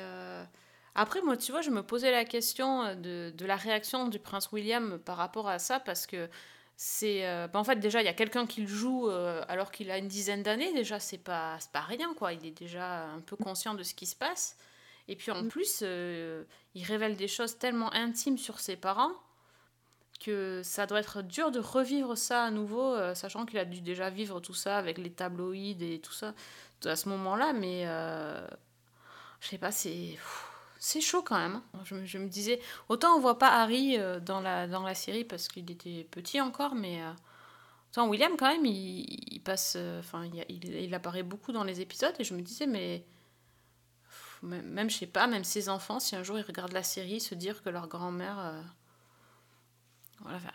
Après, 0.96 1.20
moi, 1.22 1.37
tu 1.37 1.52
vois, 1.52 1.61
je 1.62 1.70
me 1.70 1.82
posais 1.82 2.11
la 2.11 2.24
question 2.24 2.82
euh, 2.85 2.94
de, 2.94 3.32
de 3.37 3.46
la 3.46 3.56
réaction 3.56 4.09
du 4.09 4.18
prince 4.18 4.50
William 4.52 4.98
par 4.98 5.16
rapport 5.18 5.48
à 5.48 5.59
ça, 5.59 5.78
parce 5.80 6.06
que 6.06 6.28
c'est. 6.76 7.26
euh, 7.26 7.48
bah, 7.48 7.59
en 7.61 7.64
fait, 7.64 7.76
déjà, 7.76 8.00
il 8.02 8.06
y 8.06 8.09
a 8.09 8.14
quelqu'un 8.14 8.46
qui 8.46 8.62
le 8.62 8.66
joue 8.68 9.09
euh, 9.11 9.42
alors 9.48 9.70
qu'il 9.70 9.90
a 9.90 9.98
une 9.98 10.09
dizaine 10.09 10.42
d'années. 10.42 10.72
Déjà, 10.72 10.98
c'est 11.00 11.18
pas, 11.18 11.59
pas 11.72 11.80
rien, 11.82 12.14
quoi. 12.14 12.32
Il 12.32 12.44
est 12.46 12.59
déjà 12.59 13.04
un 13.11 13.20
peu 13.20 13.37
conscient 13.37 13.74
de 13.74 13.82
ce 13.82 13.94
qui 13.94 14.06
se 14.06 14.16
passe. 14.16 14.56
Et 15.09 15.16
puis, 15.16 15.30
en 15.30 15.42
Mm. 15.42 15.48
plus, 15.48 15.80
euh, 15.82 16.44
il 16.74 16.85
révèle 16.85 17.16
des 17.16 17.28
choses 17.28 17.59
tellement 17.59 17.92
intimes 17.94 18.38
sur 18.38 18.59
ses 18.61 18.76
parents 18.76 19.12
que 20.20 20.62
ça 20.64 20.87
doit 20.87 21.00
être 21.00 21.22
dur 21.22 21.50
de 21.50 21.61
revivre 21.61 22.16
ça 22.16 22.44
à 22.44 22.50
nouveau, 22.50 22.94
euh, 22.94 23.14
sachant 23.14 23.44
qu'il 23.46 23.59
a 23.59 23.64
dû 23.66 23.82
déjà 23.82 24.09
vivre 24.11 24.40
tout 24.40 24.54
ça 24.54 24.78
avec 24.78 24.98
les 24.98 25.12
tabloïds 25.12 25.76
et 25.85 26.00
tout 26.00 26.12
ça 26.12 26.35
à 26.85 26.96
ce 26.96 27.09
moment-là, 27.11 27.52
mais 27.52 27.85
euh, 27.87 28.46
je 29.40 29.48
sais 29.48 29.59
pas, 29.59 29.72
c'est 29.72 30.18
c'est 30.87 31.01
chaud 31.01 31.22
quand 31.22 31.37
même. 31.37 31.61
hein. 31.75 31.81
Je, 31.85 32.18
me- 32.18 32.29
disais, 32.29 32.61
autant 32.88 33.16
on 33.16 33.20
voit 33.20 33.40
pas 33.40 33.49
Harry 33.61 33.99
euh, 33.99 34.20
dans 34.20 34.40
la 34.40 34.94
série 34.94 35.25
parce 35.25 35.49
qu'il 35.49 35.68
était 35.68 36.07
petit 36.12 36.40
encore, 36.40 36.77
mais 36.77 37.03
euh, 37.03 37.11
autant 37.90 38.07
William 38.09 38.37
quand 38.38 38.46
même, 38.46 38.64
il, 38.64 39.40
passe, 39.44 39.75
euh, 39.77 39.99
enfin 39.99 40.31
il, 40.49 40.94
apparaît 40.94 41.25
beaucoup 41.25 41.51
dans 41.51 41.64
les 41.64 41.81
épisodes 41.81 42.14
et 42.20 42.25
je 42.25 42.35
me 42.35 42.40
disais 42.40 42.68
mais 42.68 43.05
même, 44.42 44.88
je 44.88 44.99
sais 44.99 45.07
pas, 45.07 45.27
même 45.27 45.42
ses 45.42 45.68
enfants, 45.68 45.99
si 45.99 46.14
un 46.14 46.22
jour 46.22 46.38
ils 46.38 46.42
regardent 46.46 46.72
la 46.72 46.85
série, 46.85 47.18
se 47.20 47.35
dire 47.35 47.62
que 47.64 47.68
leur 47.68 47.88
grand-mère 47.88 48.62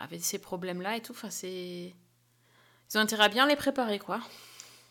avait 0.00 0.18
ces 0.18 0.38
problèmes-là 0.38 0.96
et 0.96 1.02
tout, 1.02 1.12
enfin 1.12 1.28
c'est 1.30 1.92
ils 2.90 2.98
ont 2.98 3.00
intérêt 3.00 3.24
à 3.24 3.28
bien 3.28 3.46
les 3.46 3.56
préparer 3.56 3.98
quoi. 3.98 4.20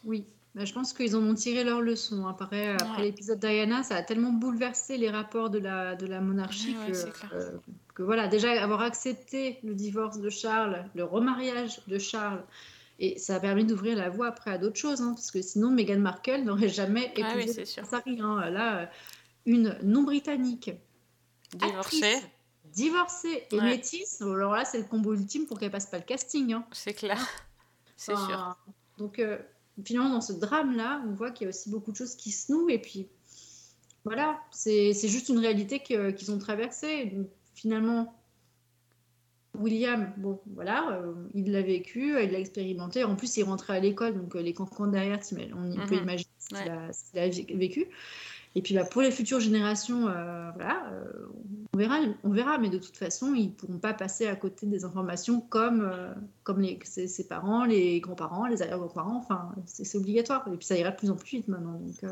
Oui, 0.03 0.27
Bah, 0.53 0.65
je 0.65 0.73
pense 0.73 0.91
qu'ils 0.93 1.15
en 1.15 1.21
ont 1.23 1.33
tiré 1.33 1.63
leur 1.63 1.81
leçon. 1.81 2.25
hein. 2.25 2.31
Après, 2.37 2.75
l'épisode 3.01 3.39
Diana, 3.39 3.83
ça 3.83 3.95
a 3.95 4.03
tellement 4.03 4.33
bouleversé 4.33 4.97
les 4.97 5.09
rapports 5.09 5.49
de 5.49 5.59
la, 5.59 5.95
de 5.95 6.05
la 6.05 6.19
monarchie 6.19 6.75
Ouais, 6.85 6.91
que, 6.91 7.35
euh, 7.35 7.57
que 7.95 8.03
voilà, 8.03 8.27
déjà 8.27 8.51
avoir 8.61 8.81
accepté 8.81 9.59
le 9.63 9.73
divorce 9.73 10.19
de 10.19 10.29
Charles, 10.29 10.83
le 10.93 11.05
remariage 11.05 11.81
de 11.87 11.97
Charles, 11.97 12.43
et 12.99 13.17
ça 13.17 13.35
a 13.35 13.39
permis 13.39 13.63
d'ouvrir 13.65 13.95
la 13.97 14.09
voie 14.09 14.27
après 14.27 14.51
à 14.51 14.57
d'autres 14.57 14.75
choses, 14.77 15.01
hein, 15.01 15.13
parce 15.15 15.31
que 15.31 15.41
sinon 15.41 15.71
Meghan 15.71 15.99
Markle 15.99 16.43
n'aurait 16.43 16.67
jamais 16.69 17.13
Ah 17.21 17.31
oui, 17.35 17.43
épousé 17.43 17.65
sûr. 17.65 17.83
Prince 17.87 18.01
Harry. 18.05 18.19
hein. 18.21 18.49
Là, 18.49 18.79
euh, 18.81 18.85
une 19.45 19.77
non-britannique 19.83 20.71
Divorcé, 21.53 22.03
actrice, 22.03 22.27
divorcée 22.73 23.47
et 23.51 23.57
Ouais. 23.57 23.63
métisse, 23.69 24.21
alors 24.21 24.53
là, 24.53 24.65
c'est 24.65 24.77
le 24.79 24.83
combo 24.83 25.13
ultime 25.13 25.45
pour 25.47 25.57
qu'elle 25.59 25.71
passe 25.71 25.85
pas 25.87 25.97
le 25.97 26.03
casting. 26.03 26.53
hein. 26.53 26.65
c'est 26.73 26.93
clair. 26.93 27.25
C'est 27.95 28.15
sûr. 28.17 28.55
Donc, 28.97 29.19
euh, 29.19 29.37
finalement, 29.85 30.09
dans 30.09 30.21
ce 30.21 30.33
drame-là, 30.33 31.03
on 31.07 31.13
voit 31.13 31.31
qu'il 31.31 31.45
y 31.45 31.47
a 31.47 31.49
aussi 31.49 31.69
beaucoup 31.69 31.91
de 31.91 31.97
choses 31.97 32.15
qui 32.15 32.31
se 32.31 32.51
nouent. 32.51 32.69
Et 32.69 32.79
puis, 32.79 33.07
voilà, 34.03 34.39
c'est 34.51 34.93
juste 34.93 35.29
une 35.29 35.39
réalité 35.39 35.79
qu'ils 35.79 36.31
ont 36.31 36.39
traversée. 36.39 37.05
Donc, 37.05 37.27
finalement, 37.53 38.17
William, 39.57 40.13
bon, 40.17 40.39
voilà, 40.53 40.91
euh, 40.93 41.13
il 41.33 41.51
l'a 41.51 41.61
vécu, 41.61 42.21
il 42.23 42.31
l'a 42.31 42.39
expérimenté. 42.39 43.03
En 43.03 43.15
plus, 43.15 43.35
il 43.37 43.43
rentrait 43.43 43.75
à 43.77 43.79
l'école, 43.79 44.15
donc 44.15 44.35
euh, 44.35 44.41
les 44.41 44.53
cancans 44.53 44.87
derrière, 44.87 45.19
on 45.55 45.71
y 45.71 45.77
peut 45.85 45.95
imaginer 45.95 46.29
ce 46.39 46.47
qu'il 46.49 46.57
Ouais. 46.57 47.21
a, 47.21 47.29
qu'il 47.29 47.57
vécu. 47.57 47.87
Et 48.53 48.61
puis, 48.61 48.73
bah, 48.75 48.83
pour 48.83 49.01
les 49.01 49.11
futures 49.11 49.39
générations, 49.39 50.07
euh, 50.09 50.51
voilà, 50.55 50.85
euh, 50.91 51.27
on 51.73 51.77
verra, 51.77 51.99
on 52.25 52.29
verra, 52.31 52.57
mais 52.57 52.69
de 52.69 52.77
toute 52.79 52.97
façon, 52.97 53.33
ils 53.33 53.45
ne 53.47 53.51
pourront 53.51 53.77
pas 53.79 53.93
passer 53.93 54.27
à 54.27 54.35
côté 54.35 54.65
des 54.65 54.83
informations 54.83 55.39
comme, 55.39 55.81
euh, 55.81 56.13
comme 56.43 56.59
les, 56.59 56.77
ses, 56.83 57.07
ses 57.07 57.25
parents, 57.27 57.63
les 57.63 58.01
grands-parents, 58.01 58.47
les 58.47 58.61
arrière-grands-parents. 58.61 59.15
Enfin, 59.15 59.53
c'est 59.65 59.85
c'est 59.85 59.97
obligatoire. 59.97 60.45
Et 60.51 60.57
puis, 60.57 60.65
ça 60.65 60.77
ira 60.77 60.91
de 60.91 60.97
plus 60.97 61.09
en 61.09 61.15
plus 61.15 61.37
vite 61.37 61.47
maintenant. 61.47 61.79
Donc, 61.79 62.03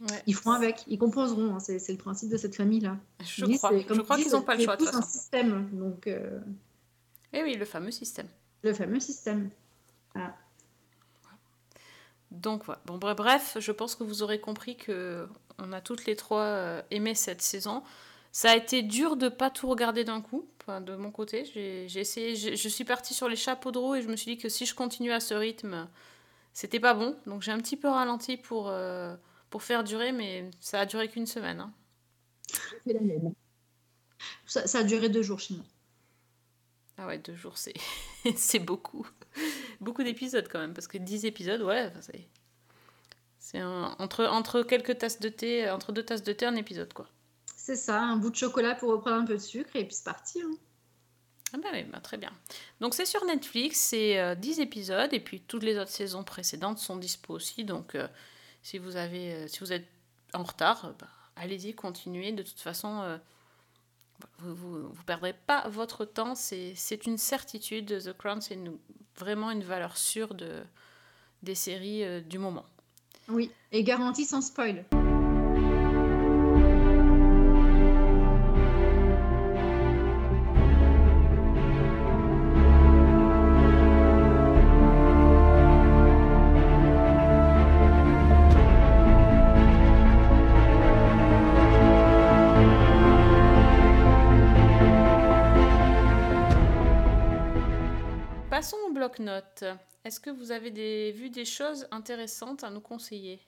Ouais. 0.00 0.22
ils 0.28 0.34
feront 0.34 0.52
avec, 0.52 0.84
ils 0.86 0.96
composeront. 0.98 1.56
hein, 1.56 1.60
c'est 1.60 1.78
c'est 1.80 1.90
le 1.92 1.98
principe 1.98 2.30
de 2.30 2.36
cette 2.36 2.54
famille-là. 2.54 2.96
Je 3.20 3.44
crois, 3.56 3.70
c'est- 3.70 3.84
comme 3.84 3.96
je 3.96 4.02
crois 4.02 4.16
ils 4.16 4.22
qu'ils 4.24 4.32
n'ont 4.32 4.42
pas 4.42 4.54
le 4.54 4.60
c'est 4.60 4.64
choix 4.64 4.76
tous 4.76 4.94
un 4.94 5.02
système. 5.02 5.68
Donc, 5.72 6.06
Et 6.06 7.42
oui, 7.42 7.54
le 7.56 7.64
fameux 7.64 7.90
système. 7.90 8.28
le 8.62 8.72
fameux 8.72 9.00
système. 9.00 9.50
Donc 12.30 12.64
voilà. 12.64 12.80
Bon, 12.86 12.98
bref, 12.98 13.56
je 13.58 13.72
pense 13.72 13.94
que 13.94 14.04
vous 14.04 14.22
aurez 14.22 14.40
compris 14.40 14.76
que 14.76 15.26
on 15.58 15.72
a 15.72 15.80
toutes 15.80 16.06
les 16.06 16.16
trois 16.16 16.42
euh, 16.42 16.82
aimé 16.90 17.14
cette 17.14 17.42
saison. 17.42 17.82
Ça 18.32 18.50
a 18.50 18.56
été 18.56 18.82
dur 18.82 19.16
de 19.16 19.28
pas 19.28 19.50
tout 19.50 19.68
regarder 19.68 20.04
d'un 20.04 20.20
coup. 20.20 20.46
Enfin, 20.60 20.80
de 20.80 20.94
mon 20.94 21.10
côté, 21.10 21.44
j'ai 21.44 21.98
essayé. 21.98 22.36
Je, 22.36 22.68
suis 22.68 22.84
partie 22.84 23.14
sur 23.14 23.28
les 23.28 23.36
chapeaux 23.36 23.72
de 23.72 23.78
roue 23.78 23.94
et 23.94 24.02
je 24.02 24.08
me 24.08 24.16
suis 24.16 24.36
dit 24.36 24.38
que 24.40 24.48
si 24.48 24.66
je 24.66 24.74
continuais 24.74 25.14
à 25.14 25.20
ce 25.20 25.34
rythme, 25.34 25.88
c'était 26.52 26.80
pas 26.80 26.94
bon. 26.94 27.16
Donc 27.26 27.42
j'ai 27.42 27.52
un 27.52 27.58
petit 27.58 27.76
peu 27.76 27.88
ralenti 27.88 28.36
pour 28.36 28.68
euh, 28.68 29.16
pour 29.48 29.62
faire 29.62 29.82
durer, 29.82 30.12
mais 30.12 30.50
ça 30.60 30.80
a 30.80 30.86
duré 30.86 31.08
qu'une 31.08 31.26
semaine. 31.26 31.60
hein. 31.60 31.72
C'est 32.86 32.92
la 32.92 33.00
même. 33.00 33.32
Ça, 34.46 34.66
ça 34.66 34.80
a 34.80 34.82
duré 34.82 35.08
deux 35.08 35.22
jours 35.22 35.40
chez 35.40 35.54
moi. 35.54 35.64
Ah 36.98 37.06
ouais, 37.06 37.18
deux 37.18 37.34
jours, 37.34 37.56
c'est 37.56 37.74
c'est 38.36 38.58
beaucoup. 38.58 39.06
Beaucoup 39.80 40.02
d'épisodes 40.02 40.48
quand 40.50 40.58
même, 40.58 40.74
parce 40.74 40.88
que 40.88 40.98
10 40.98 41.24
épisodes, 41.26 41.62
ouais, 41.62 41.92
c'est... 42.00 42.28
Entre, 43.54 44.26
entre 44.26 44.62
quelques 44.62 44.98
tasses 44.98 45.20
de 45.20 45.28
thé, 45.30 45.70
entre 45.70 45.92
deux 45.92 46.02
tasses 46.02 46.22
de 46.22 46.32
thé, 46.32 46.44
un 46.46 46.56
épisode, 46.56 46.92
quoi. 46.92 47.08
C'est 47.56 47.76
ça, 47.76 48.00
un 48.00 48.16
bout 48.16 48.30
de 48.30 48.36
chocolat 48.36 48.74
pour 48.74 48.90
reprendre 48.90 49.16
un 49.22 49.24
peu 49.24 49.34
de 49.34 49.38
sucre 49.42 49.74
et 49.76 49.84
puis 49.84 49.94
c'est 49.94 50.04
parti. 50.04 50.40
hein. 50.42 50.50
Ah 51.54 51.56
bah 51.62 51.68
oui, 51.72 51.82
bah 51.84 52.00
très 52.00 52.18
bien. 52.18 52.30
Donc 52.80 52.92
c'est 52.94 53.06
sur 53.06 53.24
Netflix, 53.24 53.78
c'est 53.78 54.18
euh, 54.20 54.34
10 54.34 54.60
épisodes, 54.60 55.12
et 55.14 55.20
puis 55.20 55.40
toutes 55.40 55.62
les 55.62 55.78
autres 55.78 55.90
saisons 55.90 56.22
précédentes 56.24 56.78
sont 56.78 56.96
dispo 56.96 57.32
aussi, 57.34 57.64
donc 57.64 57.94
euh, 57.94 58.06
si, 58.62 58.76
vous 58.76 58.96
avez, 58.96 59.32
euh, 59.32 59.48
si 59.48 59.60
vous 59.60 59.72
êtes 59.72 59.86
en 60.34 60.42
retard, 60.42 60.84
euh, 60.84 60.92
bah, 60.98 61.08
allez-y, 61.36 61.74
continuez. 61.74 62.32
De 62.32 62.42
toute 62.42 62.60
façon, 62.60 63.18
vous, 64.40 64.54
vous, 64.54 64.88
vous 64.92 65.02
perdrez 65.04 65.32
pas 65.32 65.66
votre 65.68 66.04
temps, 66.04 66.34
c'est 66.34 66.74
c'est 66.74 67.06
une 67.06 67.16
certitude. 67.16 67.86
The 68.02 68.12
Crown, 68.12 68.42
c'est 68.42 68.54
une- 68.54 68.76
vraiment 69.18 69.50
une 69.50 69.62
valeur 69.62 69.96
sûre 69.96 70.34
de, 70.34 70.62
des 71.42 71.54
séries 71.54 72.04
euh, 72.04 72.20
du 72.20 72.38
moment. 72.38 72.64
Oui, 73.28 73.50
et 73.72 73.82
garantie 73.84 74.24
sans 74.24 74.40
spoil. 74.40 74.84
Bloc-notes. 99.18 99.64
Est-ce 100.04 100.20
que 100.20 100.30
vous 100.30 100.52
avez 100.52 100.70
des, 100.70 101.12
vu 101.12 101.30
des 101.30 101.44
choses 101.44 101.86
intéressantes 101.90 102.64
à 102.64 102.70
nous 102.70 102.80
conseiller? 102.80 103.40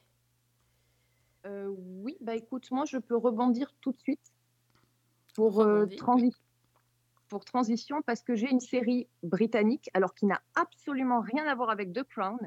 Euh, 1.46 1.68
oui, 2.02 2.16
bah 2.20 2.34
écoute, 2.34 2.70
moi 2.70 2.84
je 2.84 2.98
peux 2.98 3.16
rebondir 3.16 3.72
tout 3.80 3.92
de 3.92 3.98
suite 3.98 4.32
pour, 5.34 5.62
euh, 5.62 5.86
transi- 5.86 6.34
pour 7.28 7.44
transition 7.44 8.02
parce 8.02 8.20
que 8.22 8.34
j'ai 8.34 8.50
une 8.50 8.60
série 8.60 9.08
britannique, 9.22 9.88
alors 9.94 10.14
qui 10.14 10.26
n'a 10.26 10.42
absolument 10.54 11.20
rien 11.20 11.46
à 11.46 11.54
voir 11.54 11.70
avec 11.70 11.92
The 11.94 12.02
Crown, 12.02 12.38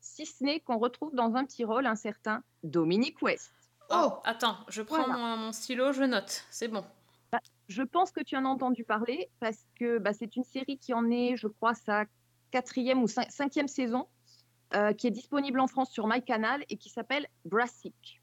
si 0.00 0.26
ce 0.26 0.42
n'est 0.42 0.60
qu'on 0.60 0.78
retrouve 0.78 1.14
dans 1.14 1.36
un 1.36 1.44
petit 1.44 1.64
rôle 1.64 1.86
un 1.86 1.94
certain 1.94 2.42
Dominic 2.64 3.22
West. 3.22 3.52
Oh 3.90 4.14
Attends, 4.24 4.56
je 4.68 4.82
prends 4.82 5.04
Voilà. 5.04 5.16
mon, 5.16 5.36
mon 5.36 5.52
stylo, 5.52 5.92
je 5.92 6.04
note. 6.04 6.44
C'est 6.50 6.68
bon. 6.68 6.84
Je 7.68 7.82
pense 7.84 8.10
que 8.10 8.20
tu 8.20 8.36
en 8.36 8.44
as 8.44 8.48
entendu 8.48 8.82
parler 8.82 9.30
parce 9.38 9.64
que 9.76 9.98
bah, 9.98 10.12
c'est 10.12 10.34
une 10.34 10.42
série 10.42 10.78
qui 10.78 10.92
en 10.92 11.08
est, 11.08 11.36
je 11.36 11.46
crois, 11.46 11.74
sa 11.74 12.04
quatrième 12.50 13.02
ou 13.02 13.06
cin- 13.06 13.28
cinquième 13.30 13.68
saison, 13.68 14.06
euh, 14.74 14.92
qui 14.92 15.06
est 15.06 15.10
disponible 15.10 15.60
en 15.60 15.66
France 15.66 15.90
sur 15.90 16.06
MyCanal 16.06 16.64
et 16.68 16.76
qui 16.76 16.88
s'appelle 16.90 17.26
Brassic. 17.44 18.22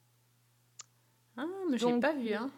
Ah, 1.37 1.45
mais 1.69 1.77
Donc, 1.77 2.01
pas 2.01 2.13
vu, 2.13 2.33
hein. 2.33 2.49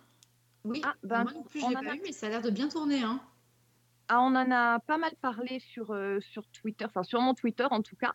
Oui, 0.65 0.81
Ah, 0.83 0.95
ben, 1.03 1.23
moi 1.23 1.33
non 1.33 1.43
plus, 1.43 1.61
je 1.61 1.67
l'ai 1.67 1.73
pas 1.73 1.79
a- 1.91 1.93
vu, 1.93 2.01
mais 2.03 2.11
ça 2.11 2.27
a 2.27 2.29
l'air 2.29 2.41
de 2.41 2.49
bien 2.49 2.67
tourner. 2.69 3.01
Hein. 3.01 3.19
Ah, 4.09 4.21
on 4.21 4.35
en 4.35 4.51
a 4.51 4.79
pas 4.79 4.97
mal 4.97 5.11
parlé 5.21 5.59
sur, 5.59 5.91
euh, 5.91 6.19
sur 6.19 6.47
Twitter, 6.47 6.85
enfin 6.85 7.03
sur 7.03 7.21
mon 7.21 7.33
Twitter 7.33 7.67
en 7.69 7.81
tout 7.81 7.95
cas. 7.95 8.13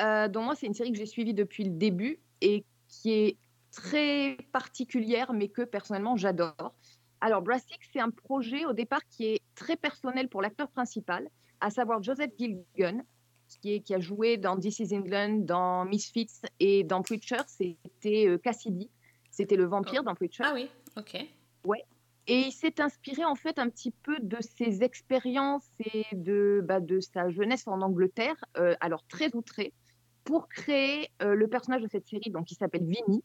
Euh, 0.00 0.28
donc 0.28 0.44
moi, 0.44 0.54
c'est 0.54 0.66
une 0.66 0.74
série 0.74 0.92
que 0.92 0.98
j'ai 0.98 1.06
suivie 1.06 1.34
depuis 1.34 1.64
le 1.64 1.70
début 1.70 2.20
et 2.40 2.64
qui 2.88 3.12
est 3.12 3.36
très 3.72 4.36
particulière, 4.52 5.32
mais 5.32 5.48
que 5.48 5.62
personnellement 5.62 6.16
j'adore. 6.16 6.74
Alors 7.20 7.42
Brassic, 7.42 7.78
c'est 7.92 8.00
un 8.00 8.10
projet 8.10 8.64
au 8.64 8.72
départ 8.72 9.04
qui 9.08 9.24
est 9.26 9.40
très 9.54 9.76
personnel 9.76 10.28
pour 10.28 10.42
l'acteur 10.42 10.68
principal, 10.68 11.28
à 11.64 11.70
savoir 11.70 12.02
Joseph 12.02 12.30
Gilgun, 12.38 13.02
qui, 13.48 13.74
est, 13.74 13.80
qui 13.80 13.94
a 13.94 14.00
joué 14.00 14.36
dans 14.36 14.58
This 14.58 14.80
Is 14.80 14.94
England, 14.94 15.44
dans 15.44 15.86
Misfits 15.86 16.42
et 16.60 16.84
dans 16.84 17.00
Preacher. 17.00 17.40
C'était 17.46 18.28
euh, 18.28 18.36
Cassidy, 18.36 18.90
c'était 19.30 19.56
le 19.56 19.64
vampire 19.64 20.04
dans 20.04 20.14
Preacher. 20.14 20.44
Ah 20.44 20.52
oui, 20.54 20.68
ok. 20.96 21.26
Et 22.26 22.38
il 22.38 22.52
s'est 22.52 22.80
inspiré 22.80 23.22
en 23.24 23.34
fait 23.34 23.58
un 23.58 23.68
petit 23.68 23.90
peu 23.90 24.18
de 24.18 24.38
ses 24.40 24.82
expériences 24.82 25.66
et 25.92 26.06
de, 26.12 26.62
bah, 26.64 26.80
de 26.80 26.98
sa 27.00 27.28
jeunesse 27.28 27.66
en 27.66 27.82
Angleterre, 27.82 28.42
euh, 28.56 28.74
alors 28.80 29.04
très 29.08 29.34
outré, 29.34 29.74
pour 30.24 30.48
créer 30.48 31.10
euh, 31.22 31.34
le 31.34 31.48
personnage 31.48 31.82
de 31.82 31.88
cette 31.88 32.06
série, 32.06 32.30
donc 32.30 32.46
qui 32.46 32.54
s'appelle 32.54 32.84
Vinny, 32.84 33.22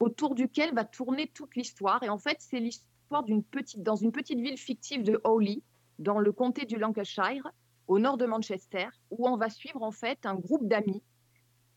autour 0.00 0.34
duquel 0.34 0.74
va 0.74 0.84
tourner 0.84 1.26
toute 1.26 1.56
l'histoire. 1.56 2.02
Et 2.02 2.08
en 2.08 2.16
fait, 2.16 2.38
c'est 2.40 2.58
l'histoire 2.58 3.22
d'une 3.24 3.42
petite, 3.42 3.82
dans 3.82 3.96
une 3.96 4.12
petite 4.12 4.40
ville 4.40 4.56
fictive 4.56 5.02
de 5.02 5.20
Hawley, 5.24 5.60
dans 5.98 6.18
le 6.18 6.32
comté 6.32 6.64
du 6.64 6.76
Lancashire, 6.76 7.46
au 7.88 7.98
nord 7.98 8.18
de 8.18 8.26
Manchester, 8.26 8.86
où 9.10 9.26
on 9.26 9.36
va 9.36 9.50
suivre 9.50 9.82
en 9.82 9.90
fait 9.92 10.24
un 10.24 10.34
groupe 10.34 10.68
d'amis 10.68 11.02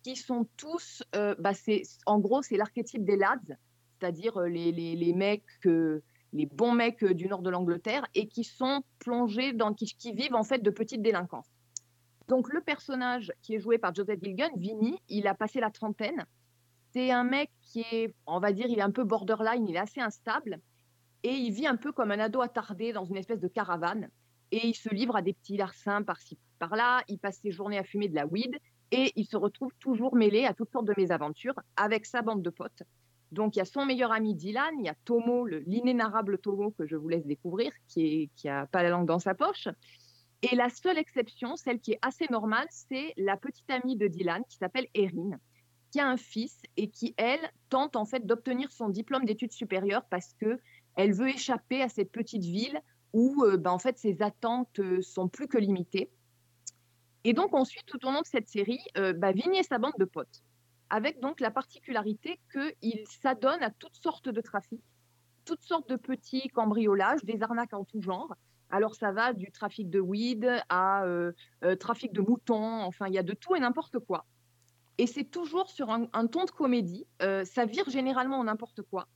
qui 0.04 0.16
sont 0.16 0.48
tous, 0.58 1.04
euh, 1.16 1.36
bah, 1.40 1.52
en 2.06 2.20
gros, 2.20 2.42
c'est 2.42 2.58
l'archétype 2.58 3.06
des 3.06 3.18
lads, 3.18 3.56
c'est-à-dire 4.00 4.38
euh, 4.38 4.48
les, 4.48 4.72
les, 4.72 5.14
mecs. 5.14 5.44
euh, 5.66 6.04
les 6.34 6.46
bons 6.46 6.74
mecs 6.74 7.04
du 7.04 7.28
nord 7.28 7.42
de 7.42 7.50
l'Angleterre 7.50 8.06
et 8.16 8.28
qui 8.28 8.44
sont 8.44 8.84
plongés 9.00 9.54
dans, 9.54 9.74
qui, 9.74 9.86
qui 9.86 10.14
vivent 10.14 10.36
en 10.36 10.44
fait 10.44 10.60
de 10.60 10.70
petites 10.70 11.02
délinquances. 11.02 11.52
Donc 12.28 12.52
le 12.54 12.62
personnage 12.62 13.34
qui 13.42 13.56
est 13.56 13.60
joué 13.60 13.78
par 13.78 13.94
Joseph 13.94 14.20
Gilgun, 14.22 14.50
Vinny, 14.56 14.98
il 15.10 15.28
a 15.28 15.36
passé 15.36 15.60
la 15.60 15.70
trentaine. 15.70 16.26
C'est 16.94 17.12
un 17.12 17.24
mec 17.24 17.50
qui 17.62 17.82
est, 17.92 18.16
on 18.26 18.40
va 18.40 18.54
dire, 18.54 18.68
il 18.68 18.80
est 18.80 18.84
un 18.84 18.92
peu 18.92 19.04
borderline, 19.04 19.68
il 19.68 19.76
est 19.76 19.80
assez 19.80 20.02
instable 20.02 20.60
et 21.24 21.34
il 21.34 21.52
vit 21.52 21.68
un 21.68 21.76
peu 21.76 21.92
comme 21.92 22.12
un 22.12 22.20
ado 22.20 22.42
attardé 22.42 22.94
dans 22.94 23.06
une 23.06 23.18
espèce 23.18 23.40
de 23.40 23.48
caravane 23.48 24.10
et 24.52 24.68
il 24.68 24.76
se 24.76 24.90
livre 24.90 25.16
à 25.16 25.22
des 25.22 25.34
petits 25.34 25.58
larcins 25.58 26.04
par-ci 26.04 26.38
par-là. 26.60 27.04
Il 27.08 27.20
passe 27.20 27.40
ses 27.42 27.52
journées 27.52 27.78
à 27.78 27.84
fumer 27.84 28.10
de 28.10 28.16
la 28.16 28.26
weed 28.26 28.58
et 28.92 29.12
il 29.16 29.26
se 29.26 29.38
retrouve 29.38 29.72
toujours 29.80 30.16
mêlé 30.16 30.46
à 30.46 30.54
toutes 30.54 30.72
sortes 30.72 30.86
de 30.86 30.94
mésaventures 30.98 31.60
avec 31.76 32.06
sa 32.06 32.22
bande 32.22 32.42
de 32.42 32.50
potes. 32.50 32.84
Donc, 33.32 33.56
il 33.56 33.60
y 33.60 33.62
a 33.62 33.66
son 33.66 33.86
meilleur 33.86 34.12
ami 34.12 34.36
Dylan, 34.36 34.74
il 34.80 34.86
y 34.86 34.90
a 34.90 34.96
Tomo, 35.06 35.46
le- 35.46 35.60
l'inénarrable 35.60 36.38
Tomo 36.38 36.72
que 36.72 36.86
je 36.86 36.98
vous 36.98 37.08
laisse 37.08 37.26
découvrir, 37.26 37.72
qui 37.88 38.30
n'a 38.44 38.68
pas 38.68 38.84
la 38.84 38.90
langue 38.90 39.08
dans 39.08 39.20
sa 39.20 39.34
poche. 39.34 39.70
Et 40.42 40.56
la 40.56 40.70
seule 40.70 40.98
exception, 40.98 41.56
celle 41.56 41.80
qui 41.80 41.94
est 41.94 42.00
assez 42.02 42.26
normale, 42.30 42.68
c'est 42.70 43.14
la 43.16 43.38
petite 43.38 43.70
amie 43.70 43.96
de 43.96 44.08
Dylan 44.08 44.44
qui 44.50 44.58
s'appelle 44.58 44.88
Erin, 44.94 45.40
qui 45.92 46.00
a 46.00 46.08
un 46.10 46.18
fils 46.18 46.62
et 46.76 46.90
qui, 46.90 47.14
elle, 47.16 47.40
tente 47.70 47.96
en 47.96 48.06
fait 48.06 48.26
d'obtenir 48.26 48.72
son 48.72 48.90
diplôme 48.90 49.24
d'études 49.24 49.52
supérieures 49.54 50.06
parce 50.10 50.34
que 50.34 50.60
elle 50.96 51.14
veut 51.14 51.30
échapper 51.30 51.82
à 51.82 51.88
cette 51.90 52.12
petite 52.12 52.44
ville 52.44 52.82
où, 53.14 53.44
euh, 53.44 53.58
ben, 53.58 53.72
en 53.72 53.80
fait, 53.80 53.98
ses 53.98 54.22
attentes 54.22 54.80
euh, 54.80 55.02
sont 55.02 55.28
plus 55.28 55.48
que 55.48 55.58
limitées. 55.58 56.12
Et 57.24 57.34
donc, 57.34 57.54
on 57.54 57.66
suit 57.66 57.84
tout 57.86 58.06
au 58.06 58.12
long 58.12 58.22
de 58.22 58.28
cette 58.28 58.50
série 58.50 58.84
euh, 58.98 59.14
bah, 59.14 59.32
Vinny 59.32 59.60
et 59.60 59.64
sa 59.64 59.78
bande 59.78 59.94
de 60.00 60.06
potes 60.06 60.44
avec 60.92 61.22
donc 61.22 61.40
la 61.40 61.52
particularité 61.52 62.40
qu'il 62.52 63.08
s'adonne 63.08 63.64
à 63.64 63.72
toutes 63.72 63.96
sortes 63.96 64.28
de 64.28 64.42
trafics, 64.42 64.84
toutes 65.46 65.64
sortes 65.64 65.90
de 65.90 65.96
petits 65.96 66.50
cambriolages, 66.50 67.24
des 67.24 67.42
arnaques 67.42 67.74
en 67.74 67.86
tout 67.86 68.02
genre. 68.02 68.36
Alors 68.70 68.94
ça 68.96 69.14
va 69.14 69.32
du 69.32 69.52
trafic 69.52 69.90
de 69.90 70.02
weed 70.02 70.50
à 70.68 71.06
euh, 71.06 71.32
euh, 71.64 71.78
trafic 71.78 72.12
de 72.12 72.22
moutons, 72.22 72.82
enfin 72.84 73.08
il 73.08 73.14
y 73.14 73.18
a 73.18 73.24
de 73.24 73.34
tout 73.34 73.56
et 73.56 73.60
n'importe 73.62 74.00
quoi. 74.00 74.26
Et 74.98 75.08
c'est 75.08 75.24
toujours 75.24 75.70
sur 75.70 75.90
un, 75.90 76.08
un 76.12 76.28
ton 76.28 76.44
de 76.44 76.52
comédie. 76.52 77.08
Euh, 77.22 77.46
ça 77.46 77.66
vire 77.66 77.90
généralement 77.90 78.40
en 78.40 78.44
n'importe 78.44 78.82
quoi. 78.82 79.08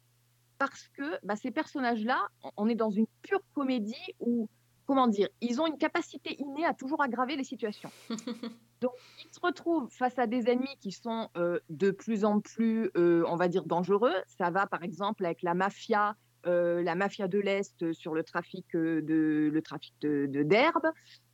Parce 0.57 0.87
que 0.89 1.19
bah, 1.23 1.35
ces 1.35 1.51
personnages-là, 1.51 2.27
on- 2.57 2.67
est 2.67 2.75
dans 2.75 2.89
une 2.89 3.07
pure 3.21 3.41
comédie 3.53 4.13
où, 4.19 4.47
comment 4.85 5.07
dire, 5.07 5.27
ils 5.41 5.59
ont 5.61 5.67
une 5.67 5.77
capacité 5.77 6.35
innée 6.39 6.65
à 6.65 6.73
toujours 6.73 7.01
aggraver 7.01 7.35
les 7.35 7.43
situations. 7.43 7.91
Donc, 8.81 8.91
ils 9.23 9.33
se 9.33 9.39
retrouvent 9.41 9.89
face 9.91 10.17
à 10.19 10.27
des 10.27 10.49
ennemis 10.49 10.77
qui 10.79 10.91
sont 10.91 11.29
euh, 11.37 11.59
de 11.69 11.91
plus 11.91 12.25
en 12.25 12.39
plus, 12.39 12.91
euh, 12.97 13.23
on 13.27 13.35
va 13.35 13.47
dire, 13.47 13.65
dangereux. 13.65 14.15
Ça 14.27 14.49
va, 14.49 14.67
par 14.67 14.83
exemple, 14.83 15.25
avec 15.25 15.41
la 15.41 15.53
mafia, 15.53 16.15
euh, 16.45 16.83
la 16.83 16.95
mafia 16.95 17.27
de 17.27 17.39
l'Est 17.39 17.93
sur 17.93 18.13
le 18.13 18.23
trafic 18.23 18.65
de, 18.73 19.49
le 19.51 19.61
trafic 19.61 19.93
de, 20.01 20.27
d'herbe, 20.43 20.87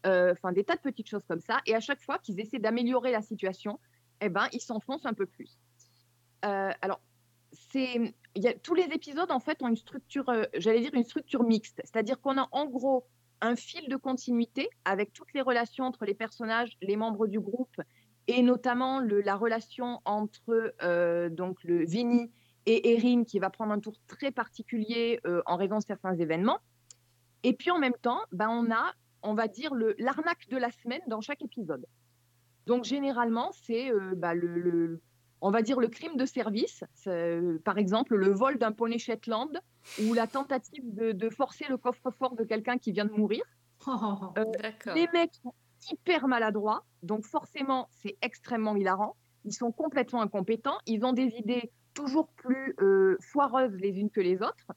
enfin 0.06 0.52
des 0.52 0.64
tas 0.64 0.76
de 0.76 0.82
petites 0.82 1.10
choses 1.10 1.26
comme 1.28 1.42
ça. 1.42 1.60
Et 1.66 1.76
à 1.76 1.80
chaque 1.80 2.02
fois 2.02 2.18
qu'ils 2.20 2.40
essaient 2.40 2.60
d'améliorer 2.60 3.12
la 3.12 3.22
situation, 3.22 3.80
eh 4.22 4.30
ben, 4.30 4.48
ils 4.54 4.62
s'enfoncent 4.62 5.06
un 5.06 5.14
peu 5.14 5.26
plus. 5.26 5.60
Alors, 6.44 7.02
c'est, 7.52 8.14
a, 8.36 8.54
tous 8.64 8.74
les 8.74 8.86
épisodes, 8.86 9.32
en 9.32 9.40
fait, 9.40 9.62
ont 9.62 9.68
une 9.68 9.76
structure, 9.78 10.28
euh, 10.30 10.44
j'allais 10.56 10.82
dire 10.82 10.94
une 10.94 11.04
structure 11.04 11.44
mixte. 11.44 11.82
C'est-à-dire 11.84 12.20
qu'on 12.22 12.38
a 12.38 12.48
en 12.52 12.66
gros 12.66 13.06
un 13.42 13.56
fil 13.56 13.90
de 13.90 13.96
continuité 13.96 14.70
avec 14.86 15.14
toutes 15.14 15.34
les 15.34 15.42
relations 15.42 15.86
entre 15.86 16.06
les 16.06 16.14
personnages, 16.14 16.78
les 16.82 16.96
membres 16.96 17.28
du 17.28 17.40
groupe, 17.40 17.76
et 18.28 18.44
notamment 18.44 19.00
la 19.02 19.36
relation 19.36 20.00
entre 20.06 20.74
euh, 20.84 21.30
donc 21.30 21.64
le 21.64 21.86
Vinny 21.86 22.32
et 22.68 22.94
Erin 22.94 23.24
qui 23.24 23.40
va 23.40 23.50
prendre 23.50 23.72
un 23.74 23.80
tour 23.80 23.96
très 24.08 24.32
particulier 24.32 25.20
euh, 25.26 25.42
en 25.48 25.58
raison 25.58 25.78
de 25.80 25.84
certains 25.84 26.16
événements. 26.16 26.60
Et 27.44 27.54
puis 27.54 27.72
en 27.72 27.80
même 27.80 27.96
temps, 28.00 28.22
ben, 28.32 28.50
on 28.50 28.72
a, 28.72 28.94
on 29.24 29.34
va 29.34 29.48
dire, 29.48 29.74
le- 29.74 29.96
l'arnaque 29.98 30.48
de 30.50 30.58
la 30.58 30.70
semaine 30.70 31.02
dans 31.08 31.22
chaque 31.22 31.42
épisode. 31.42 31.86
Donc 32.68 32.84
généralement, 32.84 33.52
c'est 33.52 33.92
euh, 33.92 34.14
le, 34.36 34.60
le- 34.60 35.02
on 35.42 35.52
va 35.52 35.62
dire 35.62 35.80
le 35.80 35.88
crime 35.88 36.16
de 36.16 36.26
service, 36.26 36.84
euh, 37.08 37.58
par 37.66 37.78
exemple 37.78 38.16
le 38.16 38.32
vol 38.32 38.58
d'un 38.58 38.72
poney 38.72 38.98
Shetland 39.00 39.60
ou 40.00 40.14
la 40.14 40.28
tentative 40.28 40.84
de, 40.94 41.12
de 41.12 41.30
forcer 41.30 41.66
le 41.68 41.78
coffre-fort 41.78 42.36
de 42.36 42.44
quelqu'un 42.44 42.78
qui 42.78 42.92
vient 42.92 43.06
de 43.06 43.12
mourir. 43.14 43.44
Euh, 44.38 44.46
D'accord. 44.62 44.94
les 44.94 45.08
mecs 45.12 45.34
sont 45.42 45.56
hyper 45.90 46.28
maladroits, 46.28 46.86
donc 47.02 47.26
forcément 47.26 47.88
c'est 47.92 48.16
extrêmement 48.22 48.76
hilarant. 48.76 49.16
Ils 49.44 49.54
sont 49.54 49.72
complètement 49.72 50.22
incompétents, 50.22 50.78
ils 50.86 51.04
ont 51.04 51.14
des 51.14 51.34
idées 51.38 51.72
toujours 51.96 52.28
plus 52.28 52.76
euh, 52.80 53.18
foireuses 53.20 53.74
les 53.74 54.00
unes 54.00 54.12
que 54.12 54.22
les 54.22 54.44
autres. 54.44 54.68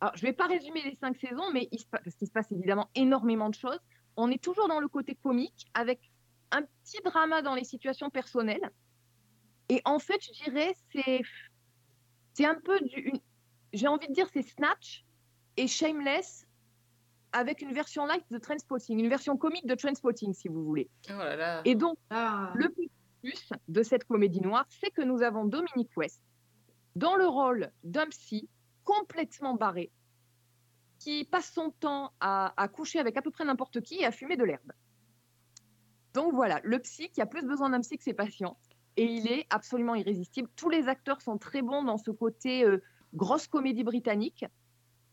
Alors, 0.00 0.14
je 0.14 0.24
ne 0.24 0.30
vais 0.30 0.36
pas 0.36 0.46
résumer 0.46 0.82
les 0.84 0.94
cinq 0.96 1.16
saisons, 1.16 1.50
mais 1.54 1.68
il 1.72 1.78
se 1.80 1.86
pa- 1.86 2.00
parce 2.04 2.14
qu'il 2.16 2.28
se 2.28 2.32
passe 2.32 2.52
évidemment 2.52 2.88
énormément 2.94 3.48
de 3.48 3.54
choses. 3.54 3.80
On 4.16 4.30
est 4.30 4.40
toujours 4.42 4.68
dans 4.68 4.78
le 4.78 4.88
côté 4.88 5.14
comique, 5.14 5.66
avec 5.72 6.12
un 6.52 6.62
petit 6.84 7.00
drama 7.02 7.40
dans 7.42 7.54
les 7.54 7.64
situations 7.64 8.10
personnelles. 8.10 8.70
Et 9.68 9.80
en 9.84 9.98
fait, 9.98 10.20
je 10.24 10.44
dirais, 10.44 10.74
c'est 10.92 11.20
c'est 12.34 12.44
un 12.46 12.54
peu 12.60 12.78
du. 12.80 13.00
une- 13.00 13.20
J'ai 13.72 13.86
envie 13.88 14.08
de 14.08 14.12
dire, 14.14 14.26
c'est 14.32 14.42
Snatch 14.42 15.04
et 15.58 15.66
Shameless 15.66 16.46
avec 17.32 17.60
une 17.60 17.72
version 17.74 18.06
light 18.06 18.24
de 18.30 18.38
Trainspotting, 18.38 18.98
une 18.98 19.10
version 19.10 19.36
comique 19.36 19.66
de 19.66 19.74
Trainspotting, 19.74 20.32
si 20.32 20.48
vous 20.48 20.64
voulez. 20.64 20.88
Oh 21.10 21.12
là 21.18 21.36
là. 21.36 21.62
Et 21.66 21.74
donc, 21.74 21.98
Ah. 22.08 22.50
le 22.54 22.70
plus 22.70 22.88
de 23.68 23.82
cette 23.82 24.04
comédie 24.04 24.40
noire, 24.40 24.64
c'est 24.70 24.90
que 24.90 25.02
nous 25.02 25.20
avons 25.22 25.44
Dominique 25.44 25.90
West 25.96 26.22
dans 26.96 27.16
le 27.16 27.26
rôle 27.26 27.70
d'un 27.84 28.06
psy 28.06 28.48
complètement 28.84 29.54
barré 29.54 29.90
qui 30.98 31.24
passe 31.26 31.52
son 31.52 31.70
temps 31.72 32.12
à, 32.20 32.54
à 32.56 32.68
coucher 32.68 33.00
avec 33.00 33.16
à 33.18 33.22
peu 33.22 33.30
près 33.30 33.44
n'importe 33.44 33.82
qui 33.82 33.96
et 34.00 34.06
à 34.06 34.10
fumer 34.12 34.36
de 34.38 34.44
l'herbe. 34.44 34.72
Donc 36.14 36.32
voilà, 36.32 36.60
le 36.64 36.78
psy 36.78 37.10
qui 37.10 37.20
a 37.20 37.26
plus 37.26 37.42
besoin 37.44 37.68
d'un 37.70 37.80
psy 37.80 37.98
que 37.98 38.04
ses 38.04 38.14
patients 38.14 38.56
et 38.98 39.04
il 39.04 39.28
est 39.28 39.46
absolument 39.48 39.94
irrésistible. 39.94 40.48
Tous 40.56 40.68
les 40.68 40.88
acteurs 40.88 41.22
sont 41.22 41.38
très 41.38 41.62
bons 41.62 41.84
dans 41.84 41.98
ce 41.98 42.10
côté 42.10 42.64
euh, 42.64 42.82
grosse 43.14 43.46
comédie 43.46 43.84
britannique. 43.84 44.44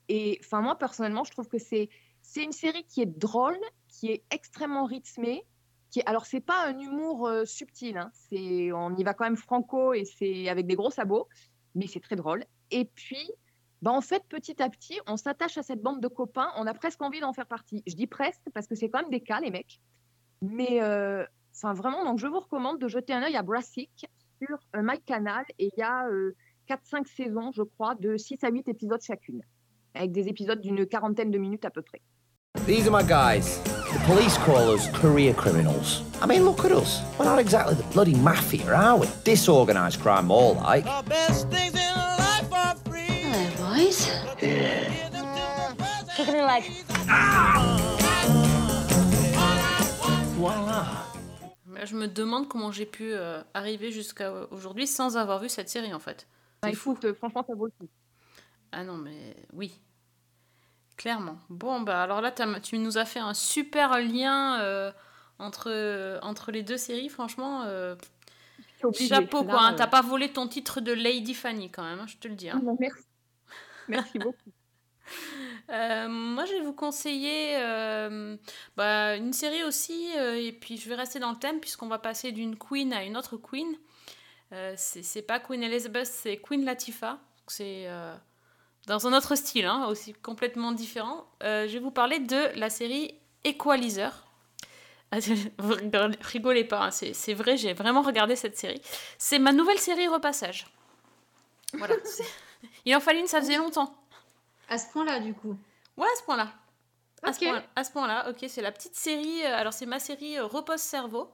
Et 0.09 0.39
enfin 0.43 0.61
moi 0.61 0.75
personnellement, 0.77 1.23
je 1.23 1.31
trouve 1.31 1.47
que 1.47 1.59
c'est 1.59 1.89
c'est 2.23 2.43
une 2.43 2.51
série 2.51 2.83
qui 2.85 3.01
est 3.01 3.05
drôle, 3.05 3.59
qui 3.87 4.07
est 4.07 4.23
extrêmement 4.31 4.85
rythmée, 4.85 5.45
qui 5.91 5.99
est, 5.99 6.05
alors 6.07 6.25
c'est 6.25 6.41
pas 6.41 6.65
un 6.65 6.79
humour 6.79 7.27
euh, 7.27 7.45
subtil, 7.45 7.97
hein, 7.97 8.09
c'est 8.13 8.71
on 8.71 8.95
y 8.95 9.03
va 9.03 9.13
quand 9.13 9.25
même 9.25 9.37
franco 9.37 9.93
et 9.93 10.03
c'est 10.03 10.49
avec 10.49 10.65
des 10.65 10.75
gros 10.75 10.89
sabots, 10.89 11.27
mais 11.75 11.85
c'est 11.85 11.99
très 11.99 12.15
drôle. 12.15 12.43
Et 12.71 12.85
puis, 12.85 13.29
bah 13.83 13.91
en 13.91 14.01
fait, 14.01 14.23
petit 14.27 14.63
à 14.63 14.69
petit, 14.71 14.99
on 15.05 15.15
s'attache 15.15 15.59
à 15.59 15.63
cette 15.63 15.83
bande 15.83 16.01
de 16.01 16.07
copains, 16.07 16.49
on 16.57 16.65
a 16.65 16.73
presque 16.73 17.03
envie 17.03 17.19
d'en 17.19 17.33
faire 17.33 17.45
partie. 17.45 17.83
Je 17.85 17.93
dis 17.93 18.07
presque 18.07 18.41
parce 18.51 18.65
que 18.65 18.73
c'est 18.73 18.89
quand 18.89 19.01
même 19.01 19.11
des 19.11 19.21
cas, 19.21 19.39
les 19.39 19.51
mecs. 19.51 19.79
Mais 20.41 20.81
euh, 20.81 21.23
enfin 21.55 21.73
vraiment, 21.73 22.03
donc 22.03 22.19
je 22.19 22.27
vous 22.27 22.39
recommande 22.39 22.79
de 22.79 22.87
jeter 22.87 23.13
un 23.13 23.23
œil 23.23 23.35
à 23.35 23.43
Brassic 23.43 24.05
sur 24.39 24.57
euh, 24.75 24.81
MyCanal 24.81 25.45
et 25.57 25.71
il 25.75 25.79
y 25.79 25.83
a 25.83 26.07
euh, 26.07 26.35
4-5 26.69 27.05
saisons, 27.15 27.51
je 27.53 27.63
crois, 27.63 27.95
de 27.95 28.17
6 28.17 28.43
à 28.43 28.49
8 28.49 28.67
épisodes 28.67 29.01
chacune, 29.01 29.41
avec 29.93 30.11
des 30.11 30.27
épisodes 30.27 30.59
d'une 30.59 30.85
quarantaine 30.85 31.31
de 31.31 31.37
minutes 31.37 31.65
à 31.65 31.69
peu 31.69 31.81
près. 31.81 32.01
These 32.65 32.87
are 32.87 32.91
my 32.91 33.03
guys. 33.03 33.59
The 33.91 33.99
police 34.07 34.37
call 34.39 34.73
us 34.73 34.87
career 34.89 35.33
criminals. 35.33 36.01
I 36.21 36.25
mean, 36.25 36.43
look 36.43 36.65
at 36.65 36.71
us. 36.71 37.01
We're 37.19 37.25
not 37.25 37.39
exactly 37.39 37.75
the 37.75 37.83
bloody 37.93 38.15
mafia, 38.15 38.73
are 38.73 38.97
we? 38.97 39.07
Disorganised 39.23 39.99
crime, 40.01 40.31
all 40.31 40.55
like. 40.55 40.85
Hello, 40.85 41.01
boys. 41.03 41.45
Kicking 46.15 46.35
a 46.35 46.45
leg. 46.45 46.63
Voila. 50.37 51.14
Mais 51.75 51.85
Je 51.85 51.95
me 51.95 52.07
demande 52.07 52.47
comment 52.47 52.71
j'ai 52.71 52.85
pu 52.85 53.11
euh, 53.13 53.41
arriver 53.53 53.91
jusqu'à 53.91 54.31
aujourd'hui 54.51 54.87
sans 54.87 55.17
avoir 55.17 55.39
vu 55.39 55.49
cette 55.49 55.69
série 55.69 55.93
en 55.93 55.99
fait. 55.99 56.27
Bah, 56.61 56.69
écoute, 56.69 57.05
euh, 57.05 57.13
franchement, 57.13 57.43
ça 57.47 57.53
vaut 57.53 57.65
le 57.65 57.71
coup. 57.71 57.89
Ah 58.71 58.83
non, 58.83 58.97
mais 58.97 59.35
oui. 59.53 59.79
Clairement. 60.97 61.37
Bon, 61.49 61.81
bah 61.81 62.01
alors 62.01 62.21
là, 62.21 62.31
tu 62.61 62.77
nous 62.79 62.97
as 62.97 63.05
fait 63.05 63.19
un 63.19 63.33
super 63.33 63.99
lien 63.99 64.59
euh, 64.61 64.91
entre, 65.39 66.19
entre 66.21 66.51
les 66.51 66.63
deux 66.63 66.77
séries. 66.77 67.09
Franchement, 67.09 67.63
euh, 67.65 67.95
chapeau 68.93 69.43
quoi. 69.43 69.59
hein. 69.61 69.73
euh, 69.73 69.75
T'as 69.75 69.87
pas 69.87 70.01
volé 70.01 70.31
ton 70.31 70.47
titre 70.47 70.79
de 70.81 70.93
Lady 70.93 71.33
Fanny 71.33 71.69
quand 71.69 71.83
même, 71.83 71.99
hein, 71.99 72.07
je 72.07 72.17
te 72.17 72.27
le 72.27 72.35
dis. 72.35 72.49
hein. 72.49 72.61
non, 72.63 72.77
merci. 72.79 73.03
Merci 73.87 74.19
beaucoup. 74.19 74.51
Euh, 75.69 76.07
moi, 76.07 76.45
je 76.45 76.53
vais 76.53 76.61
vous 76.61 76.73
conseiller 76.73 77.57
euh, 77.57 78.37
bah, 78.75 79.15
une 79.15 79.33
série 79.33 79.63
aussi, 79.63 80.11
euh, 80.17 80.35
et 80.35 80.51
puis 80.51 80.77
je 80.77 80.87
vais 80.87 80.95
rester 80.95 81.19
dans 81.19 81.31
le 81.31 81.37
thème 81.37 81.59
puisqu'on 81.59 81.87
va 81.87 81.97
passer 81.99 82.31
d'une 82.31 82.57
queen 82.57 82.93
à 82.93 83.03
une 83.03 83.17
autre 83.17 83.37
queen. 83.37 83.67
C'est 84.77 85.23
pas 85.23 85.39
Queen 85.39 85.61
Elizabeth, 85.63 86.07
c'est 86.07 86.37
Queen 86.37 86.63
Latifah. 86.63 87.19
C'est 87.47 87.89
dans 88.87 89.05
un 89.05 89.17
autre 89.17 89.35
style, 89.35 89.65
hein, 89.65 89.87
aussi 89.87 90.13
complètement 90.13 90.71
différent. 90.71 91.25
Je 91.41 91.67
vais 91.67 91.79
vous 91.79 91.91
parler 91.91 92.19
de 92.19 92.57
la 92.57 92.69
série 92.69 93.15
Equalizer. 93.43 94.25
Ah, 95.11 95.17
rigolez- 96.21 96.63
pas, 96.63 96.85
hein, 96.85 96.91
c'est 96.91 97.33
vrai, 97.33 97.57
j'ai 97.57 97.73
vraiment 97.73 98.01
regardé 98.01 98.37
cette 98.37 98.57
série. 98.57 98.81
C'est 99.17 99.39
ma 99.39 99.51
nouvelle 99.51 99.79
série 99.79 100.07
Repassage. 100.07 100.67
Voilà. 101.73 101.95
Il 102.85 102.95
en 102.95 102.99
fallait 102.99 103.19
une, 103.19 103.27
ça 103.27 103.41
faisait 103.41 103.57
longtemps. 103.57 103.93
À 104.69 104.77
ce 104.77 104.89
point-là, 104.91 105.19
du 105.19 105.33
coup. 105.33 105.55
Ouais, 105.97 106.07
à 106.07 106.19
ce 106.19 106.23
point-là. 106.23 106.51
À 107.23 107.33
ce 107.33 107.39
Ok. 107.43 107.49
point- 107.49 107.83
point-là, 107.93 108.29
ok, 108.29 108.45
c'est 108.47 108.61
la 108.61 108.71
petite 108.71 108.95
série. 108.95 109.43
euh, 109.43 109.55
alors, 109.55 109.73
c'est 109.73 109.85
ma 109.85 109.99
série 109.99 110.37
euh, 110.37 110.45
Repose 110.45 110.79
Cerveau. 110.81 111.31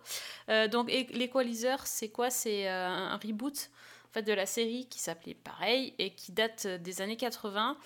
Euh, 0.50 0.68
donc, 0.68 0.90
l'Equalizer, 0.90 1.86
c'est 1.86 2.10
quoi? 2.10 2.30
C'est 2.30 2.68
un 2.68 3.18
reboot 3.18 3.70
en 4.10 4.14
fait, 4.14 4.22
de 4.24 4.34
la 4.34 4.46
série 4.46 4.88
qui 4.90 5.00
s'appelait 5.00 5.34
pareil 5.34 5.94
et 5.98 6.14
qui 6.14 6.32
date 6.32 6.68
des 6.68 7.02
années 7.02 7.18
80. 7.18 7.78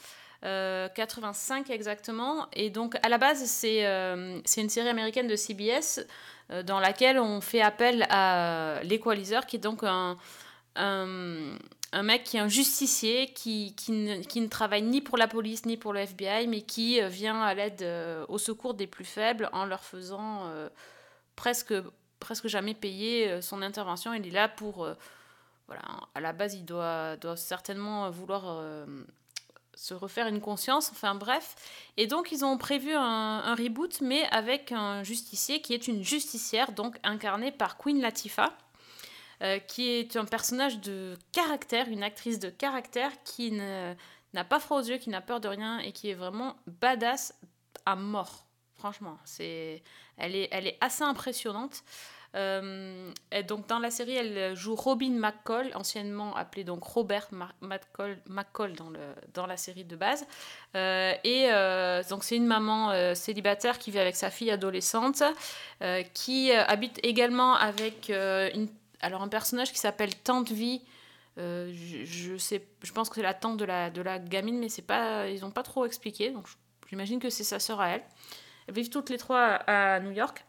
euh, 0.43 0.89
85 0.89 1.69
exactement. 1.71 2.47
Et 2.53 2.69
donc, 2.69 2.97
à 3.01 3.09
la 3.09 3.17
base, 3.17 3.43
c'est 3.45 3.81
une 3.81 4.69
série 4.69 4.89
américaine 4.89 5.27
de 5.27 5.35
CBS 5.35 6.05
dans 6.65 6.79
laquelle 6.79 7.17
on 7.17 7.41
fait 7.41 7.61
appel 7.61 8.05
à 8.09 8.79
l'Equalizer, 8.83 9.47
qui 9.47 9.55
est 9.55 9.59
donc 9.59 9.83
un, 9.83 10.17
un, 10.75 11.57
un 11.95 12.03
mec 12.03 12.25
qui 12.25 12.35
est 12.35 12.41
un 12.41 12.49
justicier, 12.49 13.31
qui, 13.33 13.73
qui, 13.75 13.93
ne, 13.93 14.21
qui 14.21 14.41
ne 14.41 14.47
travaille 14.47 14.81
ni 14.81 14.99
pour 14.99 15.17
la 15.17 15.29
police 15.29 15.65
ni 15.65 15.77
pour 15.77 15.93
le 15.93 16.01
FBI, 16.01 16.45
mais 16.47 16.61
qui 16.61 17.01
euh, 17.01 17.07
vient 17.07 17.41
à 17.41 17.53
l'aide, 17.53 17.81
euh, 17.81 18.25
au 18.27 18.37
secours 18.37 18.73
des 18.73 18.85
plus 18.85 19.05
faibles 19.05 19.49
en 19.53 19.65
leur 19.65 19.83
faisant 19.83 20.47
euh, 20.47 20.67
presque, 21.37 21.73
presque 22.19 22.47
jamais 22.47 22.73
payer 22.73 23.41
son 23.41 23.61
intervention. 23.61 24.13
Il 24.13 24.27
est 24.27 24.31
là 24.31 24.49
pour... 24.49 24.87
voilà, 25.67 25.81
à 26.13 26.19
la 26.19 26.33
base, 26.33 26.53
il 26.53 26.65
doit, 26.65 27.15
doit 27.15 27.37
certainement 27.37 28.09
vouloir 28.09 28.61
se 29.73 29.93
refaire 29.93 30.27
une 30.27 30.41
conscience, 30.41 30.89
enfin 30.91 31.15
bref. 31.15 31.55
Et 31.97 32.07
donc, 32.07 32.31
ils 32.31 32.43
ont 32.43 32.57
prévu 32.57 32.93
un, 32.93 33.01
un 33.01 33.55
reboot, 33.55 34.01
mais 34.01 34.23
avec 34.31 34.71
un 34.71 35.03
justicier 35.03 35.61
qui 35.61 35.73
est 35.73 35.87
une 35.87 36.03
justicière, 36.03 36.73
donc 36.73 36.97
incarnée 37.03 37.51
par 37.51 37.77
Queen 37.77 38.01
Latifah. 38.01 38.53
Euh, 39.41 39.59
qui 39.59 39.89
est 39.89 40.15
un 40.15 40.23
personnage 40.23 40.79
de 40.79 41.17
caractère, 41.33 41.89
une 41.89 42.03
actrice 42.03 42.39
de 42.39 42.49
caractère 42.49 43.11
qui 43.25 43.51
n'a 43.51 44.43
pas 44.47 44.59
froid 44.61 44.79
aux 44.79 44.83
yeux, 44.83 44.97
qui 44.97 45.09
n'a 45.09 45.19
peur 45.19 45.41
de 45.41 45.49
rien 45.49 45.79
et 45.79 45.91
qui 45.91 46.09
est 46.09 46.13
vraiment 46.13 46.55
badass 46.67 47.37
à 47.85 47.97
mort. 47.97 48.45
Franchement, 48.75 49.17
c'est, 49.25 49.83
elle, 50.17 50.35
est, 50.35 50.47
elle 50.51 50.67
est 50.67 50.77
assez 50.79 51.03
impressionnante. 51.03 51.83
Euh, 52.35 53.11
donc 53.47 53.67
dans 53.67 53.79
la 53.79 53.91
série, 53.91 54.15
elle 54.15 54.55
joue 54.55 54.75
Robin 54.75 55.11
McCall, 55.11 55.71
anciennement 55.75 56.33
appelé 56.35 56.63
donc 56.63 56.83
Robert 56.83 57.27
McCall, 57.61 58.17
McCall 58.27 58.73
dans, 58.73 58.89
le, 58.89 58.99
dans 59.33 59.47
la 59.47 59.57
série 59.57 59.85
de 59.85 59.97
base. 59.97 60.25
Euh, 60.75 61.13
et 61.25 61.49
donc 62.09 62.23
c'est 62.23 62.37
une 62.37 62.47
maman 62.47 63.15
célibataire 63.15 63.79
qui 63.79 63.91
vit 63.91 63.99
avec 63.99 64.15
sa 64.15 64.29
fille 64.29 64.51
adolescente, 64.51 65.23
qui 66.13 66.51
habite 66.53 66.99
également 67.03 67.55
avec 67.55 68.09
une, 68.09 68.69
alors 69.05 69.21
un 69.21 69.27
personnage 69.27 69.71
qui 69.71 69.79
s'appelle 69.79 70.15
Tante 70.15 70.51
Vie. 70.51 70.81
Je, 71.37 72.05
je, 72.05 72.37
sais, 72.37 72.65
je 72.81 72.91
pense 72.91 73.09
que 73.09 73.15
c'est 73.15 73.21
la 73.21 73.33
tante 73.33 73.57
de 73.57 73.65
la, 73.65 73.89
de 73.89 74.01
la 74.01 74.19
gamine, 74.19 74.57
mais 74.57 74.69
c'est 74.69 74.81
pas, 74.81 75.27
ils 75.27 75.41
n'ont 75.41 75.51
pas 75.51 75.63
trop 75.63 75.85
expliqué. 75.85 76.31
Donc 76.31 76.47
j'imagine 76.89 77.19
que 77.19 77.29
c'est 77.29 77.43
sa 77.43 77.59
sœur 77.59 77.81
à 77.81 77.89
elle. 77.89 78.03
Elles 78.67 78.73
vivent 78.73 78.89
toutes 78.89 79.09
les 79.09 79.17
trois 79.17 79.45
à 79.67 79.99
New 79.99 80.11
York. 80.11 80.45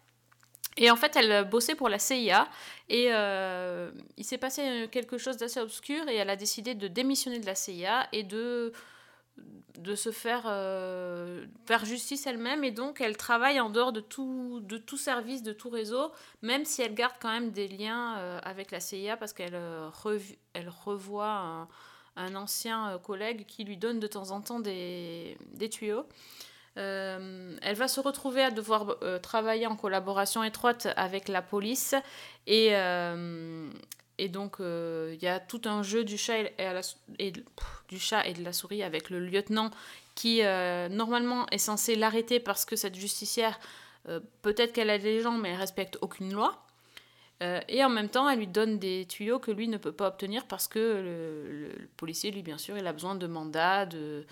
Et 0.77 0.91
en 0.91 0.97
fait, 0.97 1.17
elle 1.17 1.49
bossait 1.49 1.75
pour 1.75 1.89
la 1.89 1.99
CIA 1.99 2.49
et 2.89 3.09
euh, 3.11 3.91
il 4.19 4.25
s'est 4.25 4.39
passé 4.39 4.89
quelque 4.93 5.17
chose 5.17 5.39
d'assez 5.39 5.61
obscur 5.61 6.07
et 6.09 6.17
elle 6.17 6.29
a 6.29 6.37
décidé 6.37 6.75
de 6.75 6.87
démissionner 6.87 7.39
de 7.39 7.47
la 7.47 7.55
CIA 7.55 8.09
et 8.13 8.23
de, 8.23 8.73
de 9.79 9.95
se 9.95 10.11
faire, 10.11 10.45
euh, 10.47 11.45
faire 11.67 11.85
justice 11.85 12.27
elle-même. 12.27 12.65
Et 12.65 12.71
donc, 12.71 13.01
elle 13.01 13.17
travaille 13.17 13.61
en 13.61 13.71
dehors 13.71 13.93
de 13.93 14.01
tout, 14.01 14.61
de 14.63 14.79
tout 14.79 14.97
service, 14.97 15.43
de 15.43 15.53
tout 15.53 15.71
réseau, 15.71 16.13
même 16.43 16.65
si 16.65 16.83
elle 16.83 16.95
garde 16.95 17.15
quand 17.21 17.31
même 17.31 17.51
des 17.51 17.69
liens 17.69 18.17
euh, 18.19 18.39
avec 18.43 18.71
la 18.71 18.81
CIA 18.81 19.17
parce 19.17 19.33
qu'elle 19.33 19.59
elle 20.55 20.69
revoit 20.69 21.69
un, 22.17 22.35
ancien 22.35 22.99
collègue 23.05 23.45
qui 23.47 23.65
lui 23.65 23.77
donne 23.77 24.01
de 24.01 24.07
temps 24.07 24.31
en 24.31 24.41
temps 24.41 24.61
des, 24.61 25.37
des 25.53 25.69
tuyaux. 25.69 26.07
Euh, 26.79 27.57
elle 27.63 27.77
va 27.77 27.89
se 27.89 28.01
retrouver 28.01 28.43
à 28.43 28.51
devoir 28.51 28.97
euh, 29.03 29.19
travailler 29.19 29.67
en 29.67 29.77
collaboration 29.77 30.45
étroite 30.45 30.89
avec 30.97 31.29
la 31.29 31.41
police 31.41 31.95
et, 32.47 32.71
euh, 32.73 33.71
et 34.19 34.29
donc 34.29 34.57
il 34.61 35.19
y 35.21 35.27
a 35.27 35.41
tout 35.41 35.63
un 35.65 35.83
jeu 35.83 36.05
du 36.05 36.17
chat 36.17 36.39
et, 37.19 37.33
du 37.89 37.99
chat 37.99 38.27
et 38.27 38.35
de 38.35 38.43
la 38.43 38.53
souris 38.53 38.83
avec 38.83 39.11
le 39.11 39.21
lieutenant 39.21 39.71
qui 40.15 40.41
normalement 40.91 41.47
est 41.51 41.59
censé 41.59 41.95
l'arrêter 41.97 42.41
parce 42.41 42.65
que 42.65 42.77
cette 42.77 42.95
justicière 42.95 43.59
peut-être 44.43 44.73
qu'elle 44.73 44.91
a 44.91 44.99
des 44.99 45.21
gens 45.21 45.33
mais 45.33 45.51
elle 45.51 45.59
respecte 45.59 45.99
aucune 46.01 46.33
loi. 46.33 46.63
et 47.41 47.85
en 47.85 47.91
même 47.91 48.09
temps, 48.09 48.29
elle 48.29 48.39
lui 48.39 48.47
donne 48.47 48.79
des 48.79 49.07
tuyaux 49.07 49.39
que 49.39 49.51
lui 49.51 49.69
ne 49.69 49.77
peut 49.77 49.93
pas 49.93 50.09
obtenir 50.09 50.47
parce 50.47 50.69
que 50.69 50.79
le, 50.79 51.89
policier, 51.97 52.31
lui, 52.31 52.43
bien 52.43 52.59
sûr, 52.59 52.79
il 52.79 52.87
a 52.87 52.93
besoin 52.93 53.15
de 53.15 53.27
mandats, 53.27 53.85
de, 53.85 54.25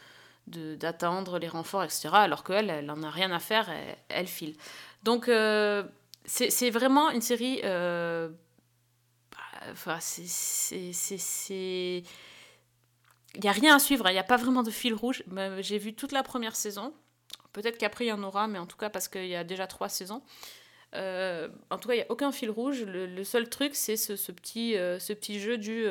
d'attendre 0.47 1.39
les 1.39 1.49
renforts, 1.49 1.85
etc. 1.85 2.09
Alors 2.13 2.45
qu'elle, 2.45 2.71
elle 2.71 2.87
n'en 2.87 3.03
a 3.03 3.11
rien 3.11 3.31
à 3.33 3.39
faire, 3.39 3.71
elle, 4.09 4.27
file. 4.27 4.55
Donc, 5.03 5.29
euh, 5.29 5.83
c'est 6.27 6.71
vraiment 6.71 7.11
une 7.11 7.21
série. 7.21 7.61
Euh, 9.65 9.67
bah, 9.67 9.73
enfin, 9.73 9.99
c'est. 10.01 12.03
Il 13.37 13.41
n'y 13.41 13.49
a 13.49 13.53
rien 13.53 13.75
à 13.75 13.79
suivre, 13.81 14.09
il 14.09 14.13
n'y 14.13 14.19
a 14.19 14.25
pas 14.25 14.37
vraiment 14.37 14.63
de 14.63 14.71
fil 14.71 14.95
rouge. 14.95 15.25
J'ai 15.59 15.79
vu 15.79 15.95
toute 15.95 16.13
la 16.13 16.23
première 16.23 16.55
saison. 16.55 16.95
Peut-être 17.53 17.79
qu'après 17.79 18.05
il 18.05 18.09
y 18.09 18.13
en 18.13 18.23
aura, 18.23 18.47
mais 18.47 18.59
en 18.59 18.67
tout 18.67 18.77
cas 18.77 18.91
parce 18.91 19.09
qu'il 19.09 19.27
y 19.27 19.35
a 19.35 19.43
déjà 19.43 19.67
trois 19.67 19.89
saisons. 19.89 20.23
Euh, 20.95 21.49
en 21.71 21.79
tout 21.79 21.89
cas, 21.89 21.95
il 21.95 21.99
n'y 21.99 22.05
a 22.05 22.11
aucun 22.11 22.31
fil 22.31 22.51
rouge. 22.51 22.85
Le, 22.85 23.25
seul 23.25 23.49
truc, 23.49 23.75
c'est 23.75 23.97
ce, 23.97 24.13
petit, 24.31 24.75
ce 24.75 25.13
petit 25.13 25.41
jeu 25.41 25.59
du 25.59 25.85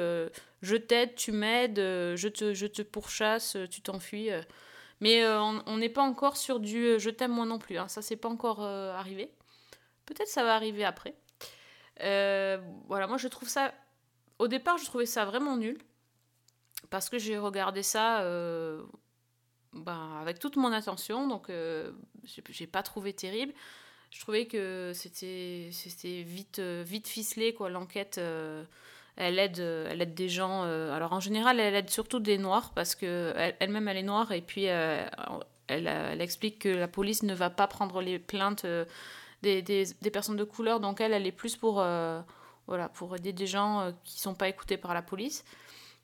je 0.63 0.77
t'aide, 0.77 1.13
tu 1.15 1.33
m'aides, 1.33 1.77
euh, 1.77 2.15
je 2.15 2.29
te, 2.29 2.53
je 2.53 2.65
te 2.65 2.81
pourchasse, 2.81 3.57
tu 3.69 3.81
t'enfuis. 3.81 4.31
Euh. 4.31 4.41
Mais 5.01 5.23
euh, 5.23 5.41
on 5.41 5.77
n'est 5.77 5.89
pas 5.89 6.01
encore 6.01 6.37
sur 6.37 6.61
du 6.61 6.99
je 6.99 7.09
t'aime 7.09 7.33
moi 7.33 7.45
non 7.45 7.59
plus. 7.59 7.77
Hein. 7.77 7.89
Ça, 7.89 8.01
c'est 8.01 8.15
pas 8.15 8.29
encore 8.29 8.61
arrivé. 8.61 9.29
Peut-être 10.05 10.29
ça 10.29 10.45
va 10.45 10.55
arriver 10.55 10.85
après. 10.85 11.13
Voilà, 11.99 13.07
moi 13.07 13.17
je 13.17 13.27
trouve 13.27 13.49
ça. 13.49 13.73
Au 14.39 14.47
départ, 14.47 14.77
je 14.77 14.85
trouvais 14.85 15.05
ça 15.05 15.25
vraiment 15.25 15.57
nul. 15.57 15.77
Parce 16.89 17.09
que 17.09 17.17
j'ai 17.17 17.37
regardé 17.37 17.81
ça 17.81 18.21
ben, 19.73 20.19
avec 20.21 20.39
toute 20.39 20.57
mon 20.57 20.71
attention. 20.71 21.27
Donc, 21.27 21.51
j'ai 22.23 22.67
pas 22.67 22.83
trouvé 22.83 23.13
terrible. 23.13 23.53
Je 24.11 24.19
trouvais 24.19 24.45
que 24.45 24.91
c'était 24.93 25.69
vite, 26.23 26.59
vite 26.59 27.07
ficelé, 27.07 27.53
quoi, 27.53 27.69
l'enquête 27.69 28.19
elle 29.15 29.39
aide, 29.39 29.59
elle 29.59 30.01
aide 30.01 30.13
des 30.13 30.29
gens. 30.29 30.63
Euh, 30.65 30.91
alors 30.91 31.13
en 31.13 31.19
général, 31.19 31.59
elle 31.59 31.75
aide 31.75 31.89
surtout 31.89 32.19
des 32.19 32.37
noirs 32.37 32.71
parce 32.73 32.95
que 32.95 33.33
elle-même 33.59 33.87
elle 33.87 33.97
est 33.97 34.03
noire 34.03 34.31
et 34.31 34.41
puis 34.41 34.69
euh, 34.69 35.05
elle, 35.67 35.87
elle, 35.87 36.21
explique 36.21 36.59
que 36.59 36.69
la 36.69 36.87
police 36.87 37.23
ne 37.23 37.33
va 37.33 37.49
pas 37.49 37.67
prendre 37.67 38.01
les 38.01 38.19
plaintes 38.19 38.65
euh, 38.65 38.85
des, 39.43 39.85
des, 39.85 40.11
personnes 40.11 40.37
de 40.37 40.43
couleur. 40.43 40.79
Donc 40.79 41.01
elle, 41.01 41.13
elle 41.13 41.27
est 41.27 41.31
plus 41.31 41.55
pour 41.55 41.75
voilà 42.65 42.89
pour 42.89 43.15
aider 43.15 43.33
des 43.33 43.47
gens 43.47 43.93
qui 44.03 44.19
sont 44.19 44.35
pas 44.35 44.49
écoutés 44.49 44.77
par 44.77 44.93
la 44.93 45.01
police. 45.01 45.43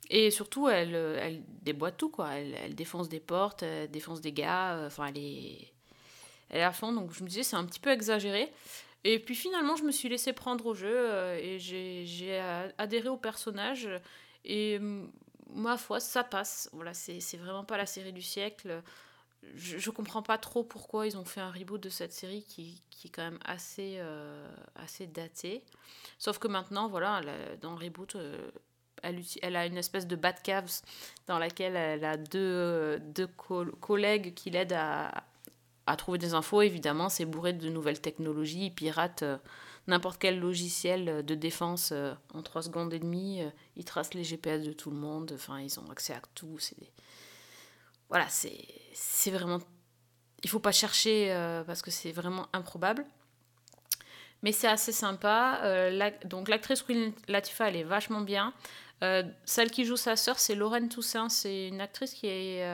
Et 0.08 0.30
surtout, 0.30 0.68
elle, 0.68 0.94
elle 0.94 1.42
déboîte 1.62 1.96
tout 1.96 2.10
quoi. 2.10 2.34
Elle, 2.34 2.54
elle 2.64 2.74
défonce 2.74 3.08
des 3.08 3.20
portes, 3.20 3.62
elle 3.62 3.90
défonce 3.90 4.20
des 4.20 4.32
gars. 4.32 4.84
Enfin, 4.86 5.06
elle 5.06 5.18
est 5.18 5.72
elle 6.50 6.60
est 6.60 6.64
à 6.64 6.72
fond. 6.72 6.92
Donc 6.92 7.12
je 7.12 7.22
me 7.22 7.28
disais 7.28 7.42
c'est 7.42 7.56
un 7.56 7.64
petit 7.64 7.80
peu 7.80 7.90
exagéré. 7.90 8.52
Et 9.04 9.18
puis 9.18 9.34
finalement, 9.34 9.76
je 9.76 9.84
me 9.84 9.92
suis 9.92 10.08
laissée 10.08 10.32
prendre 10.32 10.66
au 10.66 10.74
jeu 10.74 10.92
euh, 10.92 11.38
et 11.40 11.58
j'ai 11.58 12.38
adhéré 12.76 13.08
au 13.08 13.16
personnage. 13.16 13.88
Et 14.44 14.78
ma 15.54 15.76
foi, 15.76 16.00
ça 16.00 16.24
passe. 16.24 16.68
Voilà, 16.72 16.92
c'est 16.94 17.36
vraiment 17.36 17.64
pas 17.64 17.76
la 17.76 17.86
série 17.86 18.12
du 18.12 18.22
siècle. 18.22 18.82
Je, 19.54 19.78
je, 19.78 19.90
comprends 19.90 20.22
pas 20.22 20.38
trop 20.38 20.62
pourquoi 20.62 21.06
ils 21.06 21.16
ont 21.16 21.24
fait 21.24 21.40
un 21.40 21.50
reboot 21.50 21.80
de 21.80 21.88
cette 21.88 22.12
série 22.12 22.44
qui, 22.44 22.82
qui 22.90 23.08
est 23.08 23.10
quand 23.10 23.22
même 23.22 23.38
assez, 23.44 23.96
euh, 23.98 24.46
assez 24.76 25.06
datée. 25.06 25.64
Sauf 26.18 26.38
que 26.38 26.46
maintenant, 26.46 26.88
voilà, 26.88 27.22
dans 27.60 27.72
le 27.72 27.84
reboot, 27.84 28.16
euh, 28.16 28.50
elle, 29.02 29.22
elle, 29.40 29.56
a 29.56 29.66
une 29.66 29.78
espèce 29.78 30.06
de 30.06 30.14
Batcaves 30.14 30.82
dans 31.26 31.38
laquelle 31.38 31.74
elle 31.74 32.04
a 32.04 32.16
deux, 32.18 32.98
deux 33.00 33.28
collègues 33.80 34.34
qui 34.34 34.50
l'aident 34.50 34.74
à, 34.74 35.24
à 35.86 35.96
trouver 35.96 36.18
des 36.18 36.34
infos, 36.34 36.60
évidemment, 36.62 37.08
c'est 37.08 37.24
bourré 37.24 37.54
de 37.54 37.68
nouvelles 37.70 38.00
technologies. 38.00 38.66
Ils 38.66 38.74
piratent 38.74 39.22
euh, 39.22 39.38
n'importe 39.86 40.20
quel 40.20 40.38
logiciel 40.38 41.24
de 41.24 41.34
défense 41.34 41.90
euh, 41.92 42.14
en 42.34 42.42
3 42.42 42.64
secondes 42.64 42.92
et 42.92 42.98
demie. 42.98 43.42
ils 43.76 43.84
tracent 43.84 44.14
les 44.14 44.24
GPS 44.24 44.62
de 44.62 44.72
tout 44.72 44.90
le 44.90 44.96
monde. 44.96 45.32
Enfin, 45.34 45.60
ils 45.60 45.80
ont 45.80 45.90
accès 45.90 46.12
à 46.12 46.20
tout. 46.34 46.58
Voilà, 48.10 48.28
c'est 48.28 48.66
vraiment... 49.26 49.60
Il 50.42 50.50
faut 50.50 50.58
pas 50.58 50.72
chercher 50.72 51.34
parce 51.66 51.82
que 51.82 51.90
c'est 51.90 52.12
vraiment 52.12 52.46
improbable. 52.52 53.04
Mais 54.42 54.52
c'est 54.52 54.68
assez 54.68 54.92
sympa. 54.92 55.60
donc 56.24 56.48
l'actrice 56.48 56.82
Queen 56.82 57.12
Latifah, 57.28 57.68
elle 57.68 57.76
est 57.76 57.84
vachement 57.84 58.22
bien. 58.22 58.54
celle 59.44 59.70
qui 59.70 59.84
joue 59.84 59.96
sa 59.96 60.16
sœur, 60.16 60.38
c'est 60.38 60.54
Lorraine 60.54 60.88
Toussaint. 60.88 61.28
C'est 61.28 61.68
une 61.68 61.82
actrice 61.82 62.14
qui 62.14 62.26
est 62.26 62.64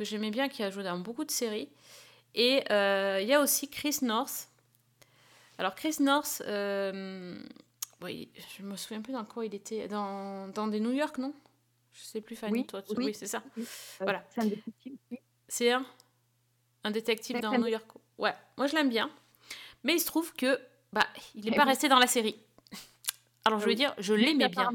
que 0.00 0.06
j'aimais 0.06 0.30
bien, 0.30 0.48
qui 0.48 0.62
a 0.62 0.70
joué 0.70 0.82
dans 0.82 0.98
beaucoup 0.98 1.26
de 1.26 1.30
séries. 1.30 1.68
Et 2.34 2.64
euh, 2.70 3.18
il 3.20 3.28
y 3.28 3.34
a 3.34 3.40
aussi 3.40 3.68
Chris 3.68 3.98
North. 4.00 4.48
Alors 5.58 5.74
Chris 5.74 5.96
North, 6.00 6.42
euh, 6.46 7.38
oui, 8.02 8.30
je 8.56 8.62
me 8.62 8.76
souviens 8.76 9.02
plus 9.02 9.12
dans 9.12 9.26
quoi 9.26 9.44
il 9.44 9.54
était. 9.54 9.88
Dans, 9.88 10.48
dans 10.48 10.68
des 10.68 10.80
New 10.80 10.92
York, 10.92 11.18
non? 11.18 11.34
Je 11.92 12.02
sais 12.02 12.20
plus, 12.20 12.36
Fanny, 12.36 12.66
toi. 12.66 12.82
Oui, 12.96 13.14
c'est 13.14 13.26
ça. 13.26 13.42
Euh, 13.58 13.62
voilà. 14.00 14.24
C'est 14.30 14.40
un 14.40 14.46
détective. 14.46 14.96
C'est 15.48 15.72
un, 15.72 15.84
un 16.84 16.90
détective 16.90 17.40
dans 17.40 17.58
New 17.58 17.66
York. 17.66 17.90
Ouais, 18.18 18.34
moi 18.56 18.66
je 18.66 18.74
l'aime 18.74 18.88
bien. 18.88 19.10
Mais 19.82 19.94
il 19.94 20.00
se 20.00 20.06
trouve 20.06 20.32
que 20.34 20.60
bah, 20.92 21.06
il 21.34 21.44
n'est 21.44 21.56
pas 21.56 21.64
resté 21.64 21.88
dans 21.88 21.98
la 21.98 22.06
série. 22.06 22.36
Alors 23.44 23.58
je 23.58 23.66
veux 23.66 23.74
dire, 23.74 23.94
je 23.98 24.14
l'aimais 24.14 24.48
bien. 24.48 24.70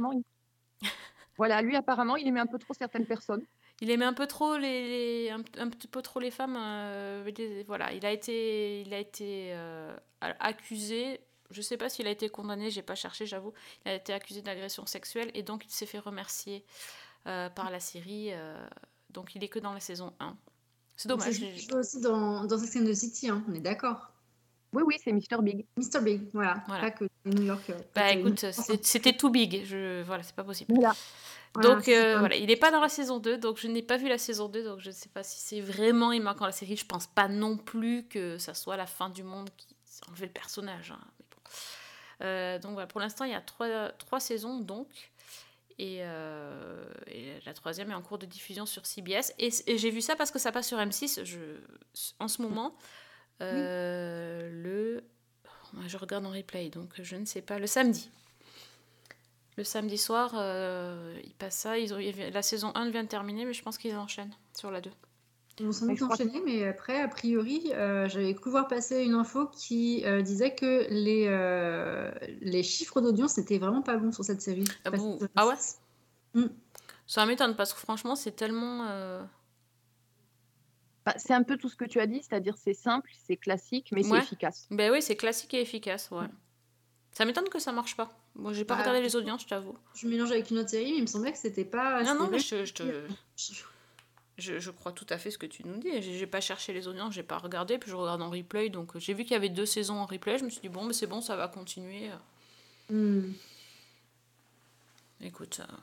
voilà, 1.38 1.62
lui 1.62 1.76
apparemment, 1.76 2.16
il 2.18 2.28
aimait 2.28 2.40
un 2.40 2.48
peu 2.48 2.60
trop 2.60 2.74
certaines 2.74 3.06
personnes 3.06 3.46
il 3.82 3.92
aimait 3.92 4.06
un 4.06 4.14
peu 4.14 4.28
trop 4.28 4.58
les, 4.58 5.30
un, 5.30 5.70
petit 5.70 5.88
peu 5.88 6.02
trop 6.02 6.20
les 6.20 6.32
femmes. 6.32 6.56
Euh, 6.58 7.30
voilà, 7.68 7.92
il 7.94 8.06
a 8.06 8.12
été, 8.12 8.82
il 8.82 8.94
a 8.94 9.00
été 9.00 9.50
euh, 9.54 9.96
accusé. 10.22 11.20
Je 11.52 11.62
sais 11.62 11.78
pas 11.78 11.90
s'il 11.90 12.08
a 12.08 12.10
été 12.10 12.30
condamné, 12.30 12.72
j'ai 12.72 12.82
pas 12.82 12.96
cherché, 12.96 13.26
j'avoue. 13.26 13.54
Il 13.86 13.92
a 13.92 13.96
été 13.96 14.14
accusé 14.14 14.42
d'agression 14.42 14.86
sexuelle 14.86 15.30
et 15.34 15.44
donc 15.44 15.66
il 15.66 15.72
s'est 15.72 15.86
fait 15.86 16.00
remercier 16.00 16.66
euh, 17.28 17.50
par 17.50 17.72
la 17.72 17.80
série. 17.80 18.32
donc 19.10 19.36
il 19.36 19.44
est 19.44 19.50
que 19.50 19.60
dans 19.60 19.74
la 19.74 19.80
saison 19.80 20.14
1. 20.20 20.36
C'est 20.98 21.10
dommage. 21.10 21.34
C'est 21.34 21.74
aussi 21.74 22.02
dans, 22.02 22.46
dans 22.46 22.58
Sex 22.58 22.78
and 22.78 22.86
the 22.86 22.94
City, 22.94 23.30
hein, 23.30 23.44
on 23.50 23.54
est 23.54 23.60
d'accord. 23.60 24.12
Oui, 24.72 24.84
oui, 24.86 24.96
c'est 25.02 25.12
Mr. 25.14 25.42
Big. 25.42 25.66
Mr. 25.78 26.02
Big, 26.02 26.22
voilà. 26.34 26.56
Pas 26.68 26.92
que 26.92 27.06
New 27.24 27.44
York. 27.44 27.72
Bah 27.94 28.12
écoute, 28.12 28.46
c'était 28.82 29.14
tout 29.14 29.30
big. 29.30 29.64
Je... 29.66 30.04
Voilà, 30.04 30.24
c'est 30.24 30.36
pas 30.36 30.44
possible. 30.44 30.74
Voilà. 30.74 30.94
Donc 31.62 31.88
euh, 31.88 32.20
voilà, 32.20 32.36
il 32.36 32.48
n'est 32.48 32.58
pas 32.58 32.72
dans 32.72 32.82
la 32.82 32.90
saison 32.90 33.20
2, 33.20 33.38
donc 33.38 33.58
je 33.58 33.68
n'ai 33.68 33.82
pas 33.82 33.96
vu 33.96 34.10
la 34.10 34.18
saison 34.18 34.50
2, 34.50 34.64
donc 34.66 34.80
je 34.82 34.90
ne 34.90 34.94
sais 34.94 35.08
pas 35.08 35.24
si 35.24 35.40
c'est 35.40 35.62
vraiment 35.62 36.12
il 36.12 36.22
manque 36.22 36.40
dans 36.40 36.46
la 36.46 36.52
série. 36.52 36.76
Je 36.76 36.86
pense 36.86 37.08
pas 37.08 37.30
non 37.30 37.56
plus 37.56 38.06
que 38.10 38.38
ça 38.38 38.54
soit 38.54 38.76
la 38.76 38.86
fin 38.86 39.10
du 39.10 39.24
monde 39.24 39.50
qui 39.56 39.76
enlevé 40.10 40.26
le 40.26 40.32
personnage. 40.32 40.92
Hein, 40.92 41.00
mais 41.20 41.26
bon. 41.32 42.26
euh, 42.26 42.60
donc 42.60 42.74
voilà, 42.74 42.88
pour 42.88 43.00
l'instant 43.00 43.26
il 43.26 43.32
y 43.32 43.36
a 43.36 43.42
trois, 43.42 43.90
trois 43.92 44.20
saisons 44.20 44.60
donc. 44.60 44.88
Et, 45.78 46.00
euh, 46.02 46.86
et, 47.08 47.34
la 47.46 47.54
troisième 47.54 47.92
est 47.92 47.96
en 47.96 48.02
cours 48.02 48.18
de 48.18 48.26
diffusion 48.26 48.66
sur 48.66 48.86
CBS. 48.86 49.34
Et, 49.40 49.50
et 49.68 49.78
j'ai 49.78 49.90
vu 49.90 50.02
ça 50.02 50.16
parce 50.16 50.32
que 50.32 50.40
ça 50.40 50.52
passe 50.52 50.68
sur 50.68 50.78
M6 50.78 51.26
je, 51.26 51.40
en 52.20 52.28
ce 52.28 52.42
moment. 52.42 52.76
Euh, 53.42 54.50
Le. 54.52 55.04
Je 55.88 55.98
regarde 55.98 56.26
en 56.26 56.32
replay, 56.32 56.70
donc 56.70 56.94
je 57.02 57.16
ne 57.18 57.26
sais 57.26 57.42
pas. 57.42 57.60
Le 57.60 57.68
samedi. 57.68 58.10
Le 59.58 59.64
samedi 59.64 59.98
soir, 59.98 60.34
euh, 60.36 61.20
ils 61.24 61.34
passent 61.34 61.58
ça. 61.58 61.78
Ils 61.78 61.94
ont, 61.94 61.98
la 61.98 62.42
saison 62.42 62.72
1 62.76 62.90
vient 62.92 63.04
de 63.04 63.10
terminer, 63.10 63.46
mais 63.46 63.54
je 63.54 63.62
pense 63.62 63.78
qu'ils 63.78 63.96
enchaînent 63.96 64.36
sur 64.54 64.72
la 64.72 64.80
2. 64.80 64.92
Doute 65.58 65.74
je 65.74 65.96
crois 66.04 66.16
enchaîner, 66.16 66.42
mais 66.46 66.66
après, 66.68 67.00
a 67.02 67.08
priori, 67.08 67.72
euh, 67.74 68.10
j'avais 68.10 68.34
cru 68.36 68.50
voir 68.52 68.68
passer 68.68 69.04
une 69.04 69.14
info 69.14 69.48
qui 69.48 70.04
euh, 70.06 70.22
disait 70.22 70.54
que 70.54 70.86
les, 70.90 71.28
euh, 71.30 72.12
les 72.42 72.62
chiffres 72.62 73.00
d'audience 73.00 73.38
n'étaient 73.38 73.58
vraiment 73.58 73.82
pas 73.82 73.96
bons 73.96 74.12
sur 74.12 74.26
cette 74.26 74.42
série. 74.42 74.66
Ah 74.84 74.92
bon 74.92 75.18
que- 75.18 75.26
Ah 75.36 75.48
ouais 75.48 75.56
Mm. 76.34 76.48
Ça 77.08 77.26
m'étonne 77.26 77.56
parce 77.56 77.74
que 77.74 77.80
franchement, 77.80 78.18
c'est 78.18 78.34
tellement. 78.36 78.86
euh, 78.90 79.24
Bah, 81.06 81.14
c'est 81.18 81.34
un 81.34 81.44
peu 81.44 81.56
tout 81.56 81.70
ce 81.70 81.76
que 81.78 81.86
tu 81.86 82.00
as 82.02 82.08
dit, 82.08 82.22
c'est-à-dire 82.22 82.56
c'est 82.58 82.74
simple, 82.74 83.10
c'est 83.26 83.38
classique, 83.38 83.90
mais 83.94 84.04
Ouais. 84.04 84.10
c'est 84.20 84.26
efficace. 84.26 84.68
Ben 84.72 84.92
oui, 84.92 85.02
c'est 85.02 85.16
classique 85.16 85.54
et 85.54 85.62
efficace, 85.62 86.10
ouais. 86.12 86.26
Ça 87.14 87.24
m'étonne 87.24 87.48
que 87.48 87.60
ça 87.60 87.72
marche 87.72 87.96
pas. 87.96 88.12
Moi, 88.36 88.52
j'ai 88.52 88.66
pas 88.66 88.76
Bah, 88.76 88.82
regardé 88.82 89.02
les 89.02 89.16
audiences, 89.16 89.44
je 89.44 89.48
t'avoue. 89.48 89.78
Je 89.94 90.08
mélange 90.08 90.32
avec 90.32 90.50
une 90.52 90.58
autre 90.58 90.72
série, 90.72 90.92
mais 90.92 90.98
il 90.98 91.02
me 91.04 91.08
semblait 91.08 91.32
que 91.32 91.38
c'était 91.38 91.64
pas. 91.64 92.04
Non, 92.04 92.16
non, 92.16 92.28
mais 92.30 92.40
je, 92.40 92.66
je 92.66 92.74
te. 92.74 92.84
Je, 94.38 94.60
je 94.60 94.70
crois 94.72 94.92
tout 94.92 95.06
à 95.10 95.18
fait 95.18 95.32
ce 95.32 95.38
que 95.38 95.46
tu 95.46 95.66
nous 95.66 95.78
dis. 95.78 96.02
J'ai 96.02 96.28
pas 96.28 96.42
cherché 96.42 96.74
les 96.74 96.88
audiences, 96.90 97.14
j'ai 97.14 97.24
pas 97.24 97.38
regardé, 97.38 97.78
puis 97.78 97.90
je 97.90 97.96
regarde 97.96 98.22
en 98.22 98.30
replay. 98.30 98.70
Donc 98.70 98.96
euh, 98.96 99.00
j'ai 99.00 99.14
vu 99.14 99.24
qu'il 99.24 99.32
y 99.32 99.36
avait 99.36 99.50
deux 99.50 99.66
saisons 99.66 99.96
en 100.00 100.06
replay. 100.06 100.38
Je 100.38 100.44
me 100.46 100.50
suis 100.50 100.60
dit, 100.62 100.70
bon, 100.70 100.84
mais 100.84 100.94
c'est 100.94 101.08
bon, 101.08 101.22
ça 101.22 101.36
va 101.38 101.48
continuer. 101.48 102.10
Hmm. 102.90 103.32
Écoute. 105.22 105.62
euh, 105.62 105.74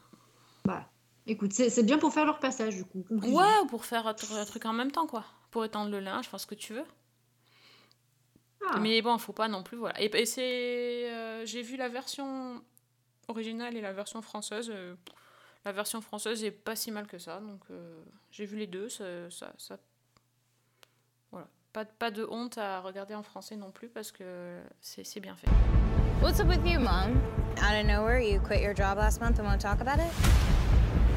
Bah, 0.65 0.87
écoute, 1.27 1.53
c'est 1.53 1.71
c'est 1.71 1.83
bien 1.83 1.99
pour 1.99 2.13
faire 2.13 2.27
leur 2.27 2.39
passage, 2.39 2.77
du 2.77 2.85
coup. 2.85 3.05
Ouais, 3.11 3.59
ou 3.63 3.67
pour 3.67 3.85
faire 3.85 4.07
un, 4.07 4.13
tr- 4.13 4.35
un 4.37 4.45
truc 4.45 4.65
en 4.67 4.73
même 4.73 4.91
temps, 4.93 5.07
quoi. 5.07 5.25
Pour 5.51 5.65
étendre 5.65 5.91
le 5.91 6.01
linge, 6.01 6.27
enfin 6.27 6.39
ce 6.39 6.47
que 6.47 6.55
tu 6.55 6.75
veux. 6.75 6.85
Ah. 8.69 8.79
Mais 8.79 9.03
bon, 9.03 9.17
faut 9.19 9.33
pas 9.33 9.49
non 9.49 9.63
plus, 9.63 9.77
voilà. 9.79 10.01
Et, 10.01 10.07
et 10.15 10.27
c'est. 10.27 11.11
euh, 11.11 11.45
j'ai 11.47 11.63
vu 11.63 11.77
la 11.77 11.89
version 11.89 12.63
originale 13.29 13.77
et 13.77 13.81
la 13.81 13.93
version 13.93 14.23
française. 14.23 14.71
euh, 14.71 14.95
la 15.65 15.73
version 15.73 16.01
française 16.01 16.43
est 16.45 16.51
pas 16.51 16.77
si 16.77 16.91
mal 16.91 17.07
que 17.07 17.19
ça, 17.19 17.41
donc 17.41 17.61
euh, 17.71 18.03
j'ai 18.31 18.45
vu 18.47 18.57
les 18.57 18.67
deux. 18.67 18.89
Ça, 18.89 19.05
ça, 19.31 19.53
ça- 19.59 19.79
Voilà. 21.31 21.47
Pas, 21.73 21.85
pas 21.85 22.11
de 22.11 22.27
honte 22.31 22.59
à 22.59 22.81
regarder 22.81 23.15
en 23.15 23.23
français 23.23 23.57
non 23.57 23.71
plus 23.71 23.89
parce 23.89 24.13
que 24.13 24.59
c'est 24.81 25.05
c'est 25.07 25.21
bien 25.21 25.35
fait. 25.37 25.49
What's 26.21 26.39
up 26.41 26.49
with 26.49 26.65
you, 26.67 26.79
Mom? 26.79 27.21
Out 27.59 27.81
of 27.81 27.87
nowhere, 27.87 28.21
you 28.21 28.41
quit 28.41 28.61
your 28.61 28.75
job 28.75 28.99
last 28.99 29.21
month 29.21 29.39
and 29.39 29.47
won't 29.47 29.61
talk 29.61 29.81
about 29.81 29.99
it? 29.99 30.13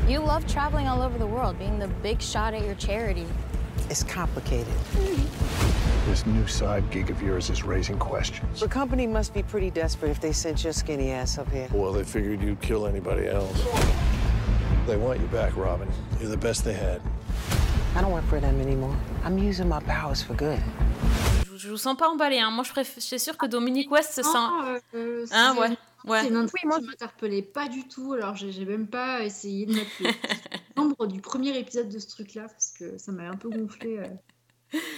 You 0.08 0.20
love 0.20 0.46
traveling 0.48 0.88
all 0.88 1.02
over 1.02 1.18
the 1.18 1.26
world, 1.28 1.58
being 1.58 1.80
the 1.80 1.89
big 2.02 2.22
shot 2.22 2.54
at 2.54 2.64
your 2.64 2.76
charity. 2.76 3.26
It's 3.89 4.04
complicated. 4.04 4.74
This 6.08 6.26
new 6.28 6.46
side 6.48 6.84
gig 6.91 7.10
of 7.10 7.22
yours 7.22 7.50
is 7.50 7.64
raising 7.64 7.98
questions. 7.98 8.60
The 8.60 8.68
company 8.68 9.08
must 9.08 9.34
be 9.34 9.41
pretty 9.43 9.72
desperate 9.72 10.12
if 10.12 10.20
they 10.22 10.32
sent 10.32 10.64
your 10.64 10.74
skinny 10.74 11.12
ass 11.12 11.38
up 11.39 11.50
here. 11.52 11.68
Well, 11.74 11.91
they 11.91 12.04
figured 12.04 12.41
you'd 12.41 12.62
kill 12.62 12.86
anybody 12.86 13.28
else. 13.28 13.60
They 14.88 14.97
want 14.97 15.15
you 15.19 15.27
back, 15.31 15.55
Robin. 15.57 15.88
You're 16.21 16.29
the 16.29 16.38
best 16.38 16.63
they 16.63 16.73
had. 16.75 17.01
I 17.95 18.01
don't 18.01 18.11
work 18.11 18.25
for 18.25 18.39
them 18.39 18.59
anymore. 18.61 18.95
I'm 19.23 19.38
using 19.38 19.67
my 19.67 19.79
powers 19.79 20.21
for 20.21 20.36
good. 20.36 20.59
Je, 21.45 21.49
vous- 21.51 21.57
je 21.57 21.69
vous 21.69 21.77
sens 21.77 21.97
pas 21.97 22.07
emballé, 22.09 22.38
hein. 22.39 22.51
Moi, 22.51 22.63
je 22.63 22.71
préfère. 22.71 23.01
C'est 23.01 23.17
sûr 23.17 23.36
que 23.38 23.47
Dominique 23.47 23.89
West 23.91 24.11
se 24.13 24.21
sent. 24.21 24.29
Ah, 24.36 24.75
euh, 24.93 25.25
Hein, 25.31 25.55
ouais. 25.59 25.69
Ouais. 26.05 26.21
C'est 26.21 26.27
une 26.27 26.36
intrigue 26.36 26.69
qui 26.71 26.86
m'interpellait 26.86 27.41
pas 27.41 27.67
du 27.67 27.88
tout, 27.88 28.13
alors 28.13 28.36
j'ai 28.36 28.63
même 28.65 28.86
pas 28.88 29.23
essayé 29.23 29.65
de 29.65 29.73
mettre 29.73 29.89
le 30.01 30.09
nombre 30.77 31.07
du 31.07 31.19
premier 31.19 31.57
épisode 31.57 31.89
de 31.89 31.97
ce 31.97 32.07
truc-là, 32.07 32.43
parce 32.43 32.73
que 32.77 32.97
ça 32.99 33.11
m'a 33.11 33.23
un 33.23 33.36
peu 33.38 33.49
gonflé. 33.49 33.97
euh. 33.97 34.03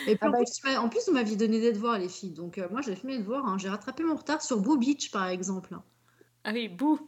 Et 0.08 0.16
puis, 0.16 0.18
Ah 0.22 0.28
en, 0.28 0.32
bah, 0.32 0.82
en 0.82 0.90
plus, 0.90 1.00
vous 1.08 1.14
m'aviez 1.14 1.38
donné 1.38 1.62
des 1.62 1.72
devoirs, 1.72 1.98
les 1.98 2.10
filles, 2.10 2.32
donc 2.32 2.58
euh, 2.58 2.68
moi 2.72 2.82
j'ai 2.82 2.94
fait 2.96 3.08
mes 3.08 3.20
devoirs, 3.20 3.46
hein. 3.46 3.58
j'ai 3.58 3.70
rattrapé 3.70 4.04
mon 4.04 4.16
retard 4.16 4.42
sur 4.42 4.60
Boo 4.60 4.76
Beach, 4.76 5.12
par 5.12 5.28
exemple. 5.30 5.74
hein. 5.76 5.84
Ah 6.44 6.52
oui, 6.54 6.68
bouh. 6.68 7.00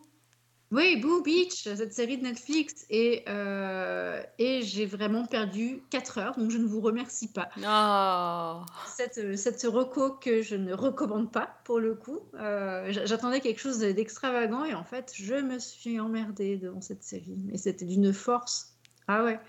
Oui, 0.71 0.97
Boo 0.97 1.23
Beach, 1.23 1.63
cette 1.63 1.93
série 1.93 2.19
de 2.19 2.23
Netflix, 2.23 2.85
et, 2.91 3.23
euh, 3.27 4.21
et 4.37 4.61
j'ai 4.61 4.85
vraiment 4.85 5.25
perdu 5.25 5.81
4 5.89 6.17
heures, 6.19 6.37
donc 6.37 6.51
je 6.51 6.59
ne 6.59 6.67
vous 6.67 6.79
remercie 6.79 7.27
pas. 7.27 7.49
Oh. 7.57 8.63
Cette, 8.95 9.35
cette 9.35 9.63
reco 9.63 10.11
que 10.11 10.43
je 10.43 10.55
ne 10.55 10.73
recommande 10.73 11.31
pas, 11.31 11.49
pour 11.63 11.79
le 11.79 11.95
coup. 11.95 12.19
Euh, 12.35 12.91
J'attendais 13.05 13.41
quelque 13.41 13.59
chose 13.59 13.79
d'extravagant, 13.79 14.63
et 14.63 14.75
en 14.75 14.83
fait, 14.83 15.11
je 15.15 15.33
me 15.33 15.57
suis 15.57 15.99
emmerdée 15.99 16.57
devant 16.57 16.81
cette 16.81 17.03
série. 17.03 17.35
Mais 17.45 17.57
c'était 17.57 17.85
d'une 17.85 18.13
force. 18.13 18.75
Ah 19.07 19.23
ouais. 19.23 19.39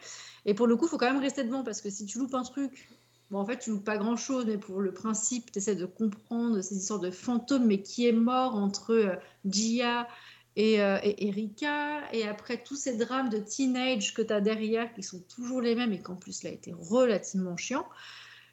Et 0.46 0.54
pour 0.54 0.66
le 0.66 0.76
coup, 0.76 0.86
il 0.86 0.88
faut 0.88 0.98
quand 0.98 1.12
même 1.12 1.20
rester 1.20 1.44
devant, 1.44 1.64
parce 1.64 1.82
que 1.82 1.90
si 1.90 2.06
tu 2.06 2.18
loupes 2.18 2.34
un 2.34 2.44
truc, 2.44 2.88
bon, 3.30 3.40
en 3.40 3.44
fait, 3.44 3.58
tu 3.58 3.68
loupes 3.68 3.84
pas 3.84 3.98
grand-chose, 3.98 4.46
mais 4.46 4.56
pour 4.56 4.80
le 4.80 4.94
principe, 4.94 5.52
tu 5.52 5.58
essaies 5.58 5.76
de 5.76 5.84
comprendre 5.84 6.62
ces 6.62 6.76
histoires 6.76 6.98
de 7.00 7.10
fantômes, 7.10 7.66
mais 7.66 7.82
qui 7.82 8.08
est 8.08 8.12
mort 8.12 8.54
entre 8.54 8.94
euh, 8.94 9.16
Gia 9.44 10.08
et, 10.56 10.82
euh, 10.82 10.98
et 11.02 11.28
Erika, 11.28 12.02
et 12.12 12.26
après 12.26 12.62
tous 12.62 12.76
ces 12.76 12.96
drames 12.96 13.28
de 13.28 13.38
teenage 13.38 14.14
que 14.14 14.22
tu 14.22 14.32
as 14.32 14.40
derrière, 14.40 14.92
qui 14.94 15.02
sont 15.02 15.20
toujours 15.20 15.60
les 15.60 15.74
mêmes, 15.74 15.92
et 15.92 16.00
qu'en 16.00 16.16
plus, 16.16 16.42
là, 16.42 16.50
été 16.50 16.74
relativement 16.78 17.56
chiant. 17.56 17.86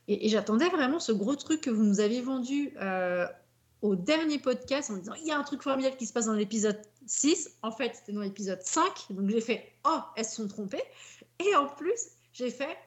Et, 0.08 0.26
et 0.26 0.30
j'attendais 0.30 0.70
vraiment 0.70 1.00
ce 1.00 1.12
gros 1.12 1.36
truc 1.36 1.62
que 1.62 1.70
vous 1.70 1.84
nous 1.84 2.00
avez 2.00 2.22
vendu 2.22 2.74
euh, 2.80 3.26
au 3.82 3.96
dernier 3.96 4.40
podcast 4.40 4.90
en 4.90 4.98
disant 4.98 5.14
il 5.16 5.28
y 5.28 5.32
a 5.32 5.38
un 5.38 5.44
truc 5.44 5.62
formidable 5.62 5.98
qui 5.98 6.06
se 6.06 6.14
passe 6.14 6.28
dans 6.28 6.34
l'épisode 6.34 6.80
6. 7.06 7.58
En 7.62 7.72
fait, 7.72 7.96
c'était 7.96 8.14
dans 8.14 8.22
l'épisode 8.22 8.62
5. 8.62 8.84
Donc 9.10 9.30
j'ai 9.30 9.42
fait 9.42 9.74
oh, 9.86 10.00
elles 10.16 10.26
se 10.26 10.36
sont 10.36 10.48
trompées. 10.48 10.84
Et 11.40 11.56
en 11.56 11.68
plus, 11.68 12.00
j'ai 12.32 12.50
fait 12.50 12.78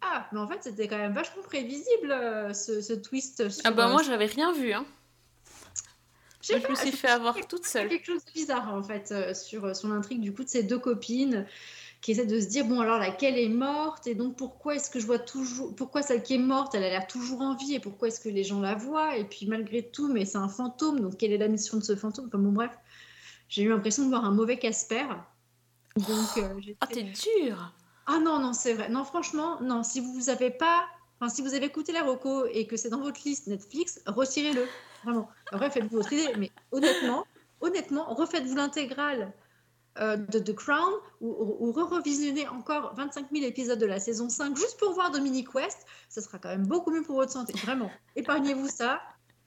ah, 0.00 0.28
mais 0.32 0.38
en 0.38 0.46
fait, 0.46 0.62
c'était 0.62 0.86
quand 0.86 0.98
même 0.98 1.12
vachement 1.12 1.42
prévisible 1.42 2.12
euh, 2.12 2.52
ce, 2.52 2.80
ce 2.80 2.92
twist. 2.92 3.48
Sur, 3.48 3.62
Ah 3.64 3.72
bah 3.72 3.88
moi, 3.88 4.02
j'avais 4.04 4.26
rien 4.26 4.52
vu, 4.52 4.72
hein. 4.72 4.86
Je 6.56 6.62
pas, 6.62 6.70
me 6.70 6.74
suis 6.76 6.92
fait 6.92 7.08
avoir 7.08 7.34
toute 7.46 7.66
seule. 7.66 7.88
quelque 7.88 8.06
chose 8.06 8.24
de 8.24 8.32
bizarre 8.32 8.72
en 8.74 8.82
fait 8.82 9.10
euh, 9.12 9.34
sur, 9.34 9.74
sur 9.76 9.88
l'intrigue 9.88 10.20
du 10.20 10.32
coup 10.32 10.44
de 10.44 10.48
ces 10.48 10.62
deux 10.62 10.78
copines 10.78 11.46
qui 12.00 12.12
essaient 12.12 12.26
de 12.26 12.40
se 12.40 12.46
dire 12.46 12.64
bon 12.64 12.80
alors 12.80 12.98
laquelle 12.98 13.36
est 13.36 13.48
morte 13.48 14.06
et 14.06 14.14
donc 14.14 14.36
pourquoi 14.36 14.76
est-ce 14.76 14.88
que 14.88 15.00
je 15.00 15.06
vois 15.06 15.18
toujours 15.18 15.74
pourquoi 15.74 16.00
celle 16.02 16.22
qui 16.22 16.34
est 16.34 16.38
morte 16.38 16.74
elle 16.74 16.84
a 16.84 16.88
l'air 16.90 17.06
toujours 17.06 17.40
en 17.40 17.54
vie 17.56 17.74
et 17.74 17.80
pourquoi 17.80 18.08
est-ce 18.08 18.20
que 18.20 18.28
les 18.28 18.44
gens 18.44 18.60
la 18.60 18.74
voient 18.76 19.16
et 19.16 19.24
puis 19.24 19.46
malgré 19.46 19.82
tout 19.82 20.06
mais 20.12 20.24
c'est 20.24 20.38
un 20.38 20.48
fantôme 20.48 21.00
donc 21.00 21.16
quelle 21.16 21.32
est 21.32 21.38
la 21.38 21.48
mission 21.48 21.76
de 21.76 21.82
ce 21.84 21.96
fantôme? 21.96 22.26
Enfin 22.28 22.38
bon 22.38 22.52
bref 22.52 22.70
j'ai 23.48 23.62
eu 23.62 23.68
l'impression 23.68 24.04
de 24.04 24.08
voir 24.08 24.24
un 24.24 24.30
mauvais 24.30 24.58
Casper 24.58 25.06
donc 25.96 26.28
euh, 26.36 26.54
j'étais- 26.60 26.76
Ah, 26.80 26.86
t'es 26.86 27.02
dur. 27.02 27.72
ah 28.06 28.20
non, 28.20 28.38
non, 28.38 28.52
c'est 28.52 28.74
vrai. 28.74 28.88
Non, 28.88 29.02
franchement, 29.04 29.60
non. 29.60 29.82
Si 29.82 29.98
vous 30.00 30.28
avez 30.30 30.50
pas, 30.50 30.84
enfin, 31.18 31.28
si 31.28 31.42
vous 31.42 31.54
avez 31.54 31.66
écouté 31.66 31.90
la 31.92 32.02
reco 32.04 32.46
et 32.46 32.66
que 32.68 32.76
c'est 32.76 32.88
dans 32.88 33.00
votre 33.00 33.20
liste 33.24 33.48
Netflix, 33.48 34.00
retirez-le. 34.06 34.64
Vraiment. 35.04 35.28
Après, 35.52 35.70
faites-vous 35.70 35.96
votre 35.96 36.12
idée. 36.12 36.32
Mais 36.38 36.50
honnêtement, 36.72 37.24
honnêtement, 37.60 38.14
refaites-vous 38.14 38.56
l'intégrale 38.56 39.32
euh, 39.98 40.16
de 40.16 40.38
The 40.38 40.54
Crown 40.54 40.92
ou, 41.20 41.28
ou, 41.28 41.68
ou 41.68 41.72
re-revisionnez 41.72 42.46
encore 42.48 42.94
25 42.94 43.26
000 43.32 43.44
épisodes 43.44 43.78
de 43.78 43.86
la 43.86 43.98
saison 43.98 44.28
5 44.28 44.56
juste 44.56 44.78
pour 44.78 44.92
voir 44.92 45.10
Dominique 45.10 45.54
West. 45.54 45.86
Ça 46.08 46.20
sera 46.20 46.38
quand 46.38 46.50
même 46.50 46.66
beaucoup 46.66 46.90
mieux 46.90 47.02
pour 47.02 47.16
votre 47.16 47.32
santé. 47.32 47.52
Vraiment. 47.58 47.90
Épargnez-vous 48.16 48.68
ça. 48.68 49.00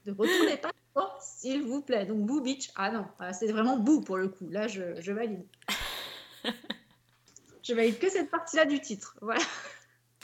Ne 0.06 0.14
retournez 0.14 0.58
pas 0.58 0.72
dedans, 0.96 1.10
s'il 1.22 1.64
vous 1.64 1.82
plaît. 1.82 2.06
Donc, 2.06 2.26
Boo 2.26 2.42
Beach. 2.42 2.72
Ah 2.76 2.92
non, 2.92 3.06
ah, 3.20 3.34
c'est 3.34 3.52
vraiment 3.52 3.78
Boo 3.78 4.02
pour 4.02 4.18
le 4.18 4.30
coup. 4.30 4.50
Là, 4.50 4.68
je, 4.68 5.00
je 5.00 5.12
valide. 5.12 5.46
Je 7.64 7.76
valide 7.76 8.00
que 8.00 8.10
cette 8.10 8.32
partie-là 8.32 8.66
du 8.66 8.82
titre. 8.82 9.16
Voilà. 9.22 9.42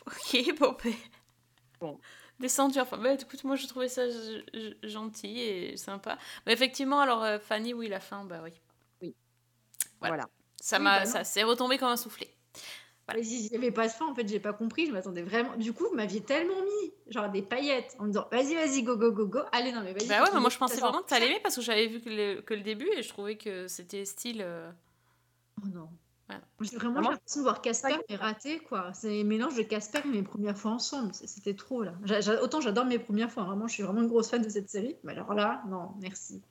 Ok, 0.07 0.57
bon, 0.59 0.75
ben. 0.83 1.97
Descendu, 2.39 2.79
enfin, 2.79 2.97
bah, 2.97 3.13
écoute, 3.13 3.43
moi 3.43 3.55
je 3.55 3.65
trouvais 3.67 3.89
ça 3.89 4.03
gentil 4.83 5.39
et 5.39 5.77
sympa. 5.77 6.17
Mais 6.45 6.53
effectivement, 6.53 6.99
alors 6.99 7.23
euh, 7.23 7.39
Fanny, 7.39 7.73
oui, 7.73 7.87
la 7.87 7.99
fin, 7.99 8.23
bah 8.25 8.41
oui. 8.43 8.51
Oui. 9.01 9.15
Voilà. 9.99 10.15
Voilà. 10.15 10.29
Ça 10.61 10.77
Oui, 10.77 10.83
m'a, 10.83 10.99
bah 10.99 11.05
ça 11.05 11.23
s'est 11.23 11.43
retombé 11.43 11.77
comme 11.77 11.89
un 11.89 11.97
soufflé. 11.97 12.29
Mais 13.15 13.21
Il 13.25 13.49
n'y 13.49 13.55
avait 13.55 13.71
pas 13.71 13.87
de 13.87 13.91
fin, 13.93 14.05
en 14.05 14.13
fait, 14.13 14.27
j'ai 14.27 14.39
pas 14.39 14.51
compris. 14.53 14.85
Je 14.87 14.91
m'attendais 14.91 15.21
vraiment. 15.23 15.55
Du 15.55 15.71
coup, 15.71 15.85
vous 15.85 15.95
m'aviez 15.95 16.21
tellement 16.21 16.61
mis, 16.61 16.93
genre 17.07 17.29
des 17.29 17.41
paillettes, 17.41 17.95
en 17.99 18.03
me 18.03 18.07
disant 18.09 18.27
vas-y, 18.31 18.53
vas-y, 18.55 18.83
go, 18.83 18.97
go, 18.97 19.11
go, 19.11 19.25
go. 19.27 19.39
Allez, 19.53 19.71
non, 19.71 19.81
mais 19.81 19.93
vas-y. 19.93 20.07
Bah 20.07 20.23
ouais, 20.23 20.29
mais 20.33 20.39
moi 20.41 20.49
je 20.49 20.55
Ça 20.55 20.59
pensais 20.59 20.81
vraiment 20.81 21.01
que 21.01 21.07
t'allais 21.07 21.27
aimer 21.27 21.39
parce 21.41 21.55
que 21.55 21.61
j'avais 21.61 21.87
vu 21.87 22.01
que 22.01 22.09
le, 22.09 22.41
que 22.41 22.53
le 22.53 22.61
début 22.61 22.89
et 22.97 23.01
je 23.01 23.09
trouvais 23.09 23.37
que 23.37 23.67
c'était 23.67 24.03
style. 24.03 24.41
euh, 24.41 24.69
Oh 25.63 25.67
non. 25.67 25.89
Voilà. 26.27 26.41
J'ai 26.59 26.75
vraiment 26.75 26.99
l'impression 26.99 27.39
de 27.39 27.43
voir 27.45 27.61
Casper 27.61 27.95
mais 28.09 28.15
raté, 28.17 28.59
quoi. 28.59 28.93
C'est 28.93 29.21
un 29.21 29.23
mélange 29.23 29.55
de 29.55 29.63
Casper 29.63 30.01
et 30.05 30.07
mes 30.09 30.23
premières 30.23 30.57
fois 30.57 30.71
ensemble. 30.71 31.13
C'était 31.13 31.53
trop, 31.53 31.83
là. 31.83 31.93
J'a- 32.03 32.19
j'a- 32.19 32.41
autant 32.43 32.59
j'adore 32.59 32.83
mes 32.85 32.99
premières 32.99 33.31
fois. 33.31 33.43
Vraiment, 33.43 33.67
je 33.67 33.73
suis 33.75 33.83
vraiment 33.83 34.01
une 34.01 34.09
grosse 34.09 34.29
fan 34.29 34.41
de 34.41 34.49
cette 34.49 34.69
série. 34.69 34.97
Mais 35.03 35.13
alors 35.13 35.33
là, 35.33 35.63
non, 35.69 35.91
merci. 36.01 36.41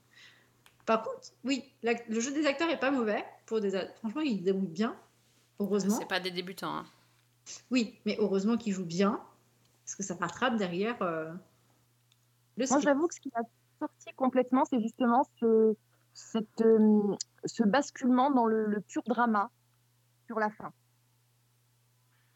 Par 0.86 1.02
contre, 1.02 1.32
oui, 1.44 1.64
la- 1.82 1.92
le 2.08 2.20
jeu 2.20 2.32
des 2.32 2.46
acteurs 2.46 2.70
est 2.70 2.80
pas 2.80 2.90
mauvais. 2.90 3.22
Pour 3.44 3.60
des, 3.60 3.70
franchement, 3.98 4.22
ils 4.22 4.42
débrouillent 4.42 4.66
bien. 4.68 4.96
Heureusement. 5.60 5.96
C'est 5.98 6.08
pas 6.08 6.20
des 6.20 6.30
débutants. 6.30 6.74
hein. 6.74 6.86
Oui, 7.70 7.98
mais 8.06 8.16
heureusement 8.18 8.56
qu'ils 8.56 8.72
jouent 8.72 8.84
bien. 8.86 9.20
Parce 9.84 9.94
que 9.94 10.02
ça 10.02 10.14
rattrape 10.18 10.56
derrière 10.56 11.00
euh, 11.02 11.30
le 12.56 12.64
Moi, 12.64 12.66
script. 12.66 12.82
j'avoue 12.84 13.06
que 13.08 13.14
ce 13.14 13.20
qui 13.20 13.30
m'a 13.34 13.42
sorti 13.78 14.14
complètement, 14.16 14.64
c'est 14.64 14.80
justement 14.80 15.24
ce, 15.38 15.74
cette, 16.14 16.60
euh, 16.62 17.14
ce 17.44 17.62
basculement 17.62 18.30
dans 18.30 18.46
le, 18.46 18.66
le 18.66 18.80
pur 18.80 19.02
drama. 19.06 19.50
Sur 20.26 20.38
la 20.38 20.50
fin. 20.50 20.72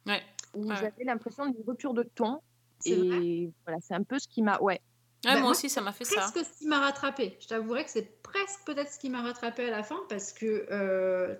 Ouais. 0.06 0.22
Où 0.54 0.62
Ouais, 0.64 0.68
ouais. 0.70 0.76
j'avais 0.80 1.04
l'impression 1.04 1.46
d'une 1.46 1.62
rupture 1.66 1.94
de 1.94 2.02
ton. 2.02 2.40
Et 2.86 3.50
voilà, 3.66 3.78
c'est 3.82 3.94
un 3.94 4.02
peu 4.02 4.18
ce 4.18 4.26
qui 4.26 4.42
m'a. 4.42 4.58
Ouais. 4.60 4.74
Ouais, 4.74 4.80
Bah, 5.24 5.32
moi 5.34 5.40
moi, 5.42 5.50
aussi, 5.50 5.68
ça 5.68 5.82
m'a 5.82 5.92
fait 5.92 6.04
ça. 6.04 6.16
presque 6.16 6.38
ce 6.38 6.58
qui 6.58 6.66
m'a 6.66 6.80
rattrapé. 6.80 7.36
Je 7.40 7.46
t'avouerais 7.48 7.84
que 7.84 7.90
c'est 7.90 8.22
presque 8.22 8.60
peut-être 8.64 8.90
ce 8.90 8.98
qui 8.98 9.10
m'a 9.10 9.20
rattrapé 9.20 9.66
à 9.68 9.70
la 9.70 9.82
fin 9.82 9.98
parce 10.08 10.32
que 10.32 10.66
euh, 10.70 11.34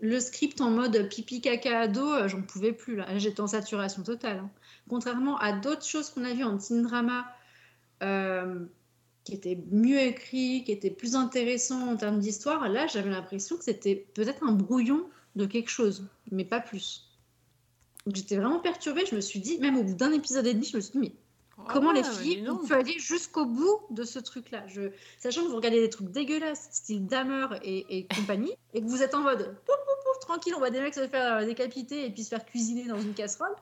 le 0.00 0.18
script 0.18 0.60
en 0.60 0.70
mode 0.70 1.08
pipi 1.08 1.40
caca 1.40 1.80
ado, 1.82 2.04
euh, 2.12 2.26
j'en 2.28 2.42
pouvais 2.42 2.72
plus 2.72 2.96
là. 2.96 3.18
J'étais 3.18 3.40
en 3.40 3.46
saturation 3.46 4.02
totale. 4.02 4.38
hein. 4.38 4.50
Contrairement 4.88 5.38
à 5.38 5.52
d'autres 5.52 5.84
choses 5.86 6.10
qu'on 6.10 6.24
a 6.24 6.34
vues 6.34 6.42
en 6.42 6.58
teen 6.58 6.82
drama 6.82 7.24
euh, 8.02 8.66
qui 9.22 9.34
étaient 9.34 9.62
mieux 9.70 10.00
écrits, 10.00 10.64
qui 10.64 10.72
étaient 10.72 10.90
plus 10.90 11.14
intéressants 11.14 11.86
en 11.92 11.96
termes 11.96 12.18
d'histoire, 12.18 12.68
là 12.68 12.88
j'avais 12.88 13.10
l'impression 13.10 13.56
que 13.56 13.62
c'était 13.62 13.94
peut-être 13.94 14.42
un 14.42 14.50
brouillon 14.50 15.08
de 15.36 15.46
quelque 15.46 15.70
chose, 15.70 16.06
mais 16.30 16.44
pas 16.44 16.60
plus. 16.60 17.08
Donc 18.06 18.16
j'étais 18.16 18.36
vraiment 18.36 18.60
perturbée. 18.60 19.04
Je 19.06 19.14
me 19.14 19.20
suis 19.20 19.40
dit, 19.40 19.58
même 19.58 19.76
au 19.76 19.84
bout 19.84 19.94
d'un 19.94 20.12
épisode 20.12 20.46
et 20.46 20.54
demi, 20.54 20.66
je 20.66 20.76
me 20.76 20.80
suis 20.80 20.92
dit, 20.92 20.98
mais 20.98 21.12
Comment 21.68 21.90
Ah 21.90 21.94
les 21.94 22.02
filles 22.02 22.48
ont 22.48 22.58
pu 22.58 22.72
aller 22.72 22.98
jusqu'au 22.98 23.44
bout 23.44 23.80
de 23.90 24.04
ce 24.04 24.18
truc-là? 24.18 24.66
Je... 24.68 24.90
Sachant 25.18 25.42
que 25.42 25.48
vous 25.48 25.56
regardez 25.56 25.80
des 25.80 25.90
trucs 25.90 26.10
dégueulasses, 26.10 26.68
style 26.72 27.06
Dahmer 27.06 27.46
et, 27.62 27.98
et 27.98 28.06
compagnie, 28.06 28.54
et 28.74 28.80
que 28.80 28.86
vous 28.86 29.02
êtes 29.02 29.14
en 29.14 29.20
mode 29.20 29.38
pouf, 29.38 29.76
pouf, 29.76 30.04
pouf, 30.04 30.18
tranquille, 30.20 30.54
on 30.56 30.58
voit 30.58 30.70
des 30.70 30.80
mecs 30.80 30.94
se 30.94 31.06
faire 31.06 31.36
euh, 31.36 31.44
décapiter 31.44 32.06
et 32.06 32.10
puis 32.10 32.24
se 32.24 32.30
faire 32.30 32.44
cuisiner 32.44 32.86
dans 32.86 33.00
une 33.00 33.14
casserole. 33.14 33.54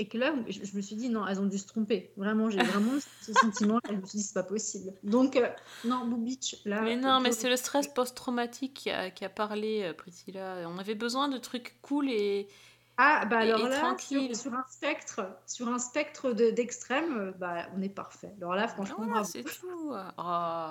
Et 0.00 0.08
que 0.08 0.18
là, 0.18 0.34
je, 0.48 0.64
je 0.64 0.76
me 0.76 0.82
suis 0.82 0.96
dit, 0.96 1.08
non, 1.08 1.24
elles 1.26 1.40
ont 1.40 1.46
dû 1.46 1.56
se 1.56 1.66
tromper. 1.68 2.10
Vraiment, 2.16 2.50
j'ai 2.50 2.58
vraiment 2.62 2.98
ce 3.22 3.32
sentiment. 3.40 3.78
Je 3.88 3.94
me 3.94 4.04
suis 4.04 4.18
dit, 4.18 4.24
c'est 4.24 4.34
pas 4.34 4.42
possible. 4.42 4.92
Donc, 5.04 5.36
euh, 5.36 5.48
non, 5.84 6.04
Boo 6.06 6.16
Beach, 6.16 6.56
là. 6.64 6.80
Mais 6.82 6.96
non, 6.96 7.20
mais 7.20 7.30
c'est 7.30 7.48
le 7.48 7.56
stress 7.56 7.86
post-traumatique 7.86 8.74
qui 8.74 8.90
a, 8.90 9.10
qui 9.10 9.24
a 9.24 9.28
parlé, 9.28 9.82
euh, 9.84 9.92
Priscilla. 9.92 10.68
On 10.68 10.78
avait 10.78 10.96
besoin 10.96 11.28
de 11.28 11.38
trucs 11.38 11.78
cool 11.82 12.10
et. 12.10 12.48
Ah, 12.96 13.24
bah 13.26 13.44
et- 13.44 13.50
alors 13.50 13.66
et 13.66 13.70
là, 13.70 13.96
sur, 13.98 14.36
sur 14.36 14.54
un 14.54 14.64
spectre, 14.68 15.20
sur 15.46 15.68
un 15.68 15.78
spectre 15.78 16.32
de- 16.32 16.50
d'extrême, 16.50 17.16
euh, 17.16 17.32
bah, 17.38 17.66
on 17.76 17.82
est 17.82 17.88
parfait. 17.88 18.32
Alors 18.40 18.54
là, 18.54 18.66
franchement, 18.68 18.96
Voilà, 18.98 19.24
c'est 19.24 19.42
tout. 19.44 19.92
Oh. 20.18 20.70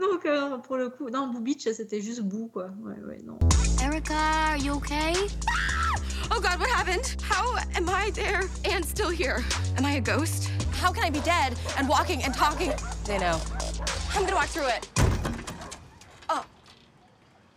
Donc, 0.00 0.24
euh, 0.26 0.58
pour 0.58 0.76
le 0.76 0.88
coup, 0.90 1.08
non, 1.10 1.28
Boo 1.28 1.40
Beach, 1.40 1.68
c'était 1.72 2.00
juste 2.00 2.22
Boo, 2.22 2.48
quoi. 2.52 2.70
Ouais, 2.82 2.98
ouais, 3.06 3.20
non. 3.24 3.38
Erica, 3.82 4.14
are 4.14 4.56
you 4.56 4.74
okay? 4.74 5.12
Oh 6.40 6.42
God, 6.42 6.58
what 6.58 6.70
happened? 6.70 7.16
How 7.20 7.54
am 7.76 7.90
I 7.90 8.10
there 8.14 8.44
and 8.64 8.82
still 8.82 9.10
here? 9.10 9.44
Am 9.76 9.84
I 9.84 9.96
a 9.96 10.00
ghost? 10.00 10.48
How 10.80 10.90
can 10.90 11.04
I 11.04 11.10
be 11.10 11.20
dead 11.20 11.52
and 11.76 11.86
walking 11.86 12.22
and 12.24 12.32
talking? 12.32 12.72
They 13.04 13.18
know. 13.18 13.38
I'm 14.14 14.22
gonna 14.24 14.36
walk 14.36 14.46
through 14.46 14.68
it. 14.68 14.88
Oh. 16.30 16.42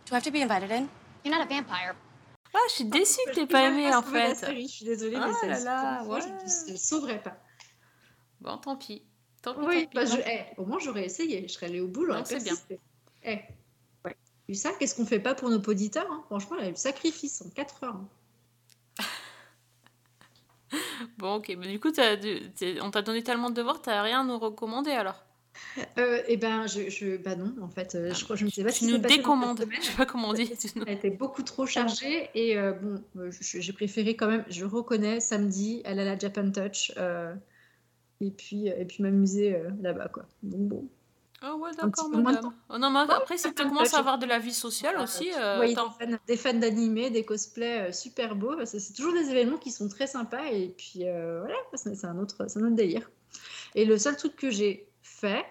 Do 0.04 0.12
I 0.12 0.16
have 0.16 0.24
to 0.24 0.30
be 0.30 0.42
invited 0.42 0.70
in? 0.70 0.90
You're 1.24 1.34
not 1.34 1.46
a 1.46 1.48
vampire. 1.48 1.94
Ah, 2.54 2.58
je 2.68 2.74
suis 2.74 2.84
déçue 2.84 3.20
que 3.28 3.32
t'aies 3.34 3.46
pas 3.46 3.68
aimé 3.68 3.88
en 3.94 4.02
sauvé 4.02 4.18
la 4.18 4.28
fait. 4.34 4.34
série, 4.34 4.68
je 4.68 4.72
suis 4.74 4.84
désolée, 4.84 5.16
Ah 5.18 5.30
mais 5.42 5.48
là 5.48 5.58
là, 5.60 6.00
je 6.04 6.08
ouais. 6.10 6.20
ne 6.66 6.72
le 6.72 6.76
sauverai 6.76 7.22
pas. 7.22 7.38
Bon, 8.42 8.58
tant 8.58 8.76
pis. 8.76 9.02
Tant 9.40 9.54
pis, 9.54 9.60
Oui, 9.64 9.84
tant 9.84 9.88
pis. 9.88 9.94
bah, 9.94 10.04
je, 10.04 10.16
eh, 10.30 10.44
au 10.60 10.66
moins 10.66 10.78
j'aurais 10.78 11.06
essayé, 11.06 11.48
je 11.48 11.54
serais 11.54 11.66
allée 11.68 11.80
au 11.80 11.88
bout, 11.88 12.04
j'aurais 12.04 12.18
Non, 12.18 12.24
c'est 12.26 12.44
persisté. 12.44 12.78
Eh, 13.22 13.38
ouais. 14.04 14.14
Vu 14.46 14.54
ça, 14.54 14.72
qu'est-ce 14.78 14.94
qu'on 14.94 15.06
fait 15.06 15.20
pas 15.20 15.34
pour 15.34 15.48
nos 15.48 15.58
auditeurs 15.62 16.06
hein? 16.10 16.22
Franchement, 16.26 16.56
il 16.58 16.64
y 16.66 16.68
a 16.68 16.70
eu 16.70 16.76
sacrifice 16.76 17.40
en 17.40 17.48
4 17.48 17.84
heures. 17.84 17.94
hein. 17.96 18.08
Bon, 21.18 21.34
ok. 21.36 21.56
Mais 21.58 21.68
du 21.68 21.80
coup, 21.80 21.90
dû- 21.90 22.80
on 22.82 22.90
t'a 22.90 23.02
donné 23.02 23.22
tellement 23.22 23.50
de 23.50 23.54
devoirs, 23.54 23.80
t'as 23.82 24.02
rien 24.02 24.20
à 24.20 24.24
nous 24.24 24.38
recommander 24.38 24.90
alors? 24.90 25.24
Euh, 25.98 26.20
eh 26.26 26.36
ben, 26.36 26.66
je, 26.66 26.90
je, 26.90 27.16
bah 27.16 27.36
non, 27.36 27.54
en 27.62 27.68
fait, 27.68 27.94
euh, 27.94 28.12
je 28.12 28.24
crois, 28.24 28.34
je 28.36 28.44
ne 28.44 28.50
sais 28.50 28.64
pas 28.64 28.72
Tu 28.72 28.78
si 28.78 28.86
nous 28.86 28.98
décommandes. 28.98 29.64
Je 29.80 29.86
sais 29.86 29.96
pas 29.96 30.06
comment 30.06 30.28
on 30.30 30.32
dit. 30.32 30.52
Elle 30.86 30.94
était 30.94 31.10
beaucoup 31.10 31.42
trop 31.42 31.64
chargée 31.66 32.28
et 32.34 32.56
euh, 32.58 32.72
bon, 32.72 33.30
je- 33.30 33.60
j'ai 33.60 33.72
préféré 33.72 34.16
quand 34.16 34.26
même, 34.26 34.44
je 34.48 34.64
reconnais, 34.64 35.20
samedi, 35.20 35.80
aller 35.84 36.02
à 36.02 36.04
la 36.04 36.18
Japan 36.18 36.50
Touch 36.50 36.92
euh, 36.96 37.34
et 38.20 38.30
puis, 38.30 38.66
et 38.66 38.84
puis 38.84 39.02
m'amuser 39.02 39.56
là-bas, 39.80 40.08
quoi. 40.08 40.26
Donc 40.42 40.60
bon. 40.68 40.88
Ah 41.46 41.54
ouais, 41.56 41.70
d'accord, 41.76 42.08
madame. 42.22 42.52
Oh 42.70 42.78
non, 42.78 42.90
mais 42.90 43.00
après, 43.00 43.36
si 43.36 43.48
tu 43.54 43.62
commences 43.68 43.92
à 43.94 43.98
avoir 43.98 44.18
de 44.18 44.26
la 44.26 44.38
vie 44.38 44.54
sociale 44.54 44.96
aussi, 45.04 45.30
euh, 45.38 45.60
Oui, 45.60 45.74
des 45.74 46.06
fans, 46.06 46.18
des 46.26 46.36
fans 46.36 46.54
d'animé, 46.54 47.10
des 47.10 47.24
cosplays 47.24 47.88
euh, 47.88 47.92
super 47.92 48.34
beaux. 48.34 48.54
C'est 48.64 48.92
toujours 48.94 49.12
des 49.12 49.30
événements 49.30 49.58
qui 49.58 49.70
sont 49.70 49.88
très 49.88 50.06
sympas 50.06 50.44
et 50.50 50.68
puis 50.76 51.06
euh, 51.06 51.40
voilà, 51.40 51.56
c'est 51.74 52.04
un, 52.06 52.18
autre- 52.18 52.46
c'est 52.48 52.58
un 52.58 52.64
autre 52.64 52.76
délire. 52.76 53.10
Et 53.74 53.84
le 53.84 53.98
seul 53.98 54.16
truc 54.16 54.36
que 54.36 54.50
j'ai 54.50 54.88
fait, 55.02 55.44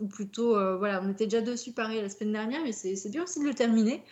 ou 0.00 0.06
plutôt, 0.06 0.56
euh, 0.56 0.76
voilà, 0.76 1.02
on 1.02 1.10
était 1.10 1.26
déjà 1.26 1.40
dessus 1.42 1.72
pareil 1.72 2.00
la 2.00 2.08
semaine 2.08 2.32
dernière, 2.32 2.62
mais 2.62 2.72
c'est 2.72 2.94
c'est 2.96 3.08
bien 3.10 3.24
aussi 3.24 3.40
de 3.40 3.44
le 3.44 3.54
terminer, 3.54 4.04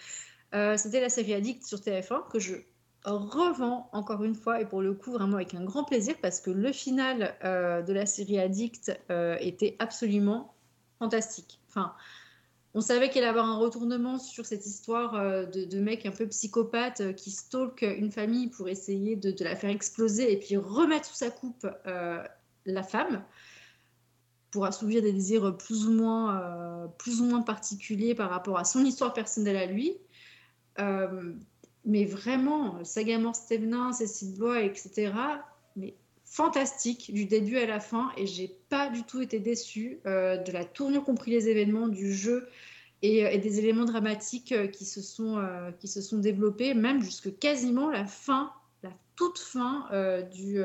euh, 0.55 0.77
c'était 0.77 1.01
la 1.01 1.09
série 1.11 1.35
Addict 1.35 1.65
sur 1.65 1.79
TF1 1.79 2.29
que 2.31 2.39
je 2.39 2.57
revends 3.05 3.89
encore 3.93 4.25
une 4.25 4.35
fois 4.35 4.61
et 4.61 4.67
pour 4.67 4.83
le 4.83 4.93
coup 4.93 5.13
vraiment 5.13 5.37
avec 5.37 5.55
un 5.55 5.65
grand 5.65 5.85
plaisir 5.85 6.15
parce 6.21 6.41
que 6.41 6.51
le 6.51 6.73
final 6.73 7.37
euh, 7.45 7.81
de 7.83 7.93
la 7.93 8.07
série 8.07 8.39
Addict 8.39 8.93
euh, 9.11 9.37
était 9.41 9.77
absolument 9.79 10.55
fantastique. 10.99 11.61
Enfin, 11.69 11.95
on 12.75 12.81
savait 12.81 13.09
qu'il 13.09 13.23
allait 13.23 13.31
avoir 13.31 13.47
un 13.47 13.57
retournement 13.57 14.19
sur 14.19 14.47
cette 14.47 14.67
histoire 14.67 15.15
euh, 15.15 15.47
de, 15.47 15.81
mec 15.81 16.07
un 16.07 16.11
peu 16.11 16.27
psychopathe 16.29 17.01
euh, 17.01 17.13
qui 17.13 17.31
stalk 17.31 17.83
une 17.83 18.13
famille 18.13 18.49
pour 18.49 18.69
essayer 18.69 19.17
de, 19.17 19.35
la 19.43 19.57
faire 19.57 19.71
exploser 19.71 20.33
et 20.33 20.39
puis 20.39 20.57
remettre 20.57 21.07
sous 21.07 21.15
sa 21.15 21.31
coupe 21.31 21.67
euh, 21.87 22.23
la 22.67 22.83
femme 22.83 23.25
pour 24.51 24.65
assouvir 24.65 25.03
des 25.03 25.13
désirs 25.13 25.57
plus 25.57 25.87
ou 25.87 25.93
moins, 25.93 26.91
plus 26.99 27.21
ou 27.21 27.25
moins 27.25 27.43
particuliers 27.43 28.15
par 28.15 28.31
rapport 28.31 28.59
à 28.59 28.65
son 28.65 28.83
histoire 28.83 29.13
personnelle 29.13 29.57
à 29.57 29.67
lui. 29.67 29.99
Mais 31.85 32.07
vraiment, 32.07 32.83
Sagamore 32.83 33.37
Stevenin, 33.37 33.93
Cécile 33.93 34.35
Blois, 34.35 34.63
etc., 34.63 35.13
mais 35.77 35.99
fantastique 36.29 37.13
du 37.13 37.25
début 37.25 37.57
à 37.57 37.67
la 37.67 37.81
fin 37.81 38.11
et 38.17 38.27
j'ai 38.27 38.55
pas 38.69 38.91
du 38.91 39.03
tout 39.05 39.23
été 39.23 39.41
déçue 39.41 39.99
euh, 40.07 40.37
de 40.37 40.53
la 40.53 40.65
tournure 40.65 41.05
qu'ont 41.05 41.15
pris 41.15 41.31
les 41.31 41.49
événements 41.49 41.89
du 41.89 42.13
jeu 42.13 42.47
et, 43.01 43.25
euh, 43.25 43.39
des 43.39 43.59
éléments 43.59 43.87
dramatiques 43.87 44.53
euh, 44.53 44.67
qui 44.67 44.85
se 44.85 45.01
sont 45.01 45.43
qui 45.81 45.89
se 45.89 46.03
sont 46.03 46.19
développés 46.19 46.75
même 46.75 47.03
jusque 47.03 47.39
quasiment 47.39 47.91
la 47.91 48.05
fin 48.05 48.53
la 48.83 48.91
toute 49.17 49.39
fin 49.39 49.89
du 50.33 50.63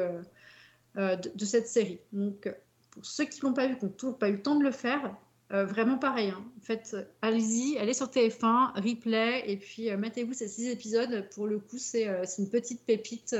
de, 0.96 1.46
cette 1.46 1.68
série 1.68 2.00
donc 2.12 2.54
pour 2.92 3.06
ceux 3.06 3.26
qui 3.26 3.40
l'ont 3.42 3.54
pas 3.54 3.68
vu 3.68 3.78
qui 3.78 3.86
n'ont 3.86 3.92
toujours 3.92 4.18
pas 4.18 4.30
eu 4.30 4.34
le 4.34 4.42
temps 4.42 4.56
de 4.56 4.64
le 4.64 4.72
faire 4.72 5.16
vraiment 5.50 5.98
pareil 5.98 6.30
hein. 6.30 6.44
en 6.58 6.62
fait 6.62 6.96
allez-y 7.22 7.78
allez 7.78 7.94
sur 7.94 8.08
TF1 8.08 8.74
replay 8.82 9.44
et 9.50 9.58
puis 9.58 9.96
mettez-vous 9.96 10.34
ces 10.34 10.50
six 10.50 10.68
épisodes 10.68 11.30
pour 11.34 11.48
le 11.48 11.60
coup 11.60 11.78
c'est 11.78 12.06
une 12.38 12.50
petite 12.50 12.82
pépite 12.86 13.36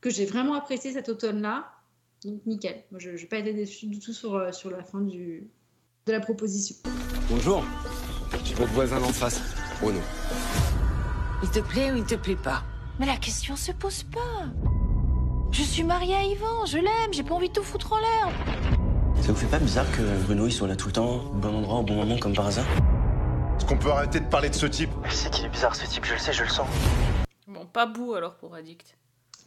que 0.00 0.10
j'ai 0.10 0.26
vraiment 0.26 0.54
apprécié 0.54 0.92
cet 0.92 1.08
automne-là. 1.08 1.66
Donc 2.24 2.40
nickel. 2.46 2.84
Moi, 2.90 3.00
je 3.00 3.10
n'ai 3.10 3.26
pas 3.26 3.38
été 3.38 3.52
déçue 3.52 3.86
du 3.86 3.98
tout 3.98 4.12
sur, 4.12 4.34
euh, 4.34 4.52
sur 4.52 4.70
la 4.70 4.82
fin 4.82 5.00
du, 5.00 5.48
de 6.06 6.12
la 6.12 6.20
proposition. 6.20 6.76
Bonjour. 7.30 7.64
Je 8.32 8.44
suis 8.44 8.54
votre 8.54 8.72
voisin 8.72 9.00
d'en 9.00 9.12
face. 9.12 9.40
Oh 9.82 9.90
non. 9.90 10.00
Il 11.42 11.50
te 11.50 11.60
plaît 11.60 11.90
ou 11.92 11.96
il 11.96 12.04
te 12.04 12.14
plaît 12.14 12.36
pas? 12.36 12.62
Mais 12.98 13.06
la 13.06 13.16
question 13.16 13.56
se 13.56 13.72
pose 13.72 14.02
pas. 14.04 14.46
Je 15.50 15.62
suis 15.62 15.82
mariée 15.82 16.14
à 16.14 16.22
Yvan, 16.22 16.66
je 16.66 16.76
l'aime, 16.76 17.12
j'ai 17.12 17.22
pas 17.22 17.34
envie 17.34 17.48
de 17.48 17.54
tout 17.54 17.62
foutre 17.62 17.94
en 17.94 17.98
l'air. 17.98 18.28
Ça 19.22 19.32
vous 19.32 19.38
fait 19.38 19.46
pas 19.46 19.58
bizarre 19.58 19.90
que 19.90 20.02
Bruno 20.24 20.46
il 20.46 20.52
soit 20.52 20.68
là 20.68 20.76
tout 20.76 20.88
le 20.88 20.92
temps, 20.92 21.24
au 21.24 21.32
bon 21.32 21.54
endroit, 21.56 21.78
au 21.78 21.82
bon 21.82 21.94
moment, 21.94 22.18
comme 22.18 22.34
par 22.34 22.46
hasard? 22.46 22.66
Est-ce 23.56 23.66
qu'on 23.66 23.78
peut 23.78 23.90
arrêter 23.90 24.20
de 24.20 24.26
parler 24.26 24.50
de 24.50 24.54
ce 24.54 24.66
type? 24.66 24.90
Je 25.04 25.14
sais 25.14 25.30
qu'il 25.30 25.44
est 25.44 25.48
bizarre 25.48 25.74
ce 25.74 25.86
type, 25.86 26.04
je 26.04 26.12
le 26.12 26.18
sais, 26.18 26.32
je 26.32 26.44
le 26.44 26.48
sens. 26.48 26.68
Bon, 27.48 27.66
pas 27.66 27.86
bout 27.86 28.14
alors 28.14 28.36
pour 28.36 28.54
Addict. 28.54 28.96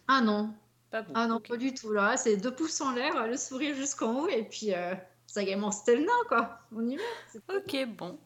Ah 0.07 0.21
non. 0.21 0.53
Pas. 0.91 1.05
Ah 1.15 1.27
non, 1.27 1.39
pas 1.39 1.57
du 1.57 1.73
tout. 1.73 1.91
Là, 1.91 2.17
c'est 2.17 2.37
deux 2.37 2.53
pouces 2.53 2.79
en 2.81 2.91
l'air, 2.93 3.27
le 3.27 3.37
sourire 3.37 3.75
jusqu'en 3.75 4.21
haut, 4.21 4.27
et 4.27 4.43
puis 4.43 4.73
euh, 4.73 4.93
ça 5.25 5.43
gagne 5.43 5.71
Stelna, 5.71 6.11
quoi. 6.27 6.59
On 6.75 6.87
y 6.87 6.95
va. 6.97 7.03
Ok, 7.55 7.85
bon. 7.97 8.19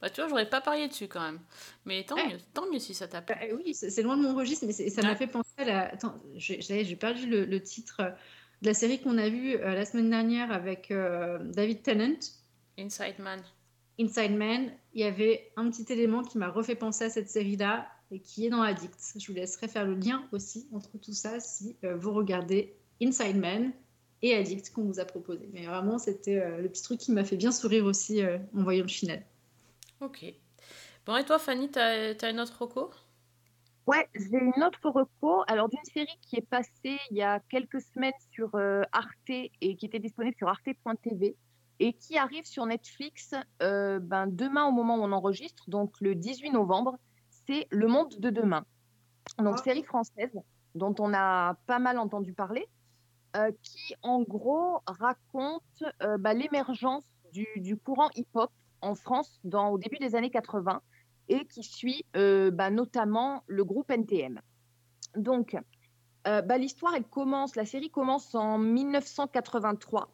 Bah 0.00 0.08
tu 0.08 0.20
vois, 0.20 0.30
j'aurais 0.30 0.48
pas 0.48 0.60
parié 0.60 0.86
dessus 0.86 1.08
quand 1.08 1.20
même. 1.20 1.40
Mais 1.84 2.04
tant 2.04 2.16
Eh. 2.16 2.28
mieux, 2.28 2.38
tant 2.54 2.70
mieux 2.70 2.78
si 2.78 2.94
ça 2.94 3.08
t'a 3.08 3.20
plu. 3.20 3.34
Euh, 3.42 3.56
oui, 3.56 3.74
c'est 3.74 4.00
loin 4.02 4.16
de 4.16 4.22
mon 4.22 4.34
registre, 4.36 4.64
mais 4.64 4.72
ça 4.72 5.02
m'a 5.02 5.08
Ouais. 5.10 5.16
fait 5.16 5.26
penser 5.26 5.50
à 5.58 5.64
la. 5.64 5.92
Attends, 5.92 6.14
j'ai 6.36 6.96
perdu 6.96 7.26
le, 7.26 7.44
le 7.44 7.60
titre 7.62 7.96
euh, 8.00 8.10
de 8.62 8.68
la 8.68 8.74
série 8.74 9.00
qu'on 9.02 9.18
a 9.18 9.28
vue 9.28 9.56
euh, 9.56 9.74
la 9.74 9.84
semaine 9.84 10.08
dernière 10.08 10.52
avec 10.52 10.90
euh, 10.92 11.38
David 11.42 11.82
Tennant. 11.82 12.18
Inside 12.78 13.18
Man. 13.18 13.42
Inside 14.00 14.36
Man, 14.36 14.70
il 14.94 15.00
y 15.00 15.04
avait 15.04 15.50
un 15.56 15.68
petit 15.68 15.92
élément 15.92 16.22
qui 16.22 16.38
m'a 16.38 16.48
refait 16.48 16.76
penser 16.76 17.04
à 17.06 17.10
cette 17.10 17.28
série-là 17.28 17.88
et 18.10 18.20
qui 18.20 18.46
est 18.46 18.50
dans 18.50 18.62
Addict. 18.62 19.14
Je 19.18 19.26
vous 19.26 19.34
laisserai 19.34 19.68
faire 19.68 19.84
le 19.84 19.94
lien 19.94 20.26
aussi 20.32 20.68
entre 20.72 20.98
tout 20.98 21.12
ça 21.12 21.40
si 21.40 21.76
euh, 21.84 21.96
vous 21.96 22.12
regardez 22.12 22.74
Inside 23.02 23.36
Man 23.36 23.72
et 24.22 24.34
Addict 24.34 24.72
qu'on 24.72 24.84
vous 24.84 25.00
a 25.00 25.04
proposé. 25.04 25.48
Mais 25.52 25.66
vraiment, 25.66 25.98
c'était 25.98 26.40
euh, 26.40 26.58
le 26.58 26.68
petit 26.68 26.82
truc 26.82 26.98
qui 26.98 27.12
m'a 27.12 27.24
fait 27.24 27.36
bien 27.36 27.52
sourire 27.52 27.84
aussi 27.84 28.22
euh, 28.22 28.38
en 28.56 28.62
voyant 28.62 28.82
le 28.82 28.88
final. 28.88 29.24
Ok. 30.00 30.24
Bon, 31.06 31.16
et 31.16 31.24
toi, 31.24 31.38
Fanny, 31.38 31.70
t'as 31.70 32.14
as 32.20 32.30
une 32.30 32.40
autre 32.40 32.62
reco? 32.62 32.90
Ouais, 33.86 34.06
j'ai 34.14 34.36
une 34.36 34.62
autre 34.62 34.90
reco. 34.90 35.44
Alors, 35.46 35.68
d'une 35.68 35.84
série 35.84 36.18
qui 36.20 36.36
est 36.36 36.46
passée 36.46 36.98
il 37.10 37.16
y 37.16 37.22
a 37.22 37.40
quelques 37.48 37.80
semaines 37.80 38.12
sur 38.32 38.54
euh, 38.54 38.82
Arte 38.92 39.30
et 39.30 39.76
qui 39.76 39.86
était 39.86 39.98
disponible 39.98 40.36
sur 40.36 40.48
arte.tv 40.48 41.36
et 41.80 41.92
qui 41.94 42.18
arrive 42.18 42.44
sur 42.44 42.66
Netflix 42.66 43.34
euh, 43.62 43.98
ben, 43.98 44.26
demain 44.26 44.66
au 44.66 44.72
moment 44.72 44.96
où 44.96 45.02
on 45.02 45.12
enregistre, 45.12 45.64
donc 45.70 45.94
le 46.00 46.14
18 46.14 46.50
novembre. 46.50 46.98
C'est 47.48 47.66
Le 47.70 47.88
Monde 47.88 48.14
de 48.18 48.30
demain. 48.30 48.64
Donc, 49.38 49.58
série 49.58 49.82
française 49.82 50.32
dont 50.74 50.94
on 50.98 51.12
a 51.14 51.54
pas 51.66 51.78
mal 51.78 51.98
entendu 51.98 52.32
parler, 52.32 52.68
euh, 53.36 53.50
qui 53.62 53.94
en 54.02 54.22
gros 54.22 54.80
raconte 54.86 55.62
euh, 56.02 56.18
bah, 56.18 56.34
l'émergence 56.34 57.04
du, 57.32 57.46
du 57.56 57.76
courant 57.76 58.10
hip-hop 58.14 58.50
en 58.80 58.94
France 58.94 59.40
dans, 59.44 59.70
au 59.70 59.78
début 59.78 59.98
des 59.98 60.14
années 60.14 60.30
80 60.30 60.80
et 61.28 61.44
qui 61.46 61.62
suit 61.62 62.04
euh, 62.16 62.50
bah, 62.50 62.70
notamment 62.70 63.42
le 63.46 63.64
groupe 63.64 63.90
NTM. 63.90 64.40
Donc, 65.16 65.56
bah, 66.24 66.58
l'histoire, 66.58 66.94
elle 66.94 67.04
commence, 67.04 67.56
la 67.56 67.64
série 67.64 67.88
commence 67.88 68.34
en 68.34 68.58
1983, 68.58 70.10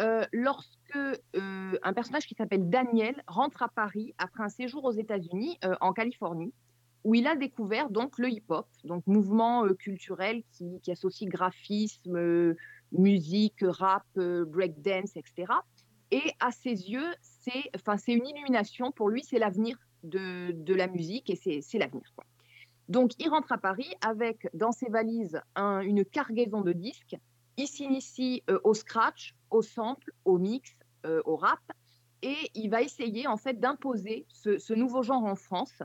euh, 0.00 0.24
lorsque 0.32 0.96
euh, 0.96 1.78
un 1.82 1.92
personnage 1.92 2.26
qui 2.26 2.34
s'appelle 2.34 2.68
Daniel 2.68 3.22
rentre 3.28 3.62
à 3.62 3.68
Paris 3.68 4.12
après 4.18 4.42
un 4.42 4.48
séjour 4.48 4.84
aux 4.84 4.92
États-Unis, 4.92 5.56
euh, 5.64 5.76
en 5.80 5.92
Californie, 5.92 6.52
où 7.04 7.14
il 7.14 7.26
a 7.28 7.36
découvert 7.36 7.90
donc 7.90 8.18
le 8.18 8.28
hip-hop, 8.28 8.66
donc 8.82 9.06
mouvement 9.06 9.68
culturel 9.78 10.42
qui, 10.52 10.80
associe 10.90 11.30
graphisme, 11.30 12.54
musique, 12.92 13.62
rap, 13.62 14.06
breakdance, 14.16 15.14
etc. 15.16 15.52
Et 16.10 16.22
à 16.40 16.50
ses 16.50 16.70
yeux, 16.70 17.14
c'est, 17.20 18.12
une 18.12 18.26
illumination. 18.26 18.90
Pour 18.90 19.10
lui, 19.10 19.22
c'est 19.22 19.38
l'avenir 19.38 19.76
de, 20.02 20.74
la 20.74 20.86
musique 20.86 21.28
et 21.28 21.36
c'est, 21.36 21.78
l'avenir. 21.78 22.10
Donc, 22.88 23.10
il 23.18 23.28
rentre 23.28 23.52
à 23.52 23.58
Paris 23.58 23.92
avec 24.00 24.48
dans 24.54 24.72
ses 24.72 24.88
valises 24.88 25.38
un- 25.56 25.80
une 25.80 26.06
cargaison 26.06 26.62
de 26.62 26.72
disques. 26.72 27.16
Il 27.58 27.68
s'initie 27.68 28.42
au 28.64 28.72
scratch, 28.72 29.34
au 29.54 29.62
sample, 29.62 30.10
au 30.24 30.38
mix, 30.38 30.76
euh, 31.06 31.22
au 31.24 31.36
rap, 31.36 31.60
et 32.22 32.36
il 32.54 32.68
va 32.70 32.82
essayer 32.82 33.26
en 33.26 33.36
fait 33.36 33.60
d'imposer 33.60 34.26
ce, 34.28 34.74
nouveau 34.74 35.02
genre 35.02 35.24
en 35.24 35.36
France. 35.36 35.82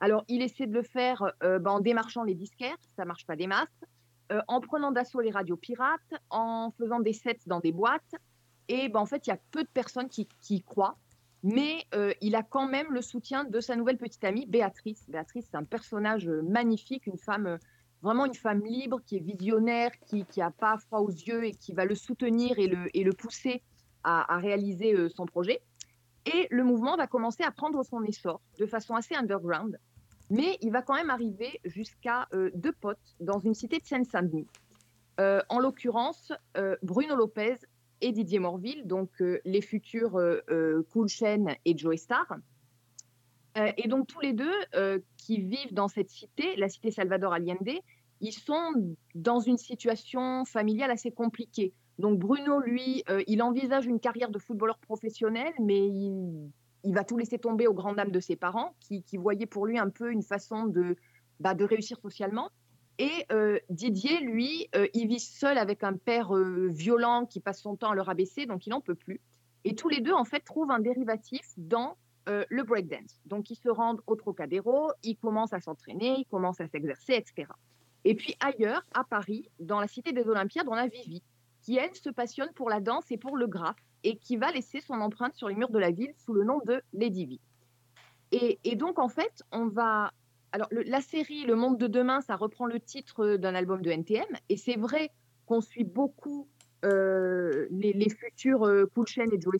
Alors, 0.00 0.24
il 0.28 0.42
essaie 0.42 0.66
de 0.66 0.74
le 0.74 0.82
faire 0.82 1.32
euh, 1.42 1.58
ben, 1.58 1.72
en 1.72 1.80
démarchant 1.80 2.24
les 2.24 2.34
disquaires, 2.34 2.76
ça 2.96 3.04
marche 3.04 3.24
pas 3.24 3.36
des 3.36 3.46
masses, 3.46 3.84
euh, 4.32 4.42
en 4.48 4.60
prenant 4.60 4.92
d'assaut 4.92 5.20
les 5.20 5.30
radios 5.30 5.56
pirates, 5.56 6.14
en 6.28 6.72
faisant 6.76 7.00
des 7.00 7.14
sets 7.14 7.38
dans 7.46 7.60
des 7.60 7.72
boîtes. 7.72 8.14
Et 8.68 8.88
ben, 8.88 9.00
en 9.00 9.06
fait, 9.06 9.26
il 9.26 9.30
y 9.30 9.32
a 9.32 9.38
peu 9.50 9.62
de 9.62 9.68
personnes 9.68 10.08
qui, 10.08 10.28
qui 10.42 10.56
y 10.56 10.62
croient. 10.62 10.98
Mais 11.42 11.86
il 12.20 12.34
a 12.34 12.42
quand 12.42 12.66
même 12.66 12.92
le 12.92 13.00
soutien 13.00 13.44
de 13.44 13.60
sa 13.60 13.76
nouvelle 13.76 13.98
petite 13.98 14.24
amie, 14.24 14.46
Béatrice. 14.46 15.08
Béatrice, 15.08 15.46
c'est 15.48 15.56
un 15.56 15.62
personnage 15.62 16.28
magnifique, 16.28 17.06
une 17.06 17.18
femme, 17.18 17.58
vraiment 18.06 18.24
une 18.24 18.34
femme 18.34 18.64
libre, 18.64 19.00
qui 19.04 19.16
est 19.16 19.20
visionnaire, 19.20 19.90
qui 20.06 20.24
n'a 20.36 20.52
pas 20.52 20.78
froid 20.78 21.00
aux 21.00 21.10
yeux 21.10 21.44
et 21.44 21.50
qui 21.50 21.72
va 21.72 21.84
le 21.84 21.96
soutenir 21.96 22.56
et 22.56 22.68
le, 22.68 22.88
et 22.96 23.02
le 23.02 23.12
pousser 23.12 23.62
à, 24.04 24.38
réaliser 24.38 24.94
euh, 24.94 25.08
son 25.08 25.26
projet. 25.26 25.60
Et 26.24 26.46
le 26.52 26.62
mouvement 26.62 26.96
va 26.96 27.08
commencer 27.08 27.42
à 27.42 27.50
prendre 27.50 27.82
son 27.82 28.04
essor 28.04 28.40
de 28.60 28.66
façon 28.66 28.94
assez 28.94 29.16
underground. 29.16 29.80
Mais 30.30 30.56
il 30.60 30.70
va 30.70 30.82
quand 30.82 30.94
même 30.94 31.10
arriver 31.10 31.60
jusqu'à 31.64 32.28
euh, 32.32 32.50
deux 32.54 32.72
potes 32.72 33.16
dans 33.18 33.40
une 33.40 33.54
cité 33.54 33.78
de 33.80 33.84
Seine-Saint-Denis. 33.84 34.46
Euh, 35.18 35.40
en 35.48 35.58
l'occurrence, 35.58 36.32
Bruno 36.82 37.16
Lopez 37.16 37.56
et 38.02 38.12
Didier 38.12 38.38
Morville, 38.38 38.86
donc 38.86 39.10
les 39.44 39.62
futurs 39.62 40.20
Cool 40.92 41.08
Chain 41.08 41.46
et 41.64 41.76
Joey 41.76 41.96
Star. 41.96 42.26
Et 43.78 43.88
donc 43.88 44.06
tous 44.06 44.20
les 44.20 44.34
deux 44.34 44.52
qui 45.16 45.40
vivent 45.40 45.72
dans 45.72 45.88
cette 45.88 46.10
cité, 46.10 46.54
la 46.56 46.68
cité 46.68 46.90
Salvador 46.90 47.32
Allende, 47.32 47.80
ils 48.20 48.32
sont 48.32 48.96
dans 49.14 49.40
une 49.40 49.58
situation 49.58 50.44
familiale 50.44 50.90
assez 50.90 51.10
compliquée. 51.10 51.72
Donc 51.98 52.18
Bruno, 52.18 52.60
lui, 52.60 53.02
euh, 53.08 53.22
il 53.26 53.42
envisage 53.42 53.86
une 53.86 54.00
carrière 54.00 54.30
de 54.30 54.38
footballeur 54.38 54.78
professionnel, 54.78 55.52
mais 55.60 55.86
il, 55.86 56.50
va 56.92 57.04
tout 57.04 57.16
laisser 57.16 57.38
tomber 57.38 57.66
aux 57.66 57.74
grandes 57.74 57.96
dames 57.96 58.10
de 58.10 58.20
ses 58.20 58.36
parents, 58.36 58.74
qui, 58.80 59.04
voyaient 59.16 59.46
pour 59.46 59.66
lui 59.66 59.78
un 59.78 59.90
peu 59.90 60.12
une 60.12 60.22
façon 60.22 60.66
de, 60.66 60.96
bah, 61.40 61.54
réussir 61.58 61.98
socialement. 61.98 62.50
Et 62.98 63.10
euh, 63.32 63.58
Didier, 63.70 64.20
lui, 64.20 64.68
euh, 64.74 64.86
il 64.94 65.08
vit 65.08 65.20
seul 65.20 65.58
avec 65.58 65.84
un 65.84 65.94
père 65.94 66.32
violent 66.34 67.26
qui 67.26 67.40
passe 67.40 67.60
son 67.60 67.76
temps 67.76 67.90
à 67.90 67.94
le 67.94 68.02
rabaisser, 68.02 68.46
donc 68.46 68.66
il 68.66 68.70
n'en 68.70 68.80
peut 68.80 68.94
plus. 68.94 69.20
Et 69.64 69.74
tous 69.74 69.88
les 69.88 70.00
deux, 70.00 70.12
en 70.12 70.24
fait, 70.24 70.40
trouvent 70.40 70.70
un 70.70 70.78
dérivatif 70.78 71.46
dans 71.56 71.96
le 72.28 72.64
breakdance. 72.64 73.20
Donc, 73.26 73.50
ils 73.50 73.56
se 73.56 73.68
rendent 73.68 74.00
au 74.08 74.16
Trocadéro, 74.16 74.90
ils 75.04 75.16
commencent 75.16 75.52
à 75.52 75.60
s'entraîner, 75.60 76.16
ils 76.18 76.26
commencent 76.26 76.60
à 76.60 76.66
s'exercer, 76.66 77.12
etc. 77.12 77.46
Et 78.06 78.14
puis 78.14 78.36
ailleurs, 78.38 78.84
à 78.94 79.02
Paris, 79.02 79.50
dans 79.58 79.80
la 79.80 79.88
cité 79.88 80.12
des 80.12 80.28
Olympiades, 80.28 80.68
on 80.68 80.74
a 80.74 80.86
Vivi, 80.86 81.24
qui, 81.60 81.76
elle, 81.76 81.92
se 81.96 82.08
passionne 82.08 82.52
pour 82.54 82.70
la 82.70 82.80
danse 82.80 83.10
et 83.10 83.18
pour 83.18 83.36
le 83.36 83.48
graphe, 83.48 83.84
et 84.04 84.16
qui 84.16 84.36
va 84.36 84.52
laisser 84.52 84.80
son 84.80 85.00
empreinte 85.00 85.34
sur 85.34 85.48
les 85.48 85.56
murs 85.56 85.70
de 85.70 85.80
la 85.80 85.90
ville 85.90 86.14
sous 86.24 86.32
le 86.32 86.44
nom 86.44 86.60
de 86.64 86.80
Lady 86.92 87.26
V. 87.26 87.40
Et, 88.62 88.76
donc, 88.76 89.00
en 89.00 89.08
fait, 89.08 89.42
on 89.50 89.66
va 89.66 90.12
alors, 90.52 90.68
la 90.70 91.00
série 91.00 91.46
Le 91.46 91.56
Monde 91.56 91.78
de 91.78 91.88
demain, 91.88 92.20
ça 92.20 92.36
reprend 92.36 92.66
le 92.66 92.78
titre 92.78 93.34
d'un 93.38 93.56
album 93.56 93.82
de 93.82 93.90
NTM. 93.90 94.24
Et 94.48 94.56
c'est 94.56 94.76
vrai 94.76 95.10
qu'on 95.46 95.60
suit 95.60 95.82
beaucoup 95.82 96.48
euh, 96.84 97.66
les, 97.72 98.08
futurs 98.08 98.68
euh, 98.68 98.86
Cool 98.94 99.06
et 99.32 99.40
Joey. 99.40 99.58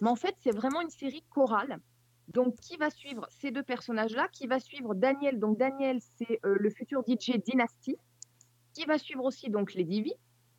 Mais 0.00 0.08
en 0.08 0.16
fait, 0.16 0.34
c'est 0.38 0.56
vraiment 0.56 0.80
une 0.80 0.88
série 0.88 1.22
chorale. 1.28 1.80
Donc, 2.28 2.56
qui 2.56 2.76
va 2.76 2.90
suivre 2.90 3.26
ces 3.30 3.50
deux 3.50 3.62
personnages-là? 3.62 4.28
Qui 4.28 4.46
va 4.46 4.60
suivre 4.60 4.94
Daniel? 4.94 5.38
Donc, 5.38 5.58
Daniel, 5.58 5.98
c'est 6.16 6.40
euh, 6.44 6.56
le 6.58 6.70
futur 6.70 7.02
DJ 7.06 7.38
Dynasty. 7.38 7.96
Qui 8.74 8.84
va 8.84 8.98
suivre 8.98 9.24
aussi 9.24 9.50
donc 9.50 9.74
Lady 9.74 10.02
V. 10.02 10.12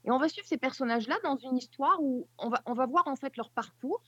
Et 0.06 0.12
on 0.12 0.18
va 0.18 0.30
suivre 0.30 0.48
ces 0.48 0.58
personnages-là 0.58 1.18
dans 1.24 1.38
une 1.38 1.58
histoire 1.58 2.02
où 2.02 2.28
on 2.38 2.50
va, 2.50 2.62
on 2.66 2.74
va 2.74 2.86
voir 2.86 3.08
en 3.08 3.16
fait 3.16 3.36
leur 3.38 3.52
parcours. 3.52 4.02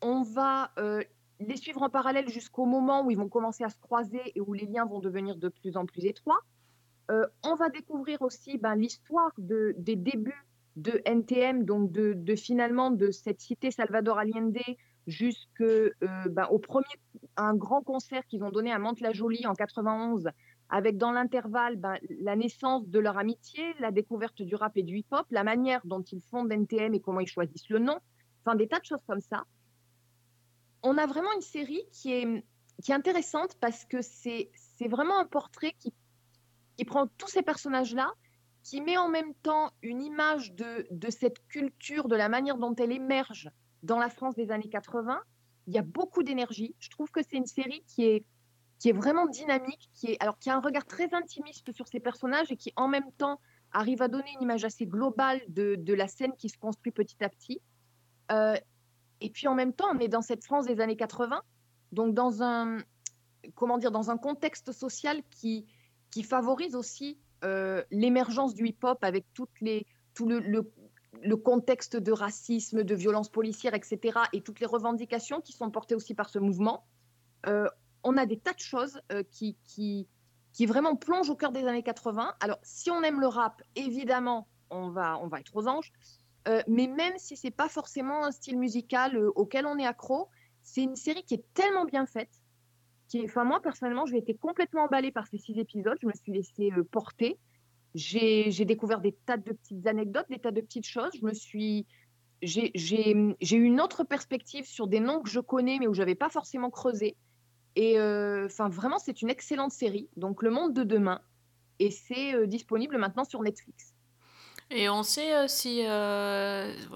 On 0.00 0.22
va 0.22 0.70
euh, 0.78 1.02
les 1.40 1.56
suivre 1.56 1.82
en 1.82 1.90
parallèle 1.90 2.28
jusqu'au 2.28 2.66
moment 2.66 3.04
où 3.04 3.10
ils 3.10 3.16
vont 3.16 3.28
commencer 3.28 3.64
à 3.64 3.68
se 3.68 3.78
croiser 3.78 4.20
et 4.34 4.40
où 4.40 4.52
les 4.52 4.66
liens 4.66 4.84
vont 4.84 5.00
devenir 5.00 5.36
de 5.36 5.48
plus 5.48 5.76
en 5.76 5.86
plus 5.86 6.04
étroits. 6.04 6.40
Euh, 7.10 7.26
on 7.44 7.54
va 7.54 7.68
découvrir 7.68 8.22
aussi 8.22 8.58
ben, 8.58 8.74
l'histoire 8.74 9.32
de, 9.38 9.74
des 9.78 9.96
débuts 9.96 10.46
de 10.76 11.00
NTM, 11.04 11.64
donc 11.64 11.90
de, 11.90 12.12
de 12.12 12.36
finalement 12.36 12.90
de 12.90 13.10
cette 13.10 13.40
cité 13.40 13.70
Salvador 13.70 14.18
Allende 14.18 14.58
jusqu'au 15.06 15.64
euh, 15.64 15.92
ben, 16.30 16.48
premier 16.62 16.86
un 17.36 17.54
grand 17.54 17.82
concert 17.82 18.26
qu'ils 18.26 18.42
ont 18.44 18.50
donné 18.50 18.72
à 18.72 18.78
Mantes-la-Jolie 18.78 19.46
en 19.46 19.54
91, 19.54 20.28
avec 20.68 20.96
dans 20.96 21.12
l'intervalle 21.12 21.76
ben, 21.76 21.96
la 22.20 22.34
naissance 22.36 22.88
de 22.88 22.98
leur 22.98 23.18
amitié, 23.18 23.74
la 23.78 23.90
découverte 23.90 24.42
du 24.42 24.54
rap 24.54 24.76
et 24.76 24.82
du 24.82 24.98
hip-hop, 24.98 25.26
la 25.30 25.44
manière 25.44 25.80
dont 25.84 26.02
ils 26.02 26.22
fondent 26.22 26.50
NTM 26.50 26.94
et 26.94 27.00
comment 27.00 27.20
ils 27.20 27.28
choisissent 27.28 27.68
le 27.68 27.78
nom, 27.78 27.98
enfin 28.44 28.56
des 28.56 28.68
tas 28.68 28.80
de 28.80 28.84
choses 28.84 29.04
comme 29.06 29.20
ça. 29.20 29.44
On 30.82 30.98
a 30.98 31.06
vraiment 31.06 31.32
une 31.34 31.42
série 31.42 31.84
qui 31.92 32.12
est, 32.12 32.44
qui 32.82 32.92
est 32.92 32.94
intéressante 32.94 33.56
parce 33.60 33.84
que 33.84 34.02
c'est 34.02 34.50
c'est 34.78 34.88
vraiment 34.88 35.18
un 35.18 35.24
portrait 35.24 35.72
qui, 35.78 35.92
qui 36.76 36.84
prend 36.84 37.06
tous 37.06 37.28
ces 37.28 37.42
personnages-là, 37.42 38.12
qui 38.62 38.80
met 38.80 38.98
en 38.98 39.08
même 39.08 39.34
temps 39.42 39.70
une 39.82 40.02
image 40.02 40.52
de, 40.52 40.86
de 40.90 41.10
cette 41.10 41.46
culture, 41.48 42.08
de 42.08 42.16
la 42.16 42.28
manière 42.28 42.58
dont 42.58 42.74
elle 42.74 42.92
émerge 42.92 43.50
dans 43.86 43.98
la 43.98 44.10
France 44.10 44.34
des 44.34 44.50
années 44.50 44.68
80. 44.68 45.20
Il 45.68 45.74
y 45.74 45.78
a 45.78 45.82
beaucoup 45.82 46.22
d'énergie. 46.22 46.74
Je 46.78 46.90
trouve 46.90 47.10
que 47.10 47.20
c'est 47.22 47.36
une 47.36 47.46
série 47.46 47.82
qui 47.86 48.04
est, 48.04 48.24
qui 48.78 48.90
est 48.90 48.92
vraiment 48.92 49.26
dynamique, 49.26 49.90
qui, 49.94 50.12
est, 50.12 50.22
alors, 50.22 50.38
qui 50.38 50.50
a 50.50 50.56
un 50.56 50.60
regard 50.60 50.84
très 50.84 51.14
intimiste 51.14 51.72
sur 51.72 51.88
ces 51.88 52.00
personnages 52.00 52.52
et 52.52 52.56
qui 52.56 52.72
en 52.76 52.88
même 52.88 53.10
temps 53.16 53.40
arrive 53.72 54.02
à 54.02 54.08
donner 54.08 54.30
une 54.36 54.42
image 54.42 54.64
assez 54.64 54.86
globale 54.86 55.40
de, 55.48 55.76
de 55.76 55.94
la 55.94 56.08
scène 56.08 56.32
qui 56.36 56.48
se 56.48 56.58
construit 56.58 56.92
petit 56.92 57.22
à 57.24 57.28
petit. 57.28 57.60
Euh, 58.32 58.56
et 59.20 59.30
puis 59.30 59.48
en 59.48 59.54
même 59.54 59.72
temps, 59.72 59.88
on 59.92 59.98
est 59.98 60.08
dans 60.08 60.22
cette 60.22 60.44
France 60.44 60.66
des 60.66 60.80
années 60.80 60.96
80, 60.96 61.40
donc 61.92 62.14
dans 62.14 62.42
un, 62.42 62.78
comment 63.54 63.78
dire, 63.78 63.90
dans 63.90 64.10
un 64.10 64.18
contexte 64.18 64.72
social 64.72 65.22
qui, 65.30 65.66
qui 66.10 66.22
favorise 66.22 66.74
aussi 66.74 67.18
euh, 67.44 67.82
l'émergence 67.90 68.54
du 68.54 68.66
hip-hop 68.66 68.98
avec 69.02 69.24
toutes 69.34 69.60
les, 69.60 69.86
tout 70.14 70.26
le, 70.28 70.70
le 71.22 71.36
contexte 71.36 71.96
de 71.96 72.12
racisme, 72.12 72.82
de 72.82 72.94
violence 72.94 73.28
policière, 73.28 73.74
etc., 73.74 74.18
et 74.32 74.40
toutes 74.40 74.60
les 74.60 74.66
revendications 74.66 75.40
qui 75.40 75.52
sont 75.52 75.70
portées 75.70 75.94
aussi 75.94 76.14
par 76.14 76.28
ce 76.28 76.38
mouvement. 76.38 76.84
Euh, 77.46 77.68
on 78.02 78.16
a 78.16 78.26
des 78.26 78.38
tas 78.38 78.52
de 78.52 78.60
choses 78.60 79.00
euh, 79.12 79.22
qui, 79.30 79.56
qui, 79.64 80.06
vraiment 80.66 80.96
plongent 80.96 81.30
au 81.30 81.36
cœur 81.36 81.52
des 81.52 81.66
années 81.66 81.82
80. 81.82 82.34
Alors, 82.40 82.58
si 82.62 82.90
on 82.90 83.02
aime 83.02 83.20
le 83.20 83.26
rap, 83.26 83.62
évidemment, 83.74 84.48
on 84.70 84.88
va, 84.88 85.18
on 85.18 85.28
va 85.28 85.40
être 85.40 85.54
aux 85.54 85.68
anges. 85.68 85.92
Euh, 86.48 86.62
mais 86.68 86.86
même 86.86 87.14
si 87.16 87.36
c'est 87.36 87.50
pas 87.50 87.68
forcément 87.68 88.24
un 88.24 88.30
style 88.30 88.58
musical 88.58 89.18
auquel 89.34 89.66
on 89.66 89.78
est 89.78 89.86
accro, 89.86 90.28
c'est 90.62 90.82
une 90.82 90.96
série 90.96 91.24
qui 91.24 91.34
est 91.34 91.44
tellement 91.54 91.84
bien 91.84 92.06
faite. 92.06 92.30
Qui 93.08 93.26
moi 93.36 93.60
personnellement, 93.60 94.06
j'ai 94.06 94.18
été 94.18 94.34
complètement 94.34 94.84
emballée 94.84 95.12
par 95.12 95.26
ces 95.26 95.38
six 95.38 95.58
épisodes. 95.58 95.96
Je 96.00 96.06
me 96.06 96.12
suis 96.12 96.32
laissée 96.32 96.70
porter. 96.90 97.38
J'ai 97.96 98.64
découvert 98.64 99.00
des 99.00 99.12
tas 99.26 99.36
de 99.36 99.52
petites 99.52 99.86
anecdotes, 99.86 100.26
des 100.30 100.38
tas 100.38 100.50
de 100.50 100.60
petites 100.60 100.86
choses. 100.86 101.10
Je 101.18 101.24
me 101.24 101.32
suis, 101.32 101.86
j'ai 102.42 102.70
j'ai- 102.74 103.12
eu 103.12 103.62
une 103.64 103.80
autre 103.80 104.04
perspective 104.04 104.66
sur 104.66 104.86
des 104.86 105.00
noms 105.00 105.22
que 105.22 105.30
je 105.30 105.40
connais 105.40 105.78
mais 105.80 105.86
où 105.86 105.94
j'avais 105.94 106.14
pas 106.14 106.28
forcément 106.28 106.70
creusé. 106.70 107.16
Et 107.74 107.98
euh, 107.98 108.46
enfin 108.46 108.68
vraiment, 108.68 108.98
c'est 108.98 109.22
une 109.22 109.30
excellente 109.30 109.72
série. 109.72 110.08
Donc 110.16 110.42
Le 110.42 110.50
Monde 110.50 110.74
de 110.74 110.84
demain, 110.84 111.20
et 111.78 111.90
c'est 111.90 112.34
euh, 112.34 112.46
disponible 112.46 112.98
maintenant 112.98 113.24
sur 113.24 113.42
Netflix. 113.42 113.94
Et 114.70 114.88
on 114.88 115.02
sait 115.02 115.34
euh, 115.34 115.46
si, 115.48 115.82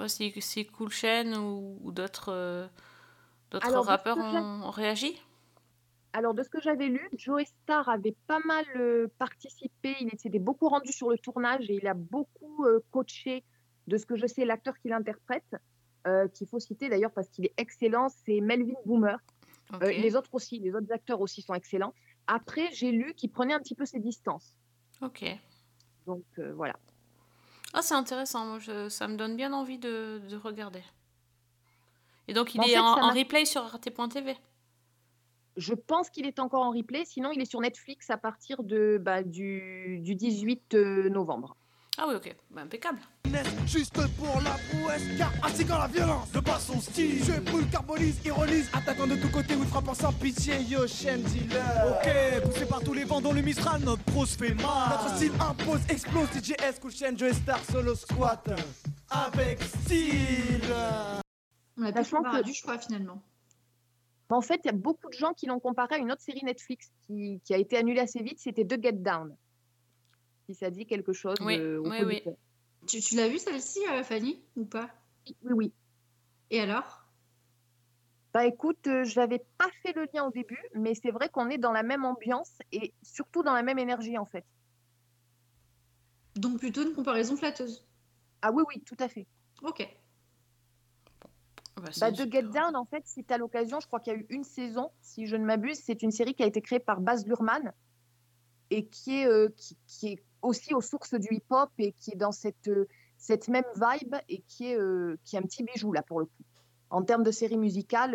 si, 0.08 0.40
si 0.40 0.66
Cool 0.66 0.90
Chain 0.90 1.34
ou, 1.34 1.78
ou 1.82 1.92
d'autres 1.92 2.68
d'autres 3.50 3.78
rappeurs 3.80 4.18
ont 4.18 4.70
réagi? 4.70 5.20
Alors, 6.12 6.34
de 6.34 6.42
ce 6.42 6.48
que 6.48 6.60
j'avais 6.60 6.88
lu, 6.88 7.08
Joe 7.16 7.44
Star 7.44 7.88
avait 7.88 8.16
pas 8.26 8.40
mal 8.44 8.64
euh, 8.76 9.06
participé. 9.18 9.94
Il 10.00 10.18
s'était 10.18 10.38
beaucoup 10.40 10.68
rendu 10.68 10.92
sur 10.92 11.08
le 11.10 11.18
tournage 11.18 11.70
et 11.70 11.74
il 11.74 11.86
a 11.86 11.94
beaucoup 11.94 12.64
euh, 12.64 12.80
coaché, 12.90 13.44
de 13.86 13.96
ce 13.96 14.06
que 14.06 14.16
je 14.16 14.26
sais, 14.26 14.44
l'acteur 14.44 14.76
qu'il 14.78 14.92
interprète, 14.92 15.56
euh, 16.06 16.26
qu'il 16.28 16.48
faut 16.48 16.58
citer 16.58 16.88
d'ailleurs 16.88 17.12
parce 17.12 17.28
qu'il 17.28 17.46
est 17.46 17.54
excellent, 17.56 18.08
c'est 18.08 18.40
Melvin 18.40 18.74
Boomer. 18.84 19.18
Les 20.02 20.16
autres 20.16 20.30
aussi, 20.34 20.58
les 20.58 20.74
autres 20.74 20.90
acteurs 20.92 21.20
aussi 21.20 21.42
sont 21.42 21.54
excellents. 21.54 21.94
Après, 22.26 22.70
j'ai 22.72 22.90
lu 22.90 23.14
qu'il 23.14 23.30
prenait 23.30 23.54
un 23.54 23.60
petit 23.60 23.76
peu 23.76 23.84
ses 23.86 24.00
distances. 24.00 24.52
Ok. 25.00 25.24
Donc, 26.06 26.24
voilà. 26.56 26.74
Ah, 27.72 27.82
c'est 27.82 27.94
intéressant. 27.94 28.44
Moi, 28.46 28.58
je- 28.58 28.88
ça 28.88 29.06
me 29.06 29.16
donne 29.16 29.36
bien 29.36 29.52
envie 29.52 29.78
de, 29.78 30.20
de 30.28 30.36
regarder. 30.36 30.82
Et 32.26 32.34
donc, 32.34 32.52
il 32.54 32.60
En 32.60 32.64
est 32.64 32.70
fait, 32.70 32.78
en, 32.78 33.10
replay 33.10 33.44
sur 33.44 33.62
rt.tv. 33.64 34.36
Je 35.56 35.74
pense 35.74 36.10
qu'il 36.10 36.26
est 36.26 36.38
encore 36.38 36.62
en 36.62 36.70
replay, 36.70 37.04
sinon 37.04 37.30
il 37.32 37.40
est 37.40 37.44
sur 37.44 37.60
Netflix 37.60 38.08
à 38.10 38.16
partir 38.16 38.62
de, 38.62 38.98
bah, 39.00 39.22
du, 39.22 39.98
du 40.02 40.14
18 40.14 40.74
euh, 40.74 41.08
novembre. 41.10 41.56
Ah 41.98 42.06
oui, 42.08 42.14
ok. 42.14 42.34
Bah, 42.50 42.62
impeccable. 42.62 42.98
Juste 43.66 43.92
pour 44.16 44.40
la 44.42 44.56
prouesse, 44.70 45.02
car 45.18 45.30
ainsi 45.42 45.66
quand 45.66 45.78
la 45.78 45.86
violence 45.86 46.30
de 46.32 46.40
par 46.40 46.60
son 46.60 46.80
style, 46.80 47.22
je 47.22 47.38
brûle, 47.40 47.68
carbonise, 47.68 48.24
ironise, 48.24 48.70
attaquant 48.72 49.06
de 49.06 49.16
tous 49.16 49.28
côtés 49.30 49.54
ou 49.54 49.64
frappant 49.64 49.92
sans 49.94 50.12
pitié, 50.12 50.62
yo, 50.62 50.86
chaîne 50.86 51.22
dealer. 51.22 51.60
Ok, 51.90 52.42
poussé 52.44 52.64
par 52.66 52.80
tous 52.82 52.94
les 52.94 53.04
vents 53.04 53.20
dont 53.20 53.32
le 53.32 53.42
Mistral, 53.42 53.82
notre 53.82 54.02
pro 54.04 54.24
se 54.24 54.36
fait 54.38 54.54
mal. 54.54 54.88
Notre 54.90 55.16
style 55.16 55.32
impose, 55.40 55.80
explose, 55.90 56.28
DJS, 56.32 56.80
cool 56.80 56.90
chaîne, 56.92 57.18
Joe 57.18 57.32
Star, 57.32 57.60
solo 57.70 57.94
squat, 57.94 58.48
avec 59.10 59.60
style. 59.62 60.62
On 61.76 61.82
a 61.82 61.92
plus 61.92 62.04
Sachant 62.04 62.18
comparé 62.18 62.40
que- 62.40 62.46
du 62.46 62.54
choix 62.54 62.78
finalement. 62.78 63.22
Mais 64.30 64.36
en 64.36 64.40
fait, 64.40 64.60
il 64.64 64.68
y 64.68 64.70
a 64.70 64.76
beaucoup 64.76 65.08
de 65.08 65.14
gens 65.14 65.32
qui 65.34 65.46
l'ont 65.46 65.58
comparé 65.58 65.96
à 65.96 65.98
une 65.98 66.12
autre 66.12 66.22
série 66.22 66.44
Netflix 66.44 66.92
qui, 67.06 67.40
qui 67.44 67.52
a 67.52 67.58
été 67.58 67.76
annulée 67.76 68.00
assez 68.00 68.22
vite, 68.22 68.38
c'était 68.38 68.64
The 68.64 68.80
Get 68.80 68.92
Down. 68.92 69.36
Si 70.48 70.54
ça 70.54 70.70
dit 70.70 70.86
quelque 70.86 71.12
chose 71.12 71.36
Oui, 71.40 71.58
euh, 71.58 71.78
oui, 71.78 72.02
oui. 72.04 72.22
Tu, 72.86 73.00
tu 73.00 73.16
l'as 73.16 73.28
vu 73.28 73.38
celle-ci, 73.38 73.80
euh, 73.90 74.02
Fanny, 74.02 74.42
ou 74.56 74.64
pas? 74.64 74.88
Oui, 75.42 75.52
oui. 75.52 75.72
Et 76.50 76.60
alors? 76.60 77.04
Bah 78.32 78.46
écoute, 78.46 78.86
euh, 78.86 79.02
j'avais 79.02 79.44
pas 79.58 79.68
fait 79.82 79.92
le 79.92 80.06
lien 80.14 80.24
au 80.24 80.30
début, 80.30 80.62
mais 80.74 80.94
c'est 80.94 81.10
vrai 81.10 81.28
qu'on 81.28 81.50
est 81.50 81.58
dans 81.58 81.72
la 81.72 81.82
même 81.82 82.04
ambiance 82.04 82.58
et 82.70 82.94
surtout 83.02 83.42
dans 83.42 83.54
la 83.54 83.62
même 83.62 83.80
énergie 83.80 84.16
en 84.18 84.24
fait. 84.24 84.44
Donc 86.36 86.58
plutôt 86.60 86.82
une 86.82 86.94
comparaison 86.94 87.36
flatteuse? 87.36 87.84
Ah 88.42 88.52
oui, 88.52 88.62
oui, 88.68 88.80
tout 88.82 88.96
à 89.00 89.08
fait. 89.08 89.26
Ok. 89.62 89.86
Bah, 91.80 91.88
c'est 91.92 92.00
Bah, 92.00 92.14
super- 92.14 92.42
Get 92.42 92.48
Down, 92.48 92.76
en 92.76 92.84
fait, 92.84 93.02
si 93.06 93.24
tu 93.24 93.32
as 93.32 93.38
l'occasion, 93.38 93.80
je 93.80 93.86
crois 93.86 94.00
qu'il 94.00 94.12
y 94.12 94.16
a 94.16 94.18
eu 94.18 94.26
une 94.30 94.44
saison, 94.44 94.90
si 95.00 95.26
je 95.26 95.36
ne 95.36 95.44
m'abuse, 95.44 95.78
c'est 95.82 96.02
une 96.02 96.10
série 96.10 96.34
qui 96.34 96.42
a 96.42 96.46
été 96.46 96.60
créée 96.60 96.80
par 96.80 97.00
Baz 97.00 97.26
Luhrmann 97.26 97.72
et 98.70 98.86
qui 98.86 99.20
est, 99.20 99.26
euh, 99.26 99.48
qui, 99.56 99.76
qui 99.86 100.08
est 100.08 100.22
aussi 100.42 100.74
aux 100.74 100.80
sources 100.80 101.14
du 101.14 101.28
hip-hop 101.34 101.70
et 101.78 101.92
qui 101.92 102.12
est 102.12 102.16
dans 102.16 102.32
cette, 102.32 102.68
euh, 102.68 102.86
cette 103.18 103.48
même 103.48 103.64
vibe 103.74 104.14
et 104.28 104.42
qui 104.46 104.66
est, 104.72 104.78
euh, 104.78 105.18
qui 105.24 105.36
est 105.36 105.38
un 105.38 105.42
petit 105.42 105.64
bijou 105.64 105.92
là 105.92 106.02
pour 106.02 106.20
le 106.20 106.26
coup. 106.26 106.44
En 106.90 107.02
termes 107.02 107.22
de 107.22 107.30
série 107.30 107.58
musicale, 107.58 108.14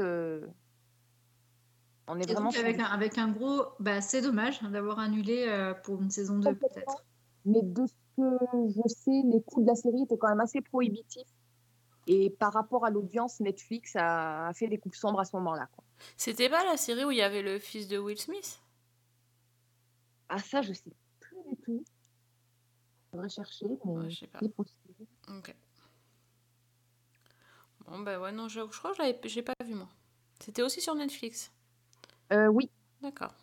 on 2.08 2.20
est 2.20 2.30
Et 2.30 2.34
vraiment 2.34 2.50
donc, 2.50 2.58
avec 2.58 2.80
un, 2.80 2.86
avec 2.86 3.18
un 3.18 3.30
gros, 3.30 3.64
bah, 3.80 4.02
c'est 4.02 4.22
dommage 4.22 4.60
hein, 4.64 4.70
d'avoir 4.70 5.00
annulé 5.00 5.74
pour 5.84 6.02
une 6.02 6.12
saison 6.12 6.38
2 6.40 6.56
peut-être. 6.56 7.06
Mais 7.46 7.62
de 7.62 7.86
ce 7.86 7.94
que 8.18 8.38
je 8.70 8.88
sais, 8.88 9.22
les 9.26 9.42
coûts 9.44 9.62
de 9.62 9.68
la 9.68 9.76
série 9.76 10.04
étaient 10.04 10.18
quand 10.18 10.30
même 10.30 10.40
assez 10.40 10.62
prohibitifs. 10.62 11.28
Et 12.08 12.30
par 12.30 12.54
rapport 12.54 12.86
à 12.86 12.90
l'audience, 12.90 13.40
Netflix 13.40 13.96
a, 13.96 14.48
a 14.48 14.54
fait 14.54 14.68
des 14.68 14.78
coupes 14.78 14.96
sombres 14.96 15.20
à 15.20 15.26
ce 15.26 15.36
moment-là. 15.38 15.70
C'était 16.18 16.50
pas 16.50 16.64
la 16.64 16.78
série 16.78 17.06
où 17.06 17.12
il 17.12 17.18
y 17.18 17.22
avait 17.22 17.42
le 17.42 17.58
fils 17.60 17.88
de 17.88 17.98
Will 17.98 18.20
Smith? 18.20 18.62
Ah, 20.30 20.40
ça, 20.40 20.62
je 20.62 20.74
sais 20.74 20.92
plus 21.20 21.38
du 21.50 21.56
tout. 21.64 21.84
Faudrait 23.12 23.30
chercher, 23.30 23.66
mais 23.86 24.10
je 24.10 24.20
sais 24.20 24.28
pas. 24.28 24.40
possible. 24.56 25.08
Ok. 25.30 25.56
Bon, 27.88 28.00
bah 28.00 28.20
ouais, 28.20 28.32
non, 28.32 28.48
je, 28.48 28.62
je 28.62 28.78
crois 28.78 28.94
que 28.94 29.04
je 29.04 29.30
j'ai 29.30 29.42
pas 29.42 29.54
vu 29.64 29.76
moi. 29.76 29.90
C'était 30.40 30.62
aussi 30.64 30.82
sur 30.82 30.96
Netflix? 30.96 31.52
Euh, 32.34 32.48
oui. 32.48 32.70
D'accord. 33.02 33.34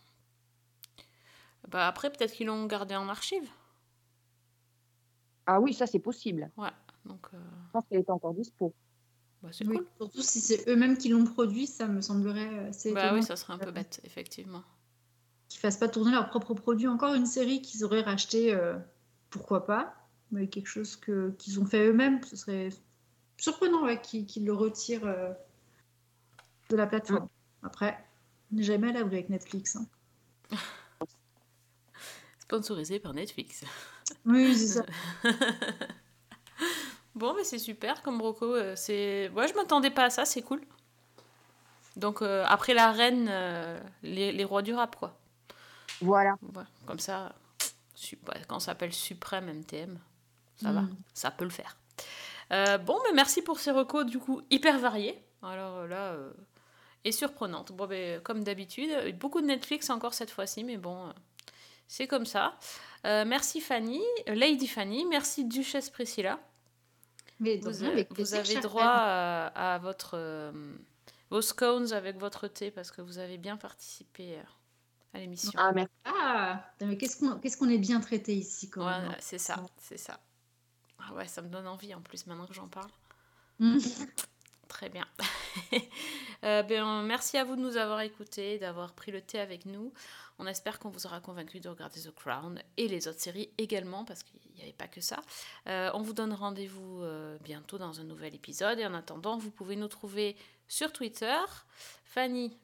Bah 1.68 1.86
après, 1.88 2.10
peut-être 2.10 2.32
qu'ils 2.32 2.46
l'ont 2.48 2.66
gardé 2.66 2.94
en 2.96 3.08
archive? 3.08 3.48
Ah 5.46 5.60
oui, 5.60 5.72
ça, 5.74 5.86
c'est 5.86 5.98
possible. 6.00 6.50
Ouais, 6.56 6.70
donc 7.06 7.26
euh, 7.34 7.38
Je 7.66 7.72
pense 7.72 7.84
qu'elle 7.88 8.00
est 8.00 8.10
encore 8.10 8.34
dispo. 8.34 8.72
bah, 9.42 9.48
c'est 9.52 9.66
Oui, 9.66 9.76
cool. 9.78 9.86
Surtout 9.98 10.22
si 10.22 10.40
c'est 10.40 10.68
eux-mêmes 10.68 10.96
qui 10.96 11.08
l'ont 11.08 11.24
produit, 11.24 11.66
ça 11.66 11.86
me 11.88 12.00
semblerait 12.00 12.68
assez 12.68 12.92
Bah 12.92 13.12
oui, 13.14 13.22
ça 13.22 13.36
serait 13.36 13.52
un 13.54 13.58
peu 13.58 13.70
bête, 13.70 14.00
effectivement. 14.04 14.62
qu'ils 15.48 15.60
fassent 15.60 15.78
pas 15.78 15.88
tourner 15.88 16.12
leur 16.12 16.28
propre 16.30 16.54
produit. 16.54 16.86
Encore 16.88 17.14
une 17.14 17.26
série 17.26 17.60
qu'ils 17.62 17.84
auraient 17.84 18.02
racheté, 18.02 18.54
euh, 18.54 18.76
pourquoi 19.30 19.66
pas, 19.66 19.94
mais 20.30 20.46
quelque 20.48 20.68
chose 20.68 20.96
que 20.96 21.30
qu'ils 21.38 21.58
ont 21.60 21.66
fait 21.66 21.86
eux-mêmes, 21.88 22.22
ce 22.24 22.36
serait 22.36 22.68
surprenant 23.38 23.84
ouais, 23.84 24.00
qu'ils 24.00 24.26
qu'ils 24.26 24.44
le 24.46 24.52
retirent 24.54 25.06
euh, 25.06 25.32
de 26.70 26.76
la 26.76 26.86
plateforme. 26.86 27.28
Après, 27.62 27.98
on 28.52 28.56
n'est 28.56 28.62
jamais 28.62 28.90
à 28.90 28.92
l'abri 28.92 29.16
avec 29.16 29.28
Netflix. 29.28 29.76
hein. 29.76 29.86
Sponsorisé 32.38 32.98
par 33.00 33.14
Netflix. 33.14 33.64
Oui, 34.26 34.54
c'est 34.54 34.66
ça. 34.66 34.86
bon, 37.14 37.34
mais 37.34 37.44
c'est 37.44 37.58
super 37.58 38.02
comme 38.02 38.18
Broco. 38.18 38.54
euh, 38.54 38.74
c'est... 38.76 39.30
Ouais, 39.30 39.48
je 39.48 39.54
m'attendais 39.54 39.90
pas 39.90 40.04
à 40.04 40.10
ça, 40.10 40.24
c'est 40.24 40.42
cool. 40.42 40.60
Donc 41.96 42.22
euh, 42.22 42.44
après 42.48 42.74
la 42.74 42.90
reine, 42.90 43.28
euh, 43.30 43.78
les, 44.02 44.32
les 44.32 44.44
rois 44.44 44.62
du 44.62 44.72
rap, 44.72 44.96
quoi. 44.96 45.18
Voilà. 46.00 46.36
Ouais, 46.54 46.64
comme 46.86 46.98
ça, 46.98 47.34
quand 48.48 48.58
ça 48.60 48.66
s'appelle 48.66 48.92
Suprême 48.92 49.46
MTM, 49.52 49.98
ça 50.56 50.72
va, 50.72 50.82
Mm. 50.82 50.96
ça 51.14 51.30
peut 51.30 51.44
le 51.44 51.50
faire. 51.50 51.76
Euh, 52.52 52.78
bon, 52.78 52.98
mais 53.06 53.12
merci 53.14 53.42
pour 53.42 53.58
ces 53.60 53.70
recos, 53.70 54.04
du 54.06 54.18
coup, 54.18 54.42
hyper 54.50 54.78
variés. 54.78 55.22
Alors 55.42 55.86
là, 55.86 56.16
et 57.04 57.12
surprenantes. 57.12 57.72
Bon, 57.72 57.86
ben, 57.86 58.20
comme 58.22 58.42
d'habitude, 58.44 58.90
beaucoup 59.18 59.40
de 59.40 59.46
Netflix 59.46 59.90
encore 59.90 60.14
cette 60.14 60.30
fois-ci, 60.30 60.64
mais 60.64 60.76
bon, 60.76 61.12
c'est 61.88 62.06
comme 62.06 62.26
ça. 62.26 62.56
Merci 63.04 63.60
Fanny, 63.60 64.00
Lady 64.28 64.68
Fanny, 64.68 65.04
merci 65.06 65.44
Duchesse 65.44 65.90
Priscilla. 65.90 66.38
Mais 67.42 67.56
Vous, 67.62 67.84
avec 67.84 68.10
avez 68.32 68.60
droit 68.60 68.82
à, 68.84 69.74
à 69.74 69.78
votre, 69.78 70.12
euh, 70.14 70.52
vos 71.30 71.42
scones 71.42 71.92
avec 71.92 72.18
votre 72.18 72.48
thé 72.48 72.70
parce 72.70 72.90
que 72.90 73.02
vous 73.02 73.18
avez 73.18 73.38
bien 73.38 73.56
participé 73.56 74.36
euh, 74.38 74.42
à 75.14 75.18
l'émission. 75.18 75.52
Ah, 75.56 75.72
merci. 75.72 75.92
Ah, 76.04 76.64
mais 76.80 76.96
qu'est-ce 76.96 77.18
qu'on 77.18 77.38
qu'est-ce 77.38 77.56
qu'on 77.56 77.68
est 77.68 77.78
bien 77.78 78.00
traité 78.00 78.34
ici 78.34 78.70
quand 78.70 78.86
Ouais, 78.86 78.98
même. 79.00 79.10
hein. 79.10 79.16
c'est 79.20 79.38
ça, 79.38 79.56
c'est 79.78 79.98
ça. 79.98 80.20
Ah 80.98 81.12
ouais, 81.14 81.26
ça 81.26 81.42
me 81.42 81.48
donne 81.48 81.66
envie 81.66 81.94
en 81.94 82.00
plus 82.00 82.26
maintenant 82.26 82.46
que 82.46 82.54
j'en 82.54 82.68
parle. 82.68 82.90
Mm. 83.58 83.78
Très 84.68 84.88
bien. 84.88 85.06
Euh, 86.44 86.64
ben, 86.64 87.02
merci 87.02 87.38
à 87.38 87.44
vous 87.44 87.54
de 87.54 87.60
nous 87.60 87.76
avoir 87.76 88.00
écoutés, 88.00 88.58
d'avoir 88.58 88.94
pris 88.94 89.12
le 89.12 89.20
thé 89.20 89.38
avec 89.38 89.64
nous. 89.64 89.92
On 90.38 90.46
espère 90.46 90.78
qu'on 90.78 90.90
vous 90.90 91.06
aura 91.06 91.20
convaincu 91.20 91.60
de 91.60 91.68
regarder 91.68 92.00
The 92.00 92.14
Crown 92.14 92.60
et 92.76 92.88
les 92.88 93.08
autres 93.08 93.20
séries 93.20 93.50
également, 93.58 94.04
parce 94.04 94.22
qu'il 94.22 94.40
n'y 94.54 94.62
avait 94.62 94.72
pas 94.72 94.88
que 94.88 95.00
ça. 95.00 95.20
Euh, 95.68 95.90
on 95.94 96.02
vous 96.02 96.12
donne 96.12 96.32
rendez-vous 96.32 97.02
euh, 97.02 97.38
bientôt 97.44 97.78
dans 97.78 98.00
un 98.00 98.04
nouvel 98.04 98.34
épisode. 98.34 98.78
Et 98.78 98.86
en 98.86 98.94
attendant, 98.94 99.38
vous 99.38 99.50
pouvez 99.50 99.76
nous 99.76 99.88
trouver 99.88 100.36
sur 100.68 100.92
Twitter. 100.92 101.38
Fanny. 102.04 102.56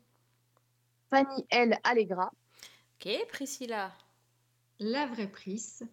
Fanny 1.10 1.46
L. 1.50 1.78
Allegra. 1.84 2.32
Ok, 3.00 3.10
Priscilla. 3.28 3.92
La 4.80 5.06
vraie 5.06 5.28
prise. 5.28 5.86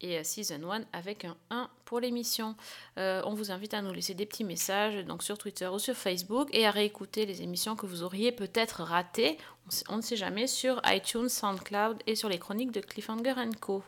Et 0.00 0.18
euh, 0.18 0.22
Season 0.24 0.60
1 0.70 0.82
avec 0.92 1.24
un 1.24 1.36
1 1.50 1.68
pour 1.84 2.00
l'émission. 2.00 2.54
Euh, 2.98 3.22
on 3.24 3.34
vous 3.34 3.50
invite 3.50 3.74
à 3.74 3.82
nous 3.82 3.92
laisser 3.92 4.14
des 4.14 4.26
petits 4.26 4.44
messages 4.44 5.04
donc 5.06 5.22
sur 5.22 5.38
Twitter 5.38 5.66
ou 5.68 5.78
sur 5.78 5.94
Facebook 5.94 6.48
et 6.52 6.66
à 6.66 6.70
réécouter 6.70 7.26
les 7.26 7.42
émissions 7.42 7.76
que 7.76 7.86
vous 7.86 8.02
auriez 8.02 8.32
peut-être 8.32 8.82
ratées, 8.82 9.38
on, 9.66 9.70
sait- 9.70 9.84
on 9.88 9.96
ne 9.96 10.02
sait 10.02 10.16
jamais, 10.16 10.46
sur 10.46 10.80
iTunes, 10.86 11.28
SoundCloud 11.28 11.98
et 12.06 12.14
sur 12.14 12.28
les 12.28 12.38
chroniques 12.38 12.72
de 12.72 12.80
Cliffhanger 12.80 13.34
Co. 13.60 13.82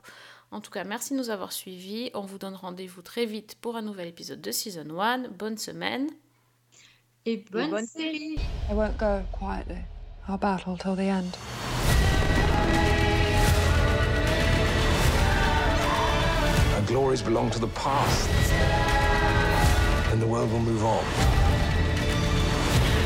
En 0.53 0.61
tout 0.61 0.73
cas, 0.73 0.83
merci 0.83 1.13
de 1.15 1.19
nous 1.19 1.31
avoir 1.31 1.53
suivis. 1.53 2.11
On 2.15 2.23
vous 2.23 2.39
donne 2.39 2.55
rendez-vous 2.57 3.03
très 3.03 3.25
vite 3.25 3.57
pour 3.61 3.77
un 3.77 3.83
nouvel 3.83 4.09
épisode 4.09 4.41
de 4.41 4.51
Season 4.51 4.99
1. 4.99 5.29
Bonne 5.29 5.57
semaine. 5.59 6.09
Et 7.25 7.37
bonne, 7.53 7.71
bonne 7.71 7.87
série. 7.87 8.35
I 8.69 8.73
won't 8.73 8.97
go 8.99 9.21
quietly. 9.31 9.77
I'll 10.29 10.39
battle 10.39 10.77
till 10.77 10.97
the 10.97 11.09
end. 11.09 11.37
Glories 16.91 17.22
belong 17.22 17.49
to 17.49 17.61
the 17.61 17.68
past. 17.68 18.28
And 20.11 20.20
the 20.20 20.26
world 20.26 20.51
will 20.51 20.59
move 20.59 20.84
on. 20.84 21.05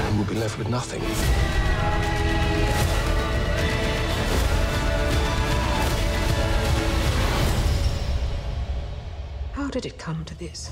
And 0.06 0.16
we'll 0.16 0.26
be 0.26 0.36
left 0.36 0.56
with 0.56 0.70
nothing. 0.70 1.02
How 9.52 9.68
did 9.68 9.84
it 9.84 9.98
come 9.98 10.24
to 10.24 10.38
this? 10.38 10.70